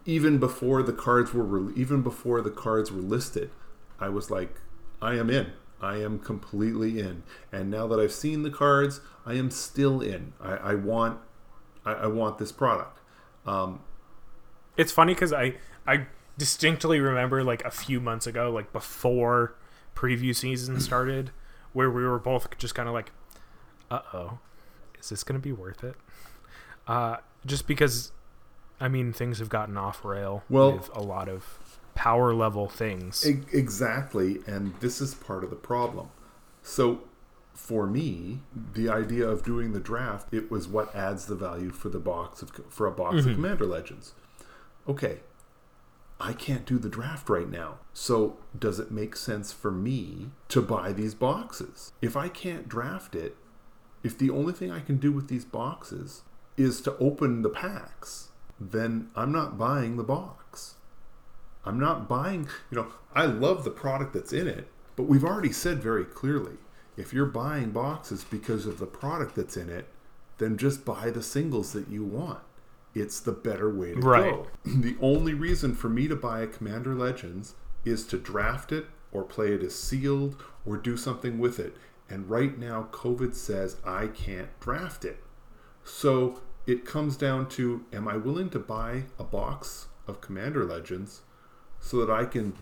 even 0.06 0.40
before 0.40 0.84
the 0.84 0.92
cards 0.92 1.34
were 1.34 1.44
re- 1.44 1.74
even 1.76 2.02
before 2.02 2.42
the 2.42 2.50
cards 2.52 2.92
were 2.92 3.02
listed, 3.02 3.52
I 4.00 4.10
was 4.10 4.30
like, 4.30 4.60
I 5.02 5.14
am 5.16 5.30
in. 5.30 5.54
I 5.82 5.98
am 5.98 6.20
completely 6.20 7.00
in. 7.00 7.24
And 7.52 7.70
now 7.72 7.88
that 7.88 8.00
I've 8.00 8.12
seen 8.12 8.44
the 8.44 8.50
cards, 8.50 9.02
I 9.26 9.34
am 9.36 9.50
still 9.52 10.02
in. 10.02 10.34
I, 10.42 10.52
I 10.56 10.76
want 10.76 11.20
I, 11.86 11.94
I 11.94 12.08
want 12.08 12.38
this 12.38 12.52
product. 12.52 13.00
Um, 13.46 13.80
It's 14.78 14.92
funny 14.92 15.14
because 15.14 15.32
I 15.34 15.56
I 15.88 16.08
distinctly 16.38 17.00
remember 17.00 17.44
like 17.44 17.64
a 17.66 17.72
few 17.72 18.00
months 18.00 18.28
ago, 18.28 18.52
like 18.52 18.72
before 18.74 19.56
preview 19.96 20.36
season 20.36 20.80
started, 20.90 21.32
where 21.74 21.90
we 21.90 22.04
were 22.04 22.20
both 22.20 22.48
just 22.58 22.76
kind 22.76 22.88
of 22.90 22.94
like, 22.94 23.12
"Uh 23.90 24.02
oh, 24.14 24.40
is 25.00 25.10
this 25.10 25.24
gonna 25.24 25.40
be 25.40 25.52
worth 25.54 25.84
it?" 25.84 25.96
Uh, 26.88 27.18
just 27.46 27.68
because, 27.68 28.12
I 28.80 28.88
mean, 28.88 29.14
things 29.14 29.40
have 29.40 29.50
gotten 29.50 29.78
off 29.78 30.04
rail 30.04 30.44
Well- 30.50 30.74
with 30.74 30.90
a 30.96 31.02
lot 31.02 31.30
of 31.30 31.69
power 32.00 32.34
level 32.34 32.70
things. 32.70 33.26
Exactly, 33.26 34.40
and 34.48 34.74
this 34.80 35.02
is 35.02 35.14
part 35.16 35.44
of 35.44 35.50
the 35.50 35.58
problem. 35.58 36.08
So, 36.64 37.02
for 37.54 37.86
me, 37.86 38.40
the 38.74 38.88
idea 38.88 39.28
of 39.28 39.44
doing 39.44 39.74
the 39.74 39.82
draft 39.82 40.34
it 40.34 40.50
was 40.50 40.66
what 40.66 40.96
adds 40.96 41.26
the 41.26 41.36
value 41.36 41.72
for 41.72 41.90
the 41.90 42.00
box 42.00 42.42
of 42.42 42.52
for 42.70 42.88
a 42.88 42.92
box 42.92 43.18
of 43.18 43.26
mm-hmm. 43.26 43.36
Commander 43.36 43.66
Legends. 43.66 44.14
Okay, 44.88 45.20
I 46.22 46.32
can't 46.32 46.66
do 46.66 46.78
the 46.78 46.88
draft 46.88 47.30
right 47.30 47.50
now. 47.50 47.80
So, 47.92 48.38
does 48.58 48.80
it 48.80 48.92
make 48.92 49.18
sense 49.18 49.52
for 49.52 49.70
me 49.70 50.30
to 50.48 50.62
buy 50.62 50.94
these 50.94 51.14
boxes? 51.14 51.92
If 52.02 52.16
I 52.16 52.30
can't 52.30 52.70
draft 52.70 53.14
it, 53.14 53.36
if 54.04 54.18
the 54.18 54.30
only 54.30 54.54
thing 54.54 54.72
I 54.72 54.80
can 54.80 55.00
do 55.00 55.12
with 55.12 55.28
these 55.28 55.44
boxes 55.44 56.22
is 56.56 56.80
to 56.82 56.96
open 56.98 57.42
the 57.42 57.50
packs, 57.50 58.30
then 58.58 59.10
I'm 59.18 59.34
not 59.34 59.58
buying 59.58 59.98
the 59.98 60.04
box. 60.04 60.39
I'm 61.66 61.80
not 61.80 62.08
buying, 62.08 62.48
you 62.72 62.78
know, 62.78 62.88
I 63.14 63.26
love 63.26 63.64
the 63.64 63.70
product 63.72 64.14
that's 64.14 64.34
in 64.34 64.48
it, 64.48 64.68
but 64.96 65.04
we've 65.04 65.24
already 65.26 65.52
said 65.52 65.82
very 65.84 66.06
clearly 66.06 66.58
if 66.98 67.14
you're 67.14 67.26
buying 67.26 67.72
boxes 67.72 68.24
because 68.24 68.66
of 68.66 68.80
the 68.80 68.86
product 68.86 69.36
that's 69.36 69.56
in 69.58 69.70
it, 69.70 69.88
then 70.38 70.58
just 70.58 70.86
buy 70.86 71.10
the 71.10 71.24
singles 71.24 71.74
that 71.74 71.88
you 71.90 72.04
want. 72.04 72.40
It's 72.94 73.20
the 73.20 73.32
better 73.32 73.74
way 73.74 73.94
to 73.94 74.00
Right. 74.00 74.32
go. 74.34 74.48
The 74.82 74.98
only 75.02 75.34
reason 75.34 75.76
for 75.76 75.90
me 75.90 76.08
to 76.08 76.16
buy 76.16 76.42
a 76.42 76.48
Commander 76.48 76.96
Legends 76.96 77.56
is 77.86 78.06
to 78.08 78.18
draft 78.18 78.72
it 78.72 78.88
or 79.12 79.24
play 79.24 79.54
it 79.54 79.64
as 79.64 79.76
sealed 79.76 80.42
or 80.66 80.78
do 80.78 80.98
something 80.98 81.40
with 81.40 81.60
it. 81.60 81.76
And 82.10 82.30
right 82.30 82.58
now, 82.58 82.88
COVID 82.92 83.36
says 83.36 83.78
I 83.86 84.08
can't 84.08 84.50
draft 84.60 85.06
it. 85.06 85.24
So 85.84 86.42
it 86.66 86.86
comes 86.86 87.16
down 87.16 87.48
to 87.50 87.86
am 87.94 88.08
I 88.08 88.18
willing 88.18 88.50
to 88.52 88.60
buy 88.60 89.04
a 89.18 89.24
box 89.24 89.88
of 90.08 90.22
Commander 90.22 90.66
Legends 90.66 91.22
so 91.80 92.06
that 92.06 92.12
I 92.12 92.26
can 92.26 92.54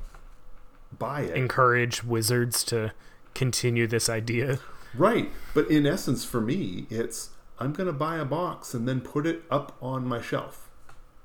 buy 0.98 1.22
it? 1.22 1.36
Encourage 1.36 2.04
wizards 2.04 2.64
to 2.66 2.94
continue 3.34 3.88
this 3.88 4.10
idea. 4.10 4.60
Right. 4.96 5.32
But 5.54 5.70
in 5.70 5.86
essence, 5.86 6.24
for 6.26 6.42
me, 6.42 6.88
it's 6.90 7.30
I'm 7.60 7.74
going 7.74 7.88
to 7.88 7.94
buy 7.94 8.18
a 8.18 8.26
box 8.26 8.74
and 8.74 8.88
then 8.88 9.02
put 9.02 9.26
it 9.26 9.44
up 9.50 9.76
on 9.82 10.06
my 10.08 10.22
shelf. 10.22 10.70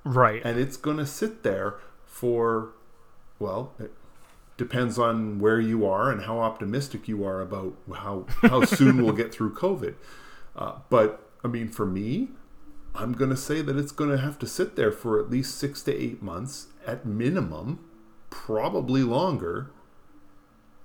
Right. 0.04 0.42
And 0.44 0.58
it's 0.58 0.76
going 0.76 0.96
to 0.96 1.06
sit 1.06 1.42
there 1.42 1.76
for, 2.06 2.70
well, 3.38 3.72
it 3.78 3.92
depends 4.56 4.98
on 4.98 5.38
where 5.38 5.60
you 5.60 5.86
are 5.86 6.10
and 6.10 6.22
how 6.22 6.38
optimistic 6.40 7.06
you 7.08 7.24
are 7.24 7.40
about 7.40 7.74
how, 7.94 8.26
how 8.42 8.64
soon 8.64 9.02
we'll 9.02 9.12
get 9.14 9.32
through 9.32 9.54
COVID. 9.54 9.94
Uh, 10.56 10.74
but 10.88 11.28
I 11.44 11.48
mean, 11.48 11.68
for 11.68 11.86
me, 11.86 12.28
I'm 12.94 13.12
going 13.12 13.30
to 13.30 13.36
say 13.36 13.62
that 13.62 13.76
it's 13.76 13.92
going 13.92 14.10
to 14.10 14.18
have 14.18 14.38
to 14.40 14.46
sit 14.46 14.76
there 14.76 14.92
for 14.92 15.18
at 15.18 15.30
least 15.30 15.56
six 15.56 15.82
to 15.82 15.94
eight 15.94 16.22
months 16.22 16.68
at 16.86 17.06
minimum, 17.06 17.80
probably 18.28 19.02
longer, 19.02 19.70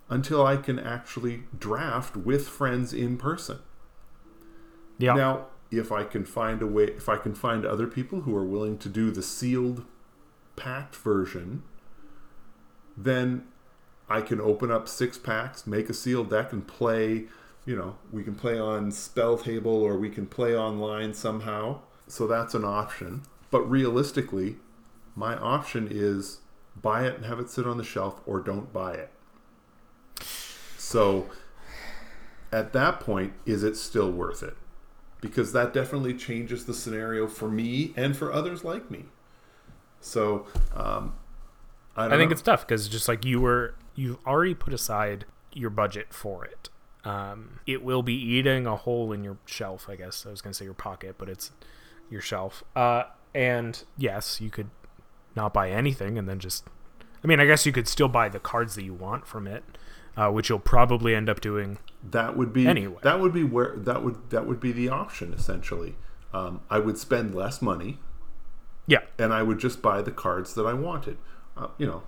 until 0.10 0.45
I 0.45 0.58
can 0.58 0.80
actually 0.80 1.43
draft 1.58 2.16
with 2.16 2.47
friends 2.47 2.93
in 2.93 3.18
person. 3.18 3.60
yeah. 4.97 5.14
Now, 5.14 5.47
if 5.70 5.91
I 5.91 6.05
can 6.05 6.24
find 6.24 6.62
a 6.62 6.68
way, 6.68 6.86
if 6.86 7.10
I 7.10 7.18
can 7.18 7.36
find 7.36 7.66
other 7.66 7.88
people 7.88 8.22
who 8.22 8.36
are 8.36 8.45
willing 8.45 8.78
to 8.78 8.89
do 8.89 9.12
the 9.12 9.22
sealed, 9.22 9.84
packed 10.55 10.95
version, 10.95 11.64
then 12.95 13.45
I 14.10 14.22
can 14.22 14.39
open 14.39 14.72
up 14.72 14.88
six 14.88 15.18
packs, 15.18 15.68
make 15.68 15.89
a 15.89 15.93
sealed 15.93 16.30
deck, 16.30 16.53
and 16.53 16.66
play. 16.66 17.26
You 17.66 17.76
know, 17.76 17.97
we 18.14 18.24
can 18.24 18.36
play 18.36 18.58
on 18.58 18.91
spell 18.91 19.38
table 19.38 19.76
or 19.76 19.97
we 19.97 20.10
can 20.10 20.26
play 20.26 20.55
online 20.55 21.14
somehow. 21.14 21.82
So 22.08 22.28
that's 22.28 22.53
an 22.53 22.66
option. 22.66 23.24
But 23.51 23.62
realistically, 23.62 24.58
my 25.16 25.36
option 25.38 25.88
is 25.89 26.39
buy 26.82 27.05
it 27.05 27.16
and 27.16 27.26
have 27.26 27.39
it 27.39 27.49
sit 27.49 27.66
on 27.66 27.78
the 27.78 27.84
shelf 27.84 28.22
or 28.26 28.39
don't 28.39 28.72
buy 28.72 28.93
it. 28.93 29.12
So 30.78 31.30
at 32.51 32.74
that 32.74 32.99
point, 32.99 33.34
is 33.45 33.64
it 33.64 33.76
still 33.76 34.12
worth 34.12 34.43
it? 34.43 34.55
Because 35.20 35.51
that 35.53 35.74
definitely 35.74 36.14
changes 36.14 36.66
the 36.66 36.74
scenario 36.74 37.28
for 37.28 37.49
me 37.49 37.93
and 37.95 38.16
for 38.16 38.32
others 38.32 38.64
like 38.64 38.91
me. 38.91 39.05
So 39.99 40.45
um, 40.76 41.16
I, 41.95 42.03
don't 42.03 42.14
I 42.14 42.18
think 42.18 42.30
know. 42.30 42.34
it's 42.34 42.41
tough 42.41 42.66
because 42.66 42.88
just 42.88 43.08
like 43.08 43.26
you 43.26 43.41
were, 43.41 43.76
you've 43.95 44.20
already 44.26 44.53
put 44.53 44.74
aside 44.74 45.26
your 45.51 45.72
budget 45.72 46.14
for 46.14 46.45
it. 46.45 46.70
Um, 47.03 47.60
it 47.66 47.84
will 47.84 48.03
be 48.03 48.14
eating 48.14 48.68
a 48.68 48.76
hole 48.76 49.12
in 49.12 49.24
your 49.24 49.38
shelf. 49.45 49.88
I 49.89 49.95
guess 49.95 50.26
I 50.26 50.30
was 50.30 50.41
gonna 50.41 50.53
say 50.53 50.66
your 50.66 50.74
pocket, 50.74 51.16
but 51.18 51.30
it's 51.30 51.51
your 52.10 52.22
shelf. 52.22 52.64
Uh, 52.76 53.03
and 53.34 53.84
yes, 53.97 54.39
you 54.41 54.49
could 54.49 54.70
not 55.36 55.53
buy 55.53 55.70
anything 55.70 56.18
and 56.18 56.28
then 56.28 56.39
just. 56.39 56.66
I 57.24 57.28
mean, 57.28 57.39
I 57.39 57.45
guess 57.45 57.66
you 57.66 57.72
could 57.72 57.88
still 57.88 58.08
buy 58.08 58.30
the 58.30 58.39
cards 58.39 58.76
that 58.76 58.84
you 58.84 58.93
want 58.93 59.26
from 59.28 59.47
it, 59.47 59.64
uh, 60.16 60.30
which 60.30 60.49
you'll 60.49 60.60
probably 60.60 61.14
end 61.16 61.30
up 61.30 61.41
doing. 61.41 61.80
that 62.12 62.38
would 62.38 62.53
be 62.53 62.68
Anyway. 62.68 62.99
that 63.03 63.20
would 63.20 63.34
be 63.34 63.43
where 63.43 63.74
that 63.76 64.03
would 64.03 64.30
that 64.30 64.45
would 64.45 64.60
be 64.60 64.72
the 64.72 64.88
option 64.89 65.34
essentially. 65.34 65.95
Um, 66.34 66.62
I 66.70 66.80
would 66.80 66.97
spend 66.97 67.34
less 67.34 67.62
money 67.62 67.99
Yeah, 68.86 68.99
and 69.18 69.34
I 69.34 69.41
would 69.43 69.60
just 69.60 69.82
buy 69.82 70.01
the 70.01 70.12
cards 70.12 70.53
that 70.53 70.66
I 70.66 70.74
wanted. 70.74 71.18
Uh, 71.58 71.68
you 71.78 71.88
know, 71.88 72.03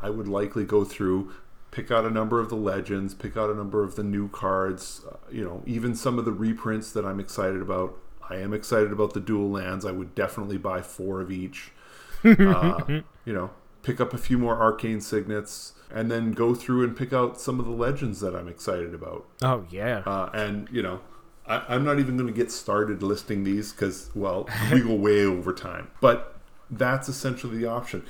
I 0.00 0.10
would 0.10 0.26
likely 0.28 0.64
go 0.64 0.82
through, 0.84 1.32
pick 1.70 1.90
out 1.90 2.04
a 2.04 2.10
number 2.10 2.40
of 2.40 2.48
the 2.48 2.56
legends, 2.56 3.14
pick 3.14 3.36
out 3.36 3.50
a 3.50 3.54
number 3.54 3.82
of 3.84 3.96
the 3.96 4.02
new 4.02 4.28
cards. 4.28 5.02
Uh, 5.10 5.16
you 5.30 5.44
know, 5.44 5.62
even 5.66 5.94
some 5.94 6.18
of 6.18 6.24
the 6.24 6.32
reprints 6.32 6.90
that 6.92 7.04
I'm 7.04 7.20
excited 7.20 7.60
about. 7.60 7.96
I 8.30 8.36
am 8.36 8.52
excited 8.52 8.92
about 8.92 9.14
the 9.14 9.20
dual 9.20 9.50
lands. 9.50 9.84
I 9.84 9.92
would 9.92 10.14
definitely 10.14 10.58
buy 10.58 10.82
four 10.82 11.20
of 11.20 11.30
each. 11.30 11.72
uh, 12.24 12.82
you 13.24 13.32
know, 13.32 13.50
pick 13.82 14.00
up 14.00 14.12
a 14.12 14.18
few 14.18 14.38
more 14.38 14.60
arcane 14.60 15.00
signets, 15.00 15.74
and 15.90 16.10
then 16.10 16.32
go 16.32 16.54
through 16.54 16.84
and 16.84 16.96
pick 16.96 17.12
out 17.12 17.40
some 17.40 17.60
of 17.60 17.66
the 17.66 17.72
legends 17.72 18.20
that 18.20 18.34
I'm 18.34 18.48
excited 18.48 18.94
about. 18.94 19.26
Oh 19.42 19.64
yeah. 19.70 20.02
Uh, 20.04 20.30
and 20.34 20.68
you 20.70 20.82
know, 20.82 21.00
I, 21.46 21.64
I'm 21.68 21.84
not 21.84 21.98
even 21.98 22.16
going 22.16 22.28
to 22.28 22.36
get 22.36 22.52
started 22.52 23.02
listing 23.02 23.44
these 23.44 23.72
because, 23.72 24.10
well, 24.14 24.48
we 24.72 24.80
go 24.80 24.94
way 24.94 25.24
over 25.24 25.52
time. 25.52 25.90
But 26.00 26.36
that's 26.70 27.08
essentially 27.08 27.58
the 27.58 27.66
option. 27.66 28.04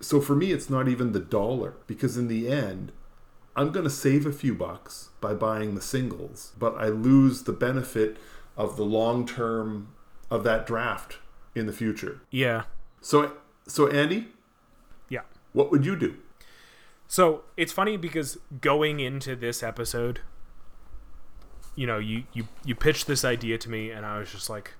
So 0.00 0.20
for 0.20 0.34
me, 0.34 0.52
it's 0.52 0.70
not 0.70 0.88
even 0.88 1.12
the 1.12 1.20
dollar 1.20 1.74
because 1.86 2.16
in 2.16 2.28
the 2.28 2.48
end, 2.48 2.92
I'm 3.54 3.70
going 3.70 3.84
to 3.84 3.90
save 3.90 4.24
a 4.24 4.32
few 4.32 4.54
bucks 4.54 5.10
by 5.20 5.34
buying 5.34 5.74
the 5.74 5.82
singles, 5.82 6.52
but 6.58 6.74
I 6.76 6.86
lose 6.86 7.42
the 7.42 7.52
benefit 7.52 8.16
of 8.56 8.76
the 8.76 8.84
long 8.84 9.26
term 9.26 9.88
of 10.30 10.44
that 10.44 10.66
draft 10.66 11.18
in 11.54 11.66
the 11.66 11.72
future. 11.72 12.20
Yeah. 12.30 12.64
So 13.00 13.32
so 13.66 13.88
Andy, 13.88 14.28
Yeah. 15.08 15.20
what 15.52 15.70
would 15.70 15.84
you 15.84 15.96
do? 15.96 16.16
So 17.08 17.44
it's 17.56 17.72
funny 17.72 17.96
because 17.96 18.38
going 18.60 19.00
into 19.00 19.36
this 19.36 19.62
episode, 19.62 20.20
you 21.74 21.86
know, 21.86 21.98
you 21.98 22.24
you 22.32 22.48
you 22.64 22.74
pitched 22.74 23.06
this 23.06 23.24
idea 23.24 23.58
to 23.58 23.70
me, 23.70 23.90
and 23.90 24.04
I 24.06 24.18
was 24.18 24.30
just 24.32 24.48
like, 24.50 24.72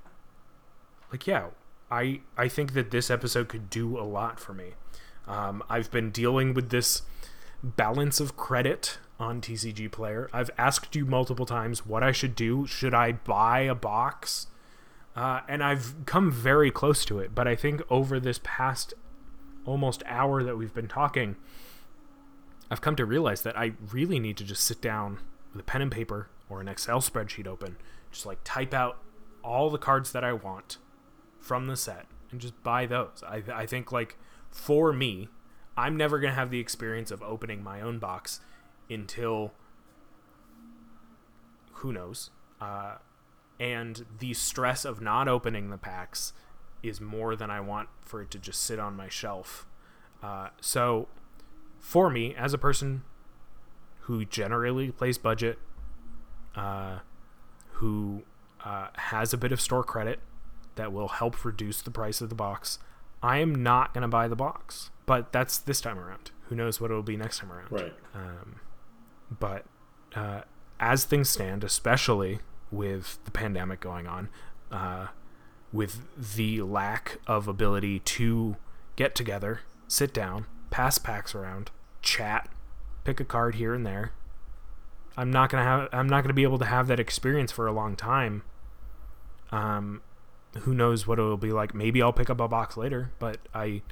like 1.10 1.26
yeah, 1.26 1.48
I 1.90 2.20
I 2.36 2.48
think 2.48 2.72
that 2.74 2.90
this 2.90 3.10
episode 3.10 3.48
could 3.48 3.68
do 3.70 3.98
a 3.98 4.02
lot 4.04 4.38
for 4.40 4.52
me. 4.54 4.72
Um, 5.26 5.62
I've 5.68 5.90
been 5.90 6.10
dealing 6.10 6.52
with 6.54 6.70
this 6.70 7.02
balance 7.62 8.18
of 8.20 8.36
credit 8.36 8.98
on 9.22 9.40
TCG 9.40 9.90
Player. 9.90 10.28
I've 10.32 10.50
asked 10.58 10.94
you 10.96 11.06
multiple 11.06 11.46
times 11.46 11.86
what 11.86 12.02
I 12.02 12.12
should 12.12 12.34
do. 12.34 12.66
Should 12.66 12.92
I 12.92 13.12
buy 13.12 13.60
a 13.60 13.74
box? 13.74 14.48
Uh, 15.14 15.40
and 15.48 15.62
I've 15.62 15.94
come 16.06 16.30
very 16.30 16.70
close 16.70 17.04
to 17.06 17.20
it, 17.20 17.34
but 17.34 17.46
I 17.46 17.54
think 17.54 17.82
over 17.88 18.18
this 18.18 18.40
past 18.42 18.94
almost 19.64 20.02
hour 20.06 20.42
that 20.42 20.56
we've 20.56 20.74
been 20.74 20.88
talking, 20.88 21.36
I've 22.70 22.80
come 22.80 22.96
to 22.96 23.04
realize 23.04 23.42
that 23.42 23.56
I 23.56 23.72
really 23.92 24.18
need 24.18 24.36
to 24.38 24.44
just 24.44 24.64
sit 24.64 24.80
down 24.80 25.18
with 25.52 25.60
a 25.60 25.64
pen 25.64 25.82
and 25.82 25.92
paper 25.92 26.28
or 26.48 26.60
an 26.60 26.68
Excel 26.68 27.00
spreadsheet 27.00 27.46
open, 27.46 27.76
just 28.10 28.26
like 28.26 28.38
type 28.44 28.74
out 28.74 28.98
all 29.44 29.70
the 29.70 29.78
cards 29.78 30.12
that 30.12 30.24
I 30.24 30.32
want 30.32 30.78
from 31.38 31.66
the 31.66 31.76
set 31.76 32.06
and 32.30 32.40
just 32.40 32.60
buy 32.62 32.86
those. 32.86 33.22
I, 33.26 33.42
I 33.52 33.66
think, 33.66 33.92
like, 33.92 34.16
for 34.50 34.92
me, 34.92 35.28
I'm 35.76 35.96
never 35.96 36.18
going 36.18 36.32
to 36.32 36.38
have 36.38 36.50
the 36.50 36.60
experience 36.60 37.10
of 37.10 37.22
opening 37.22 37.62
my 37.62 37.80
own 37.80 37.98
box 37.98 38.40
until 38.92 39.52
who 41.74 41.92
knows. 41.92 42.30
Uh, 42.60 42.96
and 43.58 44.06
the 44.18 44.34
stress 44.34 44.84
of 44.84 45.00
not 45.00 45.28
opening 45.28 45.70
the 45.70 45.78
packs 45.78 46.32
is 46.82 47.00
more 47.00 47.36
than 47.36 47.50
I 47.50 47.60
want 47.60 47.88
for 48.00 48.22
it 48.22 48.30
to 48.32 48.38
just 48.38 48.62
sit 48.62 48.78
on 48.78 48.96
my 48.96 49.08
shelf. 49.08 49.66
Uh, 50.22 50.48
so, 50.60 51.08
for 51.78 52.10
me, 52.10 52.34
as 52.34 52.54
a 52.54 52.58
person 52.58 53.02
who 54.00 54.24
generally 54.24 54.90
plays 54.90 55.18
budget, 55.18 55.58
uh, 56.54 56.98
who 57.74 58.22
uh, 58.64 58.88
has 58.94 59.32
a 59.32 59.36
bit 59.36 59.52
of 59.52 59.60
store 59.60 59.84
credit 59.84 60.20
that 60.74 60.92
will 60.92 61.08
help 61.08 61.44
reduce 61.44 61.82
the 61.82 61.90
price 61.90 62.20
of 62.20 62.28
the 62.28 62.34
box, 62.34 62.78
I 63.22 63.38
am 63.38 63.62
not 63.62 63.94
going 63.94 64.02
to 64.02 64.08
buy 64.08 64.28
the 64.28 64.36
box. 64.36 64.90
But 65.06 65.32
that's 65.32 65.58
this 65.58 65.80
time 65.80 65.98
around. 65.98 66.30
Who 66.48 66.56
knows 66.56 66.80
what 66.80 66.90
it'll 66.90 67.02
be 67.02 67.16
next 67.16 67.38
time 67.38 67.52
around? 67.52 67.70
Right. 67.70 67.94
Um, 68.14 68.60
but 69.38 69.64
uh, 70.14 70.42
as 70.80 71.04
things 71.04 71.28
stand, 71.28 71.64
especially 71.64 72.40
with 72.70 73.18
the 73.24 73.30
pandemic 73.30 73.80
going 73.80 74.06
on, 74.06 74.28
uh, 74.70 75.08
with 75.72 76.02
the 76.34 76.62
lack 76.62 77.18
of 77.26 77.48
ability 77.48 78.00
to 78.00 78.56
get 78.96 79.14
together, 79.14 79.60
sit 79.88 80.12
down, 80.12 80.46
pass 80.70 80.98
packs 80.98 81.34
around, 81.34 81.70
chat, 82.02 82.48
pick 83.04 83.20
a 83.20 83.24
card 83.24 83.54
here 83.56 83.74
and 83.74 83.86
there. 83.86 84.12
I'm 85.16 85.30
not 85.30 85.50
gonna 85.50 85.64
have. 85.64 85.88
I'm 85.92 86.08
not 86.08 86.22
gonna 86.22 86.34
be 86.34 86.42
able 86.42 86.58
to 86.58 86.64
have 86.64 86.86
that 86.88 86.98
experience 86.98 87.52
for 87.52 87.66
a 87.66 87.72
long 87.72 87.96
time. 87.96 88.42
Um, 89.50 90.00
who 90.60 90.74
knows 90.74 91.06
what 91.06 91.18
it'll 91.18 91.36
be 91.36 91.52
like? 91.52 91.74
Maybe 91.74 92.02
I'll 92.02 92.12
pick 92.12 92.30
up 92.30 92.40
a 92.40 92.48
box 92.48 92.76
later, 92.76 93.10
but 93.18 93.38
I, 93.54 93.82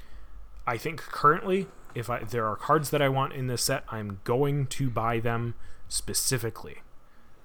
I 0.67 0.77
think 0.77 1.01
currently, 1.01 1.67
if 1.95 2.09
I 2.11 2.25
there 2.25 2.47
are 2.47 2.57
cards 2.57 2.91
that 2.91 3.01
I 3.03 3.09
want 3.09 3.33
in 3.33 3.47
this 3.47 3.63
set, 3.63 3.85
I'm 3.89 4.21
going 4.25 4.67
to 4.69 4.91
buy 4.91 5.21
them 5.21 5.55
specifically. 5.89 6.83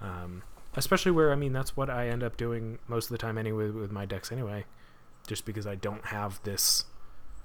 Um, 0.01 0.43
especially 0.75 1.11
where 1.11 1.31
I 1.31 1.35
mean 1.35 1.53
that's 1.53 1.75
what 1.77 1.89
I 1.89 2.09
end 2.09 2.21
up 2.23 2.37
doing 2.37 2.79
most 2.87 3.05
of 3.05 3.11
the 3.11 3.17
time 3.17 3.37
anyway 3.37 3.69
with 3.69 3.91
my 3.91 4.05
decks 4.05 4.31
anyway, 4.31 4.65
just 5.27 5.45
because 5.45 5.65
I 5.65 5.75
don't 5.75 6.05
have 6.07 6.39
this 6.43 6.85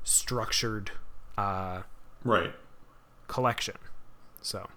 structured 0.04 0.90
uh, 1.38 1.82
Right. 2.24 2.52
collection. 3.28 3.76
So, 4.42 4.68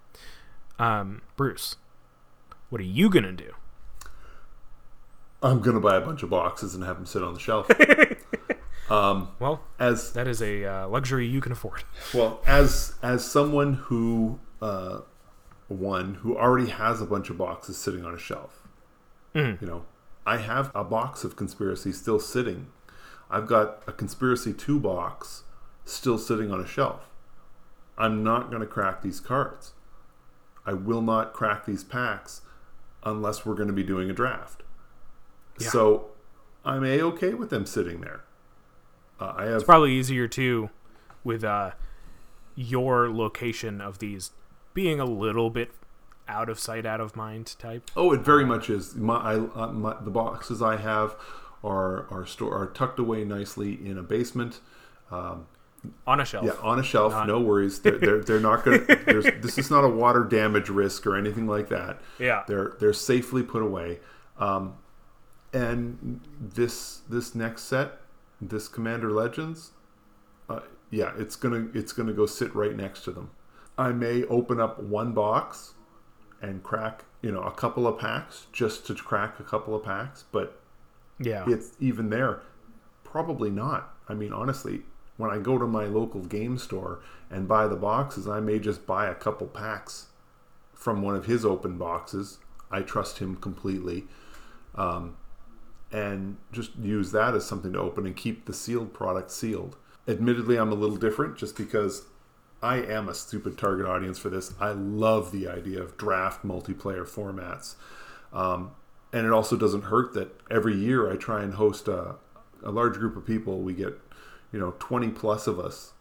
um, 0.78 1.22
Bruce, 1.36 1.76
what 2.70 2.80
are 2.80 2.84
you 2.84 3.10
gonna 3.10 3.32
do? 3.32 3.52
I'm 5.42 5.60
gonna 5.60 5.80
buy 5.80 5.96
a 5.96 6.00
bunch 6.00 6.22
of 6.22 6.30
boxes 6.30 6.74
and 6.74 6.84
have 6.84 6.96
them 6.96 7.06
sit 7.06 7.22
on 7.22 7.34
the 7.34 7.40
shelf. 7.40 7.68
Well, 9.38 9.62
as 9.78 10.12
that 10.12 10.28
is 10.28 10.42
a 10.42 10.64
uh, 10.64 10.88
luxury 10.88 11.26
you 11.26 11.40
can 11.40 11.52
afford. 11.52 11.84
well 12.14 12.40
as 12.46 12.94
as 13.02 13.24
someone 13.24 13.74
who 13.74 14.40
uh, 14.60 15.00
one 15.68 16.14
who 16.16 16.36
already 16.36 16.70
has 16.70 17.00
a 17.00 17.06
bunch 17.06 17.30
of 17.30 17.38
boxes 17.38 17.76
sitting 17.76 18.04
on 18.04 18.14
a 18.14 18.18
shelf. 18.18 18.68
You 19.60 19.66
know, 19.66 19.84
I 20.26 20.38
have 20.38 20.70
a 20.74 20.84
box 20.84 21.24
of 21.24 21.36
conspiracy 21.36 21.92
still 21.92 22.20
sitting. 22.20 22.68
I've 23.30 23.46
got 23.46 23.82
a 23.86 23.92
conspiracy 23.92 24.52
two 24.52 24.78
box 24.78 25.44
still 25.84 26.18
sitting 26.18 26.52
on 26.52 26.60
a 26.60 26.66
shelf. 26.66 27.08
I'm 27.96 28.22
not 28.22 28.50
going 28.50 28.60
to 28.60 28.66
crack 28.66 29.02
these 29.02 29.20
cards. 29.20 29.72
I 30.66 30.72
will 30.72 31.02
not 31.02 31.32
crack 31.32 31.66
these 31.66 31.84
packs 31.84 32.42
unless 33.02 33.44
we're 33.44 33.54
going 33.54 33.68
to 33.68 33.74
be 33.74 33.82
doing 33.82 34.10
a 34.10 34.14
draft. 34.14 34.62
Yeah. 35.58 35.68
So 35.68 36.06
I'm 36.64 36.84
a 36.84 37.00
okay 37.02 37.34
with 37.34 37.50
them 37.50 37.66
sitting 37.66 38.00
there. 38.00 38.23
Uh, 39.20 39.32
I 39.36 39.44
have 39.44 39.64
Probably 39.64 39.92
easier 39.92 40.26
too, 40.28 40.70
with 41.22 41.44
uh, 41.44 41.72
your 42.56 43.10
location 43.12 43.80
of 43.80 43.98
these 43.98 44.30
being 44.74 44.98
a 45.00 45.04
little 45.04 45.50
bit 45.50 45.70
out 46.26 46.48
of 46.48 46.58
sight, 46.58 46.84
out 46.86 47.00
of 47.00 47.14
mind 47.16 47.54
type. 47.58 47.90
Oh, 47.96 48.12
it 48.12 48.20
very 48.20 48.44
much 48.44 48.70
is. 48.70 48.94
My, 48.96 49.16
I, 49.16 49.34
uh, 49.36 49.72
my 49.72 49.96
the 50.02 50.10
boxes 50.10 50.60
I 50.62 50.76
have 50.76 51.14
are 51.62 52.06
are 52.12 52.26
store 52.26 52.56
are 52.60 52.66
tucked 52.66 52.98
away 52.98 53.24
nicely 53.24 53.74
in 53.86 53.98
a 53.98 54.02
basement. 54.02 54.60
Um, 55.10 55.46
On 56.06 56.18
a 56.18 56.24
shelf. 56.24 56.44
yeah, 56.46 56.52
on 56.62 56.78
a 56.78 56.82
shelf. 56.82 57.12
Not- 57.12 57.26
no 57.28 57.40
worries. 57.40 57.80
They're 57.80 57.98
they're, 57.98 58.20
they're 58.22 58.40
not 58.40 58.64
going. 58.64 58.84
This 59.42 59.58
is 59.58 59.70
not 59.70 59.84
a 59.84 59.88
water 59.88 60.24
damage 60.24 60.68
risk 60.70 61.06
or 61.06 61.16
anything 61.16 61.46
like 61.46 61.68
that. 61.68 62.00
Yeah. 62.18 62.42
They're 62.48 62.72
they're 62.80 62.92
safely 62.92 63.42
put 63.42 63.62
away. 63.62 64.00
Um, 64.38 64.74
and 65.52 66.20
this 66.40 67.02
this 67.08 67.34
next 67.34 67.62
set, 67.64 68.00
this 68.48 68.68
Commander 68.68 69.10
Legends, 69.10 69.70
uh, 70.48 70.60
yeah, 70.90 71.12
it's 71.18 71.36
gonna 71.36 71.68
it's 71.74 71.92
gonna 71.92 72.12
go 72.12 72.26
sit 72.26 72.54
right 72.54 72.76
next 72.76 73.04
to 73.04 73.12
them. 73.12 73.30
I 73.76 73.90
may 73.92 74.24
open 74.24 74.60
up 74.60 74.78
one 74.80 75.12
box 75.12 75.74
and 76.42 76.62
crack 76.62 77.04
you 77.22 77.32
know 77.32 77.42
a 77.42 77.50
couple 77.52 77.86
of 77.86 77.98
packs 77.98 78.46
just 78.52 78.86
to 78.86 78.94
crack 78.94 79.40
a 79.40 79.44
couple 79.44 79.74
of 79.74 79.82
packs, 79.84 80.24
but 80.30 80.60
Yeah. 81.18 81.44
it's 81.48 81.72
even 81.80 82.10
there 82.10 82.40
probably 83.04 83.48
not 83.50 83.94
i 84.08 84.14
mean 84.14 84.32
honestly 84.32 84.82
when 85.16 85.30
i 85.30 85.38
go 85.38 85.56
to 85.56 85.66
my 85.66 85.84
local 85.84 86.20
game 86.22 86.58
store 86.58 86.98
and 87.30 87.46
buy 87.46 87.68
the 87.68 87.76
boxes 87.76 88.26
i 88.26 88.40
may 88.40 88.58
just 88.58 88.84
buy 88.86 89.06
a 89.06 89.14
couple 89.14 89.46
packs 89.46 90.06
from 90.74 91.00
one 91.00 91.14
of 91.14 91.26
his 91.26 91.44
open 91.44 91.78
boxes 91.78 92.38
i 92.72 92.80
trust 92.82 93.18
him 93.18 93.36
completely 93.36 94.04
um, 94.74 95.16
and 95.94 96.36
just 96.52 96.76
use 96.76 97.12
that 97.12 97.34
as 97.34 97.46
something 97.46 97.72
to 97.72 97.78
open 97.78 98.06
and 98.06 98.16
keep 98.16 98.46
the 98.46 98.52
sealed 98.52 98.92
product 98.92 99.30
sealed 99.30 99.76
admittedly 100.08 100.56
i'm 100.56 100.72
a 100.72 100.74
little 100.74 100.96
different 100.96 101.36
just 101.36 101.56
because 101.56 102.06
I 102.64 102.76
am 102.76 103.10
a 103.10 103.14
stupid 103.14 103.58
target 103.58 103.84
audience 103.84 104.18
for 104.18 104.30
this. 104.30 104.54
I 104.58 104.70
love 104.70 105.32
the 105.32 105.46
idea 105.48 105.82
of 105.82 105.98
draft 105.98 106.46
multiplayer 106.46 107.06
formats. 107.06 107.74
Um, 108.32 108.70
and 109.12 109.26
it 109.26 109.32
also 109.32 109.54
doesn't 109.54 109.82
hurt 109.82 110.14
that 110.14 110.34
every 110.50 110.74
year 110.74 111.12
I 111.12 111.16
try 111.16 111.42
and 111.42 111.54
host 111.54 111.88
a, 111.88 112.16
a 112.62 112.70
large 112.70 112.94
group 112.94 113.16
of 113.16 113.26
people. 113.26 113.60
We 113.60 113.74
get, 113.74 114.00
you 114.50 114.58
know, 114.58 114.74
20 114.78 115.10
plus 115.10 115.46
of 115.46 115.60
us 115.60 115.92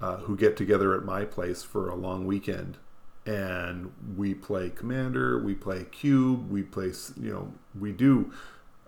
uh, 0.00 0.16
who 0.16 0.34
get 0.34 0.56
together 0.56 0.94
at 0.96 1.04
my 1.04 1.26
place 1.26 1.62
for 1.62 1.90
a 1.90 1.94
long 1.94 2.26
weekend. 2.26 2.78
And 3.26 3.92
we 4.16 4.32
play 4.32 4.70
Commander, 4.70 5.38
we 5.38 5.54
play 5.54 5.84
Cube, 5.84 6.50
we 6.50 6.62
play, 6.62 6.92
you 7.20 7.32
know, 7.32 7.52
we 7.78 7.92
do 7.92 8.32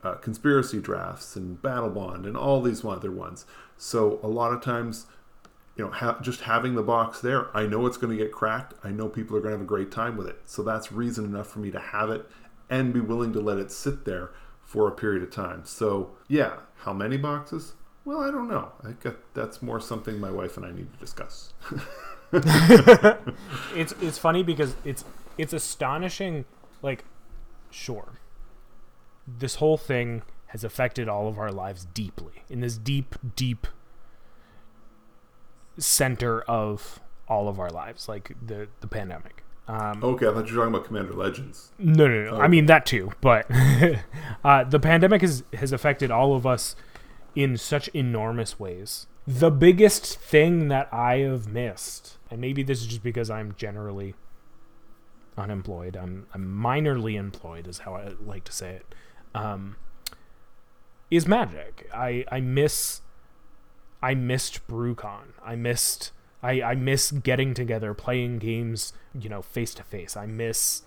uh, 0.04 0.14
conspiracy 0.16 0.80
drafts 0.80 1.34
and 1.34 1.60
Battlebond 1.60 2.26
and 2.26 2.36
all 2.36 2.60
these 2.60 2.84
other 2.84 3.10
ones. 3.10 3.46
So 3.76 4.20
a 4.22 4.28
lot 4.28 4.52
of 4.52 4.62
times, 4.62 5.06
you 5.76 5.84
know, 5.84 5.90
ha- 5.90 6.18
just 6.20 6.42
having 6.42 6.74
the 6.74 6.82
box 6.82 7.20
there, 7.20 7.54
I 7.56 7.66
know 7.66 7.86
it's 7.86 7.96
going 7.96 8.16
to 8.16 8.22
get 8.22 8.32
cracked. 8.32 8.74
I 8.84 8.90
know 8.90 9.08
people 9.08 9.36
are 9.36 9.40
going 9.40 9.52
to 9.52 9.58
have 9.58 9.66
a 9.66 9.68
great 9.68 9.90
time 9.90 10.16
with 10.16 10.26
it. 10.26 10.42
So 10.44 10.62
that's 10.62 10.92
reason 10.92 11.24
enough 11.24 11.48
for 11.48 11.58
me 11.60 11.70
to 11.70 11.80
have 11.80 12.10
it 12.10 12.28
and 12.68 12.92
be 12.92 13.00
willing 13.00 13.32
to 13.32 13.40
let 13.40 13.58
it 13.58 13.70
sit 13.70 14.04
there 14.04 14.30
for 14.62 14.86
a 14.88 14.92
period 14.92 15.22
of 15.22 15.30
time. 15.30 15.62
So 15.64 16.12
yeah, 16.28 16.58
how 16.78 16.92
many 16.92 17.16
boxes? 17.16 17.72
Well, 18.04 18.20
I 18.20 18.30
don't 18.30 18.48
know. 18.48 18.72
I 18.82 18.92
think 18.92 19.16
that's 19.32 19.62
more 19.62 19.80
something 19.80 20.20
my 20.20 20.30
wife 20.30 20.58
and 20.58 20.66
I 20.66 20.72
need 20.72 20.92
to 20.92 20.98
discuss. 20.98 21.54
it's 22.32 23.94
it's 24.00 24.18
funny 24.18 24.42
because 24.42 24.74
it's 24.84 25.04
it's 25.38 25.52
astonishing 25.52 26.44
like 26.82 27.04
sure 27.70 28.18
this 29.26 29.56
whole 29.56 29.76
thing 29.76 30.22
has 30.48 30.64
affected 30.64 31.08
all 31.08 31.28
of 31.28 31.38
our 31.38 31.50
lives 31.50 31.84
deeply 31.84 32.44
in 32.48 32.60
this 32.60 32.76
deep 32.78 33.14
deep 33.36 33.66
center 35.76 36.42
of 36.42 37.00
all 37.26 37.48
of 37.48 37.58
our 37.58 37.70
lives 37.70 38.08
like 38.08 38.32
the 38.46 38.68
the 38.80 38.86
pandemic 38.86 39.44
Okay, 40.02 40.26
I 40.26 40.32
thought 40.32 40.48
you 40.50 40.56
were 40.56 40.64
talking 40.64 40.74
about 40.74 40.84
Commander 40.84 41.14
Legends. 41.14 41.72
No, 41.78 42.06
no, 42.06 42.30
no. 42.30 42.36
I 42.36 42.48
mean 42.48 42.66
that 42.66 42.84
too, 42.84 43.12
but 43.20 43.46
uh, 44.44 44.64
the 44.64 44.78
pandemic 44.78 45.22
has 45.22 45.42
has 45.54 45.72
affected 45.72 46.10
all 46.10 46.34
of 46.34 46.46
us 46.46 46.76
in 47.34 47.56
such 47.56 47.88
enormous 47.88 48.60
ways. 48.60 49.06
The 49.26 49.50
biggest 49.50 50.18
thing 50.18 50.68
that 50.68 50.92
I 50.92 51.18
have 51.18 51.48
missed, 51.48 52.18
and 52.30 52.42
maybe 52.42 52.62
this 52.62 52.82
is 52.82 52.86
just 52.86 53.02
because 53.02 53.30
I'm 53.30 53.54
generally 53.56 54.14
unemployed. 55.38 55.96
I'm 55.96 56.26
I'm 56.34 56.44
minorly 56.44 57.14
employed, 57.14 57.66
is 57.66 57.78
how 57.78 57.94
I 57.94 58.12
like 58.22 58.44
to 58.44 58.52
say 58.52 58.74
it. 58.74 58.94
Um, 59.34 59.76
is 61.10 61.26
magic. 61.26 61.88
I 61.94 62.24
I 62.30 62.40
miss. 62.40 63.00
I 64.02 64.14
missed 64.14 64.66
BrewCon. 64.68 65.32
I 65.44 65.56
missed. 65.56 66.12
I 66.42 66.62
I 66.62 66.74
miss 66.74 67.10
getting 67.10 67.54
together, 67.54 67.94
playing 67.94 68.38
games, 68.38 68.92
you 69.18 69.28
know, 69.28 69.42
face 69.42 69.74
to 69.74 69.82
face. 69.82 70.16
I 70.16 70.26
miss. 70.26 70.82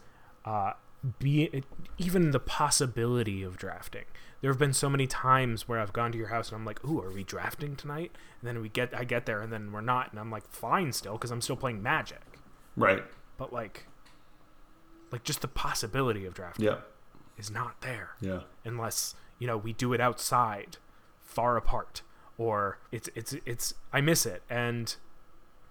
Uh, 0.45 0.73
be 1.19 1.63
even 1.97 2.31
the 2.31 2.39
possibility 2.39 3.43
of 3.43 3.57
drafting. 3.57 4.05
There 4.41 4.51
have 4.51 4.59
been 4.59 4.73
so 4.73 4.89
many 4.89 5.07
times 5.07 5.67
where 5.67 5.79
I've 5.79 5.93
gone 5.93 6.11
to 6.11 6.17
your 6.17 6.27
house 6.27 6.49
and 6.49 6.57
I'm 6.59 6.65
like, 6.65 6.83
"Ooh, 6.85 7.01
are 7.01 7.11
we 7.11 7.23
drafting 7.23 7.75
tonight?" 7.75 8.11
And 8.39 8.47
then 8.47 8.61
we 8.61 8.69
get, 8.69 8.95
I 8.95 9.03
get 9.03 9.25
there 9.25 9.41
and 9.41 9.51
then 9.51 9.71
we're 9.71 9.81
not, 9.81 10.11
and 10.11 10.19
I'm 10.19 10.29
like, 10.29 10.47
"Fine, 10.51 10.93
still," 10.93 11.13
because 11.13 11.31
I'm 11.31 11.41
still 11.41 11.55
playing 11.55 11.81
Magic. 11.81 12.21
Right. 12.75 13.03
But 13.37 13.51
like, 13.51 13.87
like 15.11 15.23
just 15.23 15.41
the 15.41 15.47
possibility 15.47 16.25
of 16.25 16.33
drafting 16.33 16.65
Yeah. 16.65 16.77
Is 17.38 17.49
not 17.51 17.81
there 17.81 18.11
Yeah. 18.19 18.41
unless 18.65 19.15
you 19.39 19.47
know 19.47 19.57
we 19.57 19.73
do 19.73 19.93
it 19.93 20.01
outside, 20.01 20.77
far 21.23 21.57
apart, 21.57 22.01
or 22.38 22.79
it's 22.91 23.09
it's 23.15 23.33
it's. 23.45 23.73
I 23.93 24.01
miss 24.01 24.25
it, 24.25 24.41
and 24.49 24.95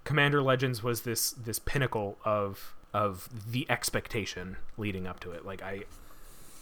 Commander 0.04 0.40
Legends 0.42 0.82
was 0.82 1.02
this 1.02 1.32
this 1.32 1.58
pinnacle 1.58 2.18
of 2.24 2.74
of 2.94 3.28
the 3.52 3.66
expectation 3.70 4.56
leading 4.78 5.06
up 5.06 5.20
to 5.20 5.32
it. 5.32 5.44
Like 5.44 5.62
I, 5.62 5.80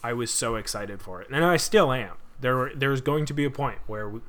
I 0.03 0.13
was 0.15 0.31
so 0.33 0.57
excited 0.57 1.01
for 1.03 1.21
it, 1.23 1.29
and 1.31 1.45
I 1.45 1.57
still 1.59 1.93
am. 1.93 2.15
There 2.41 2.73
there's 2.75 3.01
going 3.01 3.27
to 3.27 3.35
be 3.35 3.45
a 3.45 3.51
point 3.51 3.79
where 3.87 4.09
we, 4.09 4.21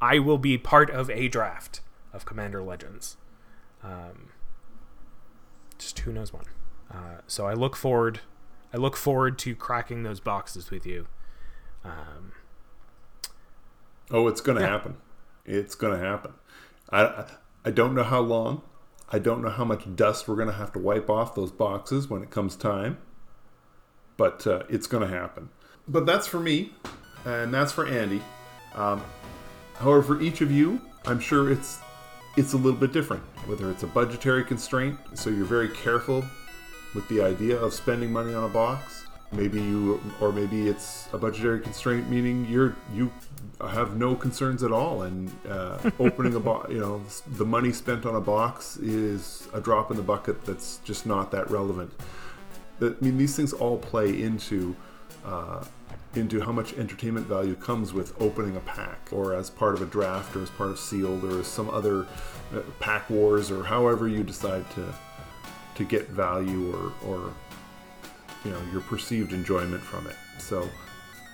I 0.00 0.18
will 0.18 0.38
be 0.38 0.58
part 0.58 0.90
of 0.90 1.08
a 1.10 1.28
draft 1.28 1.80
of 2.12 2.24
Commander 2.26 2.62
Legends. 2.62 3.16
Um, 3.82 4.30
just 5.78 5.98
who 6.00 6.12
knows 6.12 6.32
when. 6.32 6.44
Uh, 6.92 7.20
so 7.26 7.46
I 7.46 7.54
look 7.54 7.76
forward. 7.76 8.20
I 8.74 8.76
look 8.76 8.96
forward 8.96 9.38
to 9.38 9.54
cracking 9.54 10.02
those 10.02 10.18
boxes 10.18 10.70
with 10.72 10.84
you. 10.84 11.06
Um, 11.84 12.32
Oh, 14.10 14.26
it's 14.28 14.40
going 14.40 14.58
to 14.58 14.64
Yeah. 14.64 14.70
happen. 14.70 14.96
It's 15.46 15.74
going 15.76 15.98
to 15.98 16.04
happen. 16.04 16.32
I, 16.92 17.24
I 17.64 17.70
don't 17.70 17.94
know 17.94 18.02
how 18.02 18.20
long. 18.20 18.62
I 19.10 19.18
don't 19.18 19.42
know 19.42 19.48
how 19.48 19.64
much 19.64 19.84
dust 19.96 20.26
we're 20.28 20.34
going 20.34 20.48
to 20.48 20.54
have 20.54 20.72
to 20.72 20.78
wipe 20.78 21.08
off 21.08 21.34
those 21.34 21.50
boxes 21.52 22.10
when 22.10 22.22
it 22.22 22.30
comes 22.30 22.56
time. 22.56 22.98
But 24.16 24.46
uh, 24.46 24.64
it's 24.68 24.86
going 24.86 25.08
to 25.08 25.14
happen. 25.14 25.48
But 25.88 26.04
that's 26.04 26.26
for 26.26 26.40
me, 26.40 26.72
and 27.24 27.52
that's 27.54 27.72
for 27.72 27.86
Andy. 27.86 28.22
Um, 28.74 29.02
however, 29.76 30.02
for 30.16 30.20
each 30.20 30.40
of 30.40 30.50
you, 30.50 30.80
I'm 31.06 31.20
sure 31.20 31.50
it's 31.50 31.78
it's 32.36 32.52
a 32.52 32.56
little 32.56 32.78
bit 32.78 32.92
different. 32.92 33.22
Whether 33.46 33.70
it's 33.70 33.82
a 33.84 33.86
budgetary 33.86 34.44
constraint, 34.44 34.98
so 35.14 35.30
you're 35.30 35.44
very 35.46 35.68
careful 35.68 36.24
with 36.94 37.08
the 37.08 37.20
idea 37.20 37.56
of 37.56 37.74
spending 37.74 38.12
money 38.12 38.34
on 38.34 38.44
a 38.44 38.48
box. 38.48 39.06
Maybe 39.32 39.60
you, 39.60 40.00
or 40.20 40.32
maybe 40.32 40.68
it's 40.68 41.08
a 41.12 41.18
budgetary 41.18 41.60
constraint, 41.60 42.08
meaning 42.08 42.46
you're 42.48 42.76
you 42.94 43.10
have 43.60 43.96
no 43.96 44.14
concerns 44.14 44.62
at 44.62 44.72
all, 44.72 45.02
and 45.02 45.30
uh, 45.48 45.90
opening 45.98 46.34
a 46.34 46.40
box, 46.40 46.70
you 46.72 46.78
know, 46.78 47.02
the 47.32 47.44
money 47.44 47.72
spent 47.72 48.06
on 48.06 48.14
a 48.14 48.20
box 48.20 48.76
is 48.76 49.48
a 49.52 49.60
drop 49.60 49.90
in 49.90 49.96
the 49.96 50.02
bucket. 50.02 50.44
That's 50.44 50.78
just 50.84 51.06
not 51.06 51.30
that 51.32 51.50
relevant. 51.50 51.92
I 52.80 52.92
mean, 53.00 53.18
these 53.18 53.34
things 53.36 53.52
all 53.52 53.78
play 53.78 54.22
into 54.22 54.76
uh, 55.24 55.64
into 56.14 56.40
how 56.40 56.52
much 56.52 56.74
entertainment 56.74 57.26
value 57.26 57.56
comes 57.56 57.92
with 57.92 58.20
opening 58.20 58.56
a 58.56 58.60
pack, 58.60 59.08
or 59.10 59.34
as 59.34 59.50
part 59.50 59.74
of 59.74 59.82
a 59.82 59.86
draft, 59.86 60.36
or 60.36 60.42
as 60.42 60.50
part 60.50 60.70
of 60.70 60.78
sealed, 60.78 61.24
or 61.24 61.42
some 61.42 61.70
other 61.70 62.06
uh, 62.54 62.60
pack 62.78 63.08
wars, 63.10 63.50
or 63.50 63.64
however 63.64 64.06
you 64.06 64.22
decide 64.22 64.68
to 64.72 64.94
to 65.74 65.84
get 65.84 66.08
value 66.08 66.74
or 66.74 66.92
or 67.08 67.32
you 68.44 68.50
know 68.50 68.60
your 68.72 68.80
perceived 68.82 69.32
enjoyment 69.32 69.82
from 69.82 70.06
it. 70.06 70.16
So 70.38 70.68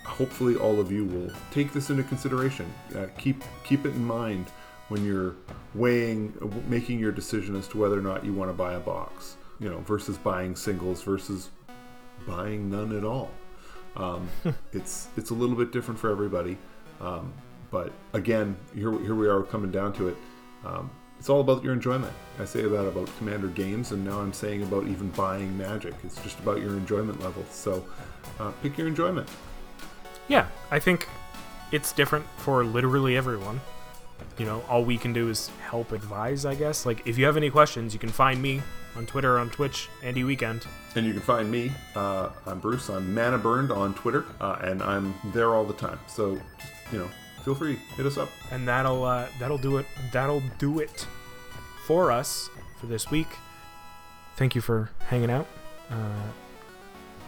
hopefully 0.05 0.57
all 0.57 0.81
of 0.81 0.91
you 0.91 1.05
will 1.05 1.31
take 1.51 1.73
this 1.73 1.91
into 1.91 2.03
consideration. 2.05 2.73
Uh, 2.95 3.07
keep 3.19 3.43
keep 3.65 3.85
it 3.85 3.91
in 3.91 4.05
mind 4.05 4.47
when 4.89 5.05
you're 5.05 5.35
weighing 5.75 6.33
making 6.69 6.99
your 6.99 7.13
decision 7.13 7.57
as 7.57 7.69
to 7.69 7.79
whether 7.79 7.99
or 7.99 8.03
not 8.03 8.25
you 8.25 8.33
want 8.33 8.51
to 8.51 8.55
buy 8.55 8.75
a 8.75 8.81
box. 8.81 9.37
You 9.59 9.69
know, 9.69 9.81
versus 9.81 10.17
buying 10.17 10.57
singles 10.57 11.03
versus 11.03 11.51
buying 12.27 12.71
none 12.71 12.97
at 12.97 13.05
all. 13.05 13.31
Um, 13.97 14.29
it's 14.73 15.09
it's 15.17 15.31
a 15.31 15.35
little 15.35 15.57
bit 15.57 15.73
different 15.73 16.01
for 16.01 16.11
everybody. 16.11 16.57
Um, 17.01 17.33
but 17.71 17.93
again, 18.13 18.57
here 18.75 18.93
here 19.01 19.15
we 19.15 19.29
are 19.29 19.43
coming 19.43 19.71
down 19.71 19.93
to 19.95 20.09
it. 20.09 20.17
Um, 20.65 20.91
it's 21.21 21.29
all 21.29 21.43
about 21.43 21.63
your 21.63 21.75
enjoyment. 21.75 22.13
I 22.39 22.47
say 22.47 22.63
that 22.63 22.87
about 22.87 23.15
Commander 23.19 23.49
games, 23.49 23.93
and 23.93 24.03
now 24.03 24.21
I'm 24.21 24.33
saying 24.33 24.63
about 24.63 24.87
even 24.87 25.11
buying 25.11 25.57
Magic. 25.59 25.93
It's 26.03 26.21
just 26.23 26.39
about 26.39 26.63
your 26.63 26.71
enjoyment 26.71 27.23
level. 27.23 27.45
So 27.51 27.85
uh, 28.41 28.53
pick 28.63 28.79
your 28.79 28.89
enjoyment. 28.89 29.29
yeah, 30.29 30.47
I 30.71 30.79
think 30.79 31.07
it's 31.73 31.93
different 31.93 32.25
for 32.39 32.65
literally 32.65 33.19
everyone. 33.19 33.61
You 34.39 34.47
know, 34.47 34.63
all 34.67 34.83
we 34.83 34.97
can 34.97 35.13
do 35.13 35.29
is 35.29 35.49
help 35.69 35.93
advise, 35.93 36.47
I 36.47 36.55
guess. 36.55 36.87
Like, 36.87 37.07
if 37.07 37.19
you 37.19 37.27
have 37.27 37.37
any 37.37 37.51
questions, 37.51 37.93
you 37.93 38.01
can 38.01 38.09
find 38.09 38.41
me 38.41 38.63
on 38.97 39.05
Twitter, 39.05 39.39
on 39.39 39.51
Twitch, 39.51 39.91
Andy 40.03 40.25
Weekend. 40.25 40.67
And 40.97 41.05
you 41.05 41.13
can 41.13 41.23
find 41.23 41.51
me. 41.51 41.71
Uh, 41.95 42.31
I'm 42.47 42.61
Bruce. 42.61 42.89
I'm 42.89 43.15
Mana 43.15 43.37
Burned 43.37 43.71
on 43.71 43.93
Twitter, 43.93 44.25
uh, 44.41 44.57
and 44.63 44.83
I'm 44.83 45.15
there 45.35 45.55
all 45.55 45.67
the 45.67 45.75
time. 45.75 45.99
So, 46.07 46.41
you 46.93 46.99
know, 46.99 47.11
feel 47.41 47.55
free 47.55 47.77
hit 47.97 48.07
us 48.07 48.17
up. 48.19 48.29
and 48.51 48.67
that'll 48.69 49.05
uh, 49.05 49.27
that'll 49.39 49.59
do 49.59 49.77
it. 49.79 49.87
That'll 50.13 50.43
do 50.59 50.79
it 50.79 51.07
for 51.87 52.11
us 52.11 52.49
for 52.79 52.87
this 52.87 53.11
week. 53.11 53.29
Thank 54.37 54.55
you 54.55 54.61
for 54.61 54.91
hanging 55.09 55.31
out. 55.31 55.47
Uh, 55.91 55.95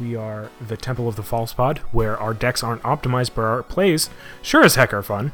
we 0.00 0.16
are 0.16 0.50
the 0.66 0.76
Temple 0.76 1.08
of 1.08 1.16
the 1.16 1.22
False 1.22 1.52
Pod, 1.52 1.78
where 1.92 2.16
our 2.18 2.32
decks 2.34 2.62
aren't 2.62 2.82
optimized, 2.82 3.32
but 3.34 3.42
our 3.42 3.62
plays 3.62 4.08
sure 4.40 4.64
as 4.64 4.74
heck 4.76 4.94
are 4.94 5.02
fun. 5.02 5.32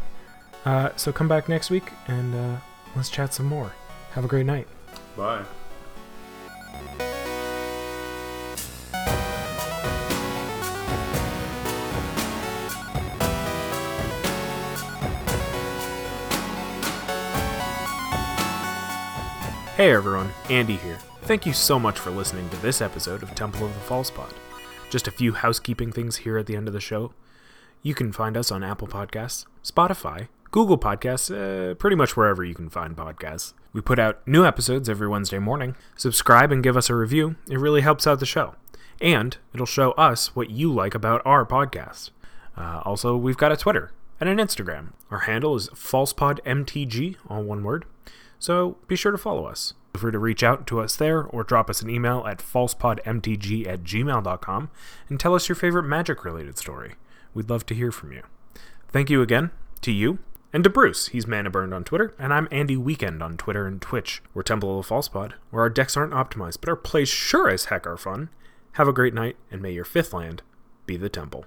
Uh, 0.65 0.91
so 0.97 1.13
come 1.13 1.29
back 1.29 1.49
next 1.49 1.71
week 1.71 1.93
and 2.09 2.35
uh, 2.35 2.57
let's 2.97 3.09
chat 3.09 3.33
some 3.33 3.47
more. 3.47 3.73
Have 4.13 4.25
a 4.25 4.29
great 4.29 4.47
night. 4.47 4.67
Bye. 5.17 5.45
Hey 19.79 19.93
everyone, 19.93 20.33
Andy 20.51 20.75
here. 20.75 20.99
Thank 21.23 21.47
you 21.47 21.53
so 21.53 21.79
much 21.79 22.01
for 22.01 22.11
listening 22.11 22.49
to 22.49 22.57
this 22.57 22.83
episode 22.83 23.23
of 23.23 23.33
Temple 23.37 23.65
of 23.65 23.75
the 23.75 23.79
False 23.79 24.11
Pod. 24.11 24.35
Just 24.91 25.07
a 25.07 25.13
few 25.13 25.33
housekeeping 25.33 25.93
things 25.93 26.17
here 26.17 26.37
at 26.37 26.47
the 26.47 26.57
end 26.57 26.67
of 26.67 26.75
the 26.75 26.81
show. 26.81 27.13
You 27.81 27.95
can 27.95 28.11
find 28.11 28.37
us 28.37 28.51
on 28.51 28.65
Apple 28.65 28.89
Podcasts, 28.89 29.47
Spotify, 29.63 30.27
Google 30.51 30.79
Podcasts, 30.79 31.31
uh, 31.31 31.75
pretty 31.77 31.95
much 31.95 32.17
wherever 32.17 32.43
you 32.43 32.57
can 32.57 32.69
find 32.69 32.97
podcasts. 32.97 33.55
We 33.73 33.81
put 33.81 34.01
out 34.01 34.19
new 34.27 34.45
episodes 34.45 34.89
every 34.89 35.07
Wednesday 35.07 35.39
morning. 35.39 35.77
Subscribe 35.95 36.51
and 36.51 36.61
give 36.61 36.77
us 36.77 36.91
a 36.91 36.97
review, 36.97 37.37
it 37.49 37.61
really 37.61 37.83
helps 37.83 38.05
out 38.05 38.19
the 38.19 38.27
show. 38.27 38.57
And 39.01 39.37
it'll 39.55 39.65
show 39.65 39.93
us 39.93 40.35
what 40.35 40.51
you 40.51 40.73
like 40.73 40.97
about 40.97 41.23
our 41.25 41.47
podcast. 41.47 42.11
Uh, 42.57 42.83
also, 42.85 43.17
we've 43.17 43.37
got 43.37 43.53
a 43.53 43.57
Twitter 43.57 43.93
and 44.19 44.29
an 44.29 44.39
Instagram. 44.39 44.89
Our 45.13 45.21
handle 45.21 45.55
is 45.55 45.69
falsepodmtg, 45.69 47.15
all 47.29 47.45
one 47.45 47.63
word. 47.63 47.85
So 48.39 48.77
be 48.87 48.97
sure 48.97 49.13
to 49.13 49.19
follow 49.19 49.47
us. 49.47 49.75
Feel 49.93 50.01
free 50.03 50.13
to 50.13 50.19
reach 50.19 50.43
out 50.43 50.67
to 50.69 50.81
us 50.81 50.97
there 50.97 51.23
or 51.23 51.43
drop 51.43 51.69
us 51.69 51.83
an 51.83 51.91
email 51.91 52.27
at 52.27 52.39
falsepodmtg 52.39 53.67
at 53.67 53.83
gmail.com 53.83 54.71
and 55.09 55.19
tell 55.21 55.35
us 55.35 55.49
your 55.49 55.57
favorite 55.57 55.85
magic 55.85 56.25
related 56.25 56.59
story. 56.59 56.95
We'd 57.35 57.51
love 57.51 57.67
to 57.67 57.75
hear 57.75 57.91
from 57.91 58.13
you. 58.13 58.23
Thank 58.89 59.11
you 59.11 59.23
again 59.23 59.51
to 59.83 59.93
you 59.93 60.19
and 60.53 60.65
to 60.65 60.71
Bruce. 60.71 61.09
He's 61.09 61.27
Mana 61.27 61.51
Burned 61.51 61.75
on 61.75 61.85
Twitter, 61.85 62.15
and 62.19 62.33
I'm 62.33 62.49
Andy 62.51 62.77
Weekend 62.77 63.23
on 63.23 63.37
Twitter 63.37 63.67
and 63.67 63.81
Twitch. 63.83 64.23
We're 64.33 64.43
Temple 64.43 64.79
of 64.79 64.85
the 64.85 64.89
False 64.89 65.09
Pod, 65.09 65.35
where 65.51 65.63
our 65.63 65.71
decks 65.71 65.97
aren't 65.97 66.15
optimized, 66.15 66.59
but 66.61 66.69
our 66.69 66.77
plays 66.77 67.09
sure 67.09 67.49
as 67.49 67.67
heck 67.67 67.87
are 67.87 67.97
fun. 67.97 68.31
Have 68.73 68.89
a 68.89 68.93
great 68.93 69.15
night, 69.15 69.37
and 69.51 69.61
may 69.61 69.73
your 69.73 69.85
fifth 69.85 70.13
land 70.13 70.43
be 70.87 70.97
the 70.97 71.09
temple. 71.09 71.45